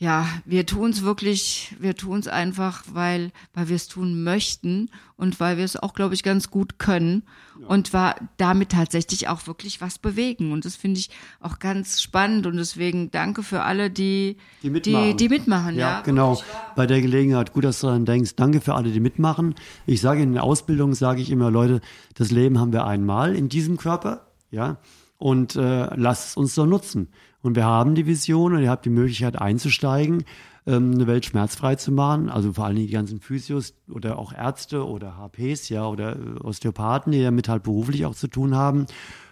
ja, 0.00 0.28
wir 0.44 0.64
tun 0.64 0.90
es 0.90 1.02
wirklich, 1.02 1.74
wir 1.80 1.96
tun 1.96 2.20
es 2.20 2.28
einfach, 2.28 2.84
weil, 2.92 3.32
weil 3.52 3.68
wir 3.68 3.74
es 3.74 3.88
tun 3.88 4.22
möchten 4.22 4.90
und 5.16 5.40
weil 5.40 5.56
wir 5.56 5.64
es 5.64 5.76
auch, 5.76 5.92
glaube 5.92 6.14
ich, 6.14 6.22
ganz 6.22 6.50
gut 6.50 6.78
können 6.78 7.24
und 7.66 7.92
war 7.92 8.14
damit 8.36 8.68
tatsächlich 8.68 9.26
auch 9.26 9.48
wirklich 9.48 9.80
was 9.80 9.98
bewegen. 9.98 10.52
Und 10.52 10.64
das 10.64 10.76
finde 10.76 11.00
ich 11.00 11.10
auch 11.40 11.58
ganz 11.58 12.00
spannend 12.00 12.46
und 12.46 12.56
deswegen 12.56 13.10
danke 13.10 13.42
für 13.42 13.62
alle, 13.62 13.90
die, 13.90 14.36
Die 14.62 14.68
die, 14.68 14.70
mitmachen. 14.70 15.16
die 15.16 15.28
mitmachen. 15.28 15.74
Ja, 15.74 15.90
Ja, 15.96 16.00
genau. 16.02 16.36
wirklich. 16.36 16.46
Bei 16.76 16.86
der 16.86 17.00
Gelegenheit, 17.00 17.52
gut, 17.52 17.64
dass 17.64 17.80
du 17.80 17.88
daran 17.88 18.04
denkst. 18.04 18.36
Danke 18.36 18.60
für 18.60 18.74
alle, 18.74 18.92
die 18.92 19.00
mitmachen. 19.00 19.56
Ich 19.84 20.00
sage 20.00 20.22
in 20.22 20.32
der 20.34 20.44
Ausbildung, 20.44 20.94
sage 20.94 21.20
ich 21.20 21.30
immer, 21.32 21.50
Leute, 21.50 21.80
das 22.14 22.30
Leben 22.30 22.60
haben 22.60 22.72
wir 22.72 22.86
einmal 22.86 23.34
in 23.34 23.48
diesem 23.48 23.76
Körper, 23.76 24.28
ja, 24.52 24.78
und 25.16 25.56
äh, 25.56 25.92
lasst 25.96 26.28
es 26.28 26.36
uns 26.36 26.54
so 26.54 26.64
nutzen. 26.66 27.08
Und 27.42 27.56
wir 27.56 27.64
haben 27.64 27.94
die 27.94 28.06
Vision 28.06 28.54
und 28.54 28.62
ihr 28.62 28.70
habt 28.70 28.84
die 28.84 28.90
Möglichkeit 28.90 29.40
einzusteigen, 29.40 30.24
ähm, 30.66 30.92
eine 30.94 31.06
Welt 31.06 31.24
schmerzfrei 31.24 31.76
zu 31.76 31.92
machen. 31.92 32.28
Also 32.28 32.52
vor 32.52 32.64
allen 32.64 32.76
Dingen 32.76 32.88
die 32.88 32.92
ganzen 32.92 33.20
Physios 33.20 33.74
oder 33.88 34.18
auch 34.18 34.32
Ärzte 34.32 34.86
oder 34.86 35.16
HPs, 35.16 35.68
ja, 35.68 35.86
oder 35.86 36.16
äh, 36.16 36.40
Osteopathen, 36.40 37.12
die 37.12 37.22
damit 37.22 37.48
halt 37.48 37.62
beruflich 37.62 38.06
auch 38.06 38.14
zu 38.14 38.28
tun 38.28 38.54
haben. 38.54 38.86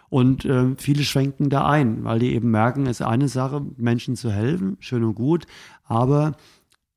Und 0.08 0.44
ähm, 0.44 0.76
viele 0.76 1.02
schwenken 1.02 1.50
da 1.50 1.66
ein, 1.66 2.04
weil 2.04 2.20
die 2.20 2.34
eben 2.34 2.50
merken, 2.50 2.86
es 2.86 3.00
ist 3.00 3.06
eine 3.06 3.28
Sache, 3.28 3.64
Menschen 3.76 4.14
zu 4.16 4.30
helfen, 4.30 4.76
schön 4.78 5.02
und 5.02 5.14
gut, 5.14 5.46
aber 5.84 6.36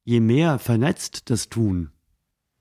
je 0.04 0.20
mehr 0.20 0.60
vernetzt 0.60 1.30
das 1.32 1.50
tun, 1.50 1.90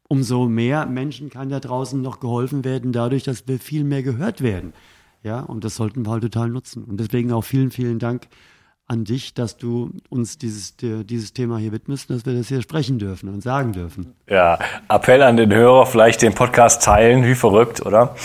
umso 0.09 0.49
mehr 0.49 0.87
Menschen 0.87 1.29
kann 1.29 1.51
da 1.51 1.61
draußen 1.61 2.01
noch 2.01 2.19
geholfen 2.19 2.65
werden, 2.65 2.93
dadurch, 2.93 3.25
dass 3.25 3.47
wir 3.47 3.59
viel 3.59 3.85
mehr 3.85 4.03
gehört 4.03 4.43
werden. 4.43 4.73
Ja, 5.23 5.41
und 5.41 5.65
das 5.65 5.77
sollten 5.77 6.07
wir 6.07 6.11
halt 6.11 6.23
total 6.23 6.49
nutzen. 6.49 6.85
Und 6.85 6.99
deswegen 6.99 7.33
auch 7.33 7.43
vielen, 7.43 7.71
vielen 7.71 7.99
Dank 7.99 8.29
an 8.89 9.05
dich, 9.05 9.35
dass 9.35 9.59
du 9.59 9.91
uns 10.09 10.39
dieses, 10.39 10.75
dieses 10.77 11.33
Thema 11.35 11.59
hier 11.59 11.73
widmest, 11.73 12.09
dass 12.09 12.25
wir 12.25 12.33
das 12.35 12.49
hier 12.49 12.63
sprechen 12.63 12.99
dürfen 12.99 13.29
und 13.29 13.43
sagen 13.43 13.73
dürfen. 13.73 14.15
Ja, 14.29 14.59
Appell 14.89 15.23
an 15.23 15.37
den 15.37 15.53
Hörer, 15.55 15.85
vielleicht 15.85 16.23
den 16.23 16.35
Podcast 16.35 16.83
teilen, 16.83 17.25
wie 17.25 17.35
verrückt, 17.35 17.85
oder? 17.85 18.17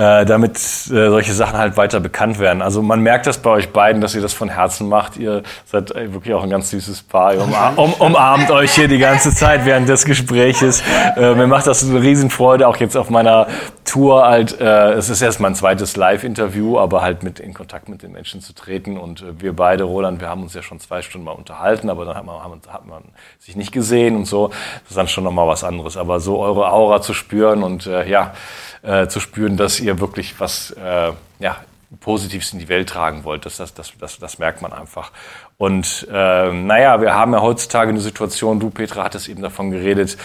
Äh, 0.00 0.24
damit 0.24 0.56
äh, 0.56 1.10
solche 1.10 1.34
Sachen 1.34 1.58
halt 1.58 1.76
weiter 1.76 2.00
bekannt 2.00 2.38
werden. 2.38 2.62
Also 2.62 2.80
man 2.80 3.00
merkt 3.00 3.26
das 3.26 3.36
bei 3.36 3.50
euch 3.50 3.70
beiden, 3.70 4.00
dass 4.00 4.14
ihr 4.14 4.22
das 4.22 4.32
von 4.32 4.48
Herzen 4.48 4.88
macht. 4.88 5.18
Ihr 5.18 5.42
seid 5.66 5.90
äh, 5.90 6.14
wirklich 6.14 6.32
auch 6.32 6.42
ein 6.42 6.48
ganz 6.48 6.70
süßes 6.70 7.02
Paar. 7.02 7.34
Ihr 7.34 7.42
umar 7.42 7.76
um, 7.76 7.92
umarmt 7.94 8.50
euch 8.50 8.72
hier 8.72 8.88
die 8.88 8.96
ganze 8.96 9.34
Zeit 9.34 9.66
während 9.66 9.90
des 9.90 10.06
Gespräches. 10.06 10.82
Äh, 11.16 11.34
mir 11.34 11.46
macht 11.46 11.66
das 11.66 11.84
eine 11.84 12.00
Riesenfreude, 12.00 12.66
auch 12.66 12.76
jetzt 12.78 12.96
auf 12.96 13.10
meiner 13.10 13.48
Tour 13.84 14.26
halt. 14.26 14.58
Äh, 14.58 14.92
es 14.92 15.10
ist 15.10 15.20
erst 15.20 15.40
mein 15.40 15.54
zweites 15.54 15.96
Live-Interview, 15.96 16.78
aber 16.78 17.02
halt 17.02 17.22
mit 17.22 17.38
in 17.38 17.52
Kontakt 17.52 17.90
mit 17.90 18.02
den 18.02 18.12
Menschen 18.12 18.40
zu 18.40 18.54
treten. 18.54 18.96
Und 18.96 19.20
äh, 19.20 19.42
wir 19.42 19.54
beide, 19.54 19.89
Roland, 19.90 20.20
wir 20.20 20.28
haben 20.28 20.42
uns 20.42 20.54
ja 20.54 20.62
schon 20.62 20.80
zwei 20.80 21.02
Stunden 21.02 21.26
mal 21.26 21.32
unterhalten, 21.32 21.90
aber 21.90 22.04
dann 22.04 22.16
hat 22.16 22.24
man, 22.24 22.40
hat 22.68 22.86
man 22.86 23.02
sich 23.38 23.56
nicht 23.56 23.72
gesehen 23.72 24.16
und 24.16 24.24
so. 24.24 24.48
Das 24.48 24.90
ist 24.90 24.96
dann 24.96 25.08
schon 25.08 25.24
nochmal 25.24 25.46
was 25.46 25.64
anderes. 25.64 25.96
Aber 25.96 26.20
so 26.20 26.38
eure 26.38 26.72
Aura 26.72 27.02
zu 27.02 27.14
spüren 27.14 27.62
und 27.62 27.86
äh, 27.86 28.08
ja, 28.08 28.34
äh, 28.82 29.06
zu 29.08 29.20
spüren, 29.20 29.56
dass 29.56 29.80
ihr 29.80 30.00
wirklich 30.00 30.40
was 30.40 30.70
äh, 30.72 31.12
ja, 31.38 31.56
Positives 31.98 32.52
in 32.52 32.60
die 32.60 32.68
Welt 32.68 32.88
tragen 32.88 33.24
wollt, 33.24 33.46
das, 33.46 33.56
das, 33.56 33.74
das, 33.74 33.92
das, 33.98 34.18
das 34.18 34.38
merkt 34.38 34.62
man 34.62 34.72
einfach. 34.72 35.10
Und 35.58 36.06
äh, 36.10 36.52
naja, 36.52 37.00
wir 37.00 37.14
haben 37.14 37.32
ja 37.32 37.42
heutzutage 37.42 37.90
eine 37.90 38.00
Situation, 38.00 38.60
du 38.60 38.70
Petra 38.70 39.04
hattest 39.04 39.28
eben 39.28 39.42
davon 39.42 39.70
geredet, 39.70 40.16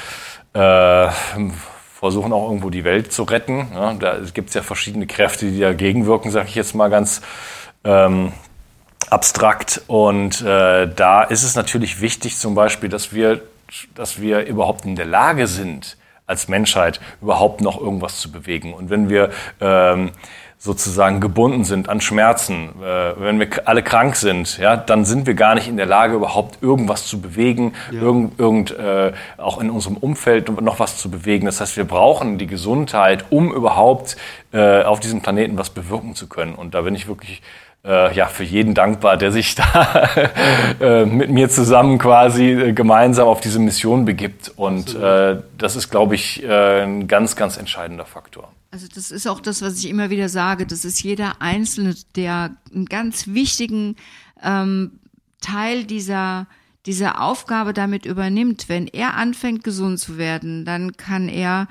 äh, 0.53 1.07
versuchen 1.99 2.33
auch 2.33 2.47
irgendwo 2.47 2.69
die 2.69 2.83
Welt 2.83 3.11
zu 3.11 3.23
retten. 3.23 3.67
Ja, 3.73 3.93
da 3.93 4.17
gibt 4.33 4.49
es 4.49 4.55
ja 4.55 4.61
verschiedene 4.61 5.07
Kräfte, 5.07 5.49
die 5.49 5.59
dagegen 5.59 6.05
wirken, 6.05 6.29
sage 6.29 6.47
ich 6.49 6.55
jetzt 6.55 6.75
mal 6.75 6.89
ganz 6.89 7.21
ähm, 7.83 8.31
abstrakt. 9.11 9.81
Und 9.87 10.41
äh, 10.41 10.87
da 10.87 11.23
ist 11.23 11.43
es 11.43 11.55
natürlich 11.55 12.01
wichtig 12.01 12.37
zum 12.37 12.55
Beispiel, 12.55 12.89
dass 12.89 13.13
wir, 13.13 13.41
dass 13.93 14.21
wir 14.21 14.45
überhaupt 14.45 14.85
in 14.85 14.95
der 14.95 15.05
Lage 15.05 15.47
sind, 15.47 15.97
als 16.27 16.47
Menschheit 16.47 16.99
überhaupt 17.21 17.61
noch 17.61 17.79
irgendwas 17.79 18.19
zu 18.19 18.31
bewegen. 18.31 18.73
Und 18.73 18.89
wenn 18.89 19.09
wir 19.09 19.29
ähm, 19.61 20.11
sozusagen 20.57 21.19
gebunden 21.19 21.63
sind 21.63 21.89
an 21.89 22.01
Schmerzen, 22.01 22.69
äh, 22.81 23.13
wenn 23.19 23.39
wir 23.39 23.47
alle 23.65 23.83
krank 23.83 24.15
sind, 24.15 24.57
ja, 24.57 24.75
dann 24.75 25.05
sind 25.05 25.27
wir 25.27 25.35
gar 25.35 25.53
nicht 25.53 25.67
in 25.67 25.77
der 25.77 25.85
Lage, 25.85 26.15
überhaupt 26.15 26.63
irgendwas 26.63 27.05
zu 27.05 27.21
bewegen, 27.21 27.73
irgend, 27.91 28.39
irgend 28.39 28.71
äh, 28.71 29.13
auch 29.37 29.61
in 29.61 29.69
unserem 29.69 29.97
Umfeld 29.97 30.49
noch 30.61 30.79
was 30.79 30.97
zu 30.97 31.11
bewegen. 31.11 31.45
Das 31.45 31.61
heißt, 31.61 31.77
wir 31.77 31.85
brauchen 31.85 32.39
die 32.39 32.47
Gesundheit, 32.47 33.25
um 33.29 33.53
überhaupt 33.53 34.17
äh, 34.55 34.83
auf 34.83 35.01
diesem 35.01 35.21
Planeten 35.21 35.57
was 35.57 35.69
bewirken 35.69 36.15
zu 36.15 36.27
können. 36.27 36.55
Und 36.55 36.73
da 36.73 36.81
bin 36.81 36.95
ich 36.95 37.07
wirklich 37.07 37.41
äh, 37.83 38.15
ja, 38.15 38.27
für 38.27 38.45
jeden 38.45 38.73
dankbar, 38.73 39.17
der 39.17 39.31
sich 39.31 39.55
da 39.55 40.09
äh, 40.79 41.05
mit 41.05 41.29
mir 41.29 41.49
zusammen 41.49 41.97
quasi 41.97 42.51
äh, 42.51 42.73
gemeinsam 42.73 43.27
auf 43.27 43.41
diese 43.41 43.59
Mission 43.59 44.05
begibt. 44.05 44.53
Und 44.55 44.95
äh, 44.95 45.41
das 45.57 45.75
ist, 45.75 45.89
glaube 45.89 46.15
ich, 46.15 46.41
äh, 46.43 46.83
ein 46.83 47.07
ganz, 47.07 47.35
ganz 47.35 47.57
entscheidender 47.57 48.05
Faktor. 48.05 48.49
Also 48.71 48.87
das 48.93 49.11
ist 49.11 49.27
auch 49.27 49.41
das, 49.41 49.61
was 49.61 49.77
ich 49.79 49.89
immer 49.89 50.09
wieder 50.09 50.29
sage. 50.29 50.65
Das 50.65 50.85
ist 50.85 51.03
jeder 51.03 51.41
Einzelne, 51.41 51.95
der 52.15 52.55
einen 52.73 52.85
ganz 52.85 53.27
wichtigen 53.27 53.97
ähm, 54.41 54.99
Teil 55.41 55.83
dieser 55.83 56.47
dieser 56.85 57.19
Aufgabe 57.19 57.73
damit 57.73 58.05
übernimmt. 58.05 58.69
Wenn 58.69 58.87
er 58.87 59.15
anfängt, 59.15 59.63
gesund 59.63 59.99
zu 59.99 60.19
werden, 60.19 60.65
dann 60.65 60.95
kann 60.97 61.29
er 61.29 61.67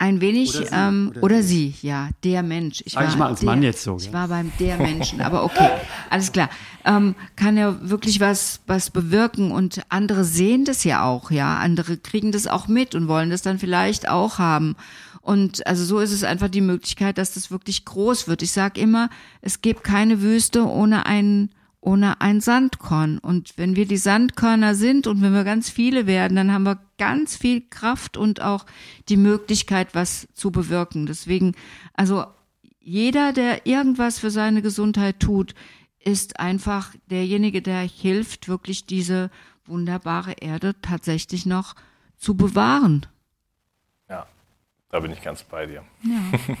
Ein 0.00 0.20
wenig, 0.20 0.50
Oder 0.54 0.66
sie, 0.66 0.72
ähm, 0.72 1.08
oder 1.10 1.22
oder, 1.22 1.42
sie, 1.42 1.74
ja, 1.82 2.08
der 2.22 2.44
Mensch. 2.44 2.82
Ich 2.86 2.92
Sag 2.92 3.08
ich 3.08 3.16
mal 3.16 3.26
als 3.26 3.40
der, 3.40 3.46
Mann 3.46 3.64
jetzt 3.64 3.82
so, 3.82 3.96
Ich 3.96 4.06
ja. 4.06 4.12
war 4.12 4.28
beim 4.28 4.52
der 4.60 4.76
Menschen, 4.76 5.20
aber 5.20 5.42
okay, 5.42 5.70
alles 6.10 6.30
klar. 6.30 6.48
Ähm, 6.84 7.16
kann 7.34 7.56
ja 7.56 7.76
wirklich 7.82 8.20
was, 8.20 8.60
was 8.68 8.90
bewirken 8.90 9.50
und 9.50 9.82
andere 9.88 10.24
sehen 10.24 10.64
das 10.64 10.84
ja 10.84 11.04
auch, 11.04 11.32
ja. 11.32 11.58
Andere 11.58 11.96
kriegen 11.96 12.30
das 12.30 12.46
auch 12.46 12.68
mit 12.68 12.94
und 12.94 13.08
wollen 13.08 13.30
das 13.30 13.42
dann 13.42 13.58
vielleicht 13.58 14.08
auch 14.08 14.38
haben. 14.38 14.76
Und 15.20 15.66
also 15.66 15.84
so 15.84 15.98
ist 15.98 16.12
es 16.12 16.22
einfach 16.22 16.48
die 16.48 16.60
Möglichkeit, 16.60 17.18
dass 17.18 17.34
das 17.34 17.50
wirklich 17.50 17.84
groß 17.84 18.28
wird. 18.28 18.42
Ich 18.42 18.52
sage 18.52 18.80
immer, 18.80 19.10
es 19.42 19.62
gibt 19.62 19.82
keine 19.82 20.22
Wüste 20.22 20.64
ohne 20.64 21.06
einen 21.06 21.50
ohne 21.80 22.20
ein 22.20 22.40
Sandkorn. 22.40 23.18
Und 23.18 23.56
wenn 23.56 23.76
wir 23.76 23.86
die 23.86 23.96
Sandkörner 23.96 24.74
sind 24.74 25.06
und 25.06 25.22
wenn 25.22 25.32
wir 25.32 25.44
ganz 25.44 25.70
viele 25.70 26.06
werden, 26.06 26.36
dann 26.36 26.52
haben 26.52 26.64
wir 26.64 26.80
ganz 26.98 27.36
viel 27.36 27.62
Kraft 27.68 28.16
und 28.16 28.42
auch 28.42 28.66
die 29.08 29.16
Möglichkeit, 29.16 29.94
was 29.94 30.28
zu 30.34 30.50
bewirken. 30.50 31.06
Deswegen, 31.06 31.54
also 31.94 32.24
jeder, 32.80 33.32
der 33.32 33.66
irgendwas 33.66 34.18
für 34.18 34.30
seine 34.30 34.62
Gesundheit 34.62 35.20
tut, 35.20 35.54
ist 35.98 36.40
einfach 36.40 36.94
derjenige, 37.10 37.62
der 37.62 37.80
hilft, 37.80 38.48
wirklich 38.48 38.86
diese 38.86 39.30
wunderbare 39.66 40.32
Erde 40.32 40.74
tatsächlich 40.80 41.46
noch 41.46 41.74
zu 42.16 42.34
bewahren. 42.34 43.06
Ja, 44.08 44.26
da 44.90 45.00
bin 45.00 45.12
ich 45.12 45.22
ganz 45.22 45.42
bei 45.42 45.66
dir. 45.66 45.82
Ja. 46.02 46.56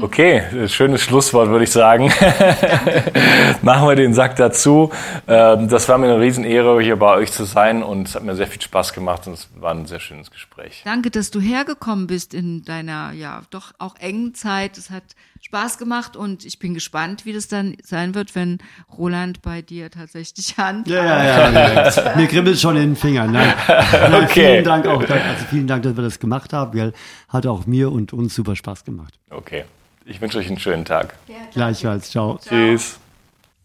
Okay, 0.00 0.68
schönes 0.68 1.02
Schlusswort, 1.02 1.48
würde 1.48 1.64
ich 1.64 1.72
sagen. 1.72 2.04
Machen 3.62 3.88
wir 3.88 3.96
den 3.96 4.14
Sack 4.14 4.36
dazu. 4.36 4.92
Ähm, 5.26 5.66
Das 5.68 5.88
war 5.88 5.98
mir 5.98 6.06
eine 6.06 6.20
Riesenehre, 6.20 6.80
hier 6.80 6.94
bei 6.94 7.16
euch 7.16 7.32
zu 7.32 7.42
sein 7.42 7.82
und 7.82 8.06
es 8.06 8.14
hat 8.14 8.22
mir 8.22 8.36
sehr 8.36 8.46
viel 8.46 8.62
Spaß 8.62 8.92
gemacht 8.92 9.26
und 9.26 9.32
es 9.32 9.48
war 9.58 9.72
ein 9.74 9.86
sehr 9.86 9.98
schönes 9.98 10.30
Gespräch. 10.30 10.82
Danke, 10.84 11.10
dass 11.10 11.32
du 11.32 11.40
hergekommen 11.40 12.06
bist 12.06 12.32
in 12.32 12.64
deiner, 12.64 13.10
ja, 13.10 13.42
doch 13.50 13.72
auch 13.80 13.96
engen 13.96 14.34
Zeit. 14.34 14.78
Es 14.78 14.90
hat 14.90 15.02
Spaß 15.40 15.78
gemacht 15.78 16.16
und 16.16 16.44
ich 16.44 16.60
bin 16.60 16.74
gespannt, 16.74 17.24
wie 17.24 17.32
das 17.32 17.48
dann 17.48 17.76
sein 17.82 18.14
wird, 18.14 18.34
wenn 18.36 18.58
Roland 18.96 19.42
bei 19.42 19.62
dir 19.62 19.90
tatsächlich 19.90 20.54
an. 20.58 20.84
Ja, 20.86 21.04
ja, 21.04 21.50
ja. 21.50 21.90
ja. 21.90 22.16
Mir 22.16 22.28
kribbelt 22.28 22.60
schon 22.60 22.76
in 22.76 22.90
den 22.90 22.96
Fingern. 22.96 23.32
Nein, 23.32 23.52
nein, 23.66 24.14
Okay. 24.24 24.52
Vielen 24.52 24.64
Dank 24.64 24.86
auch. 24.86 25.00
Also 25.00 25.44
vielen 25.50 25.66
Dank, 25.66 25.82
dass 25.82 25.96
wir 25.96 26.04
das 26.04 26.20
gemacht 26.20 26.52
haben. 26.52 26.70
Gell? 26.72 26.92
Hat 27.28 27.46
auch 27.46 27.66
mir 27.66 27.92
und 27.92 28.12
uns 28.12 28.34
super 28.34 28.56
Spaß 28.56 28.84
gemacht. 28.84 29.14
Okay, 29.30 29.64
ich 30.06 30.20
wünsche 30.20 30.38
euch 30.38 30.48
einen 30.48 30.58
schönen 30.58 30.84
Tag. 30.84 31.14
Gleichfalls. 31.52 32.10
Ciao. 32.10 32.38
Tschüss. 32.42 32.98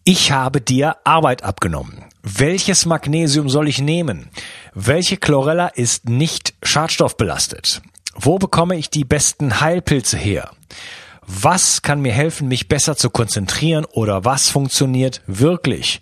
Ich 0.03 0.33
habe 0.33 0.59
dir 0.59 0.97
Arbeit 1.05 1.43
abgenommen. 1.43 2.03
Welches 2.21 2.85
Magnesium 2.85 3.47
soll 3.49 3.69
ich 3.69 3.79
nehmen? 3.79 4.29
Welche 4.73 5.15
Chlorella 5.15 5.67
ist 5.67 6.09
nicht 6.09 6.53
schadstoffbelastet? 6.61 7.81
Wo 8.13 8.37
bekomme 8.37 8.75
ich 8.75 8.89
die 8.89 9.05
besten 9.05 9.61
Heilpilze 9.61 10.17
her? 10.17 10.51
Was 11.25 11.81
kann 11.81 12.01
mir 12.01 12.11
helfen, 12.11 12.49
mich 12.49 12.67
besser 12.67 12.97
zu 12.97 13.09
konzentrieren 13.09 13.85
oder 13.85 14.25
was 14.25 14.49
funktioniert 14.49 15.21
wirklich? 15.25 16.01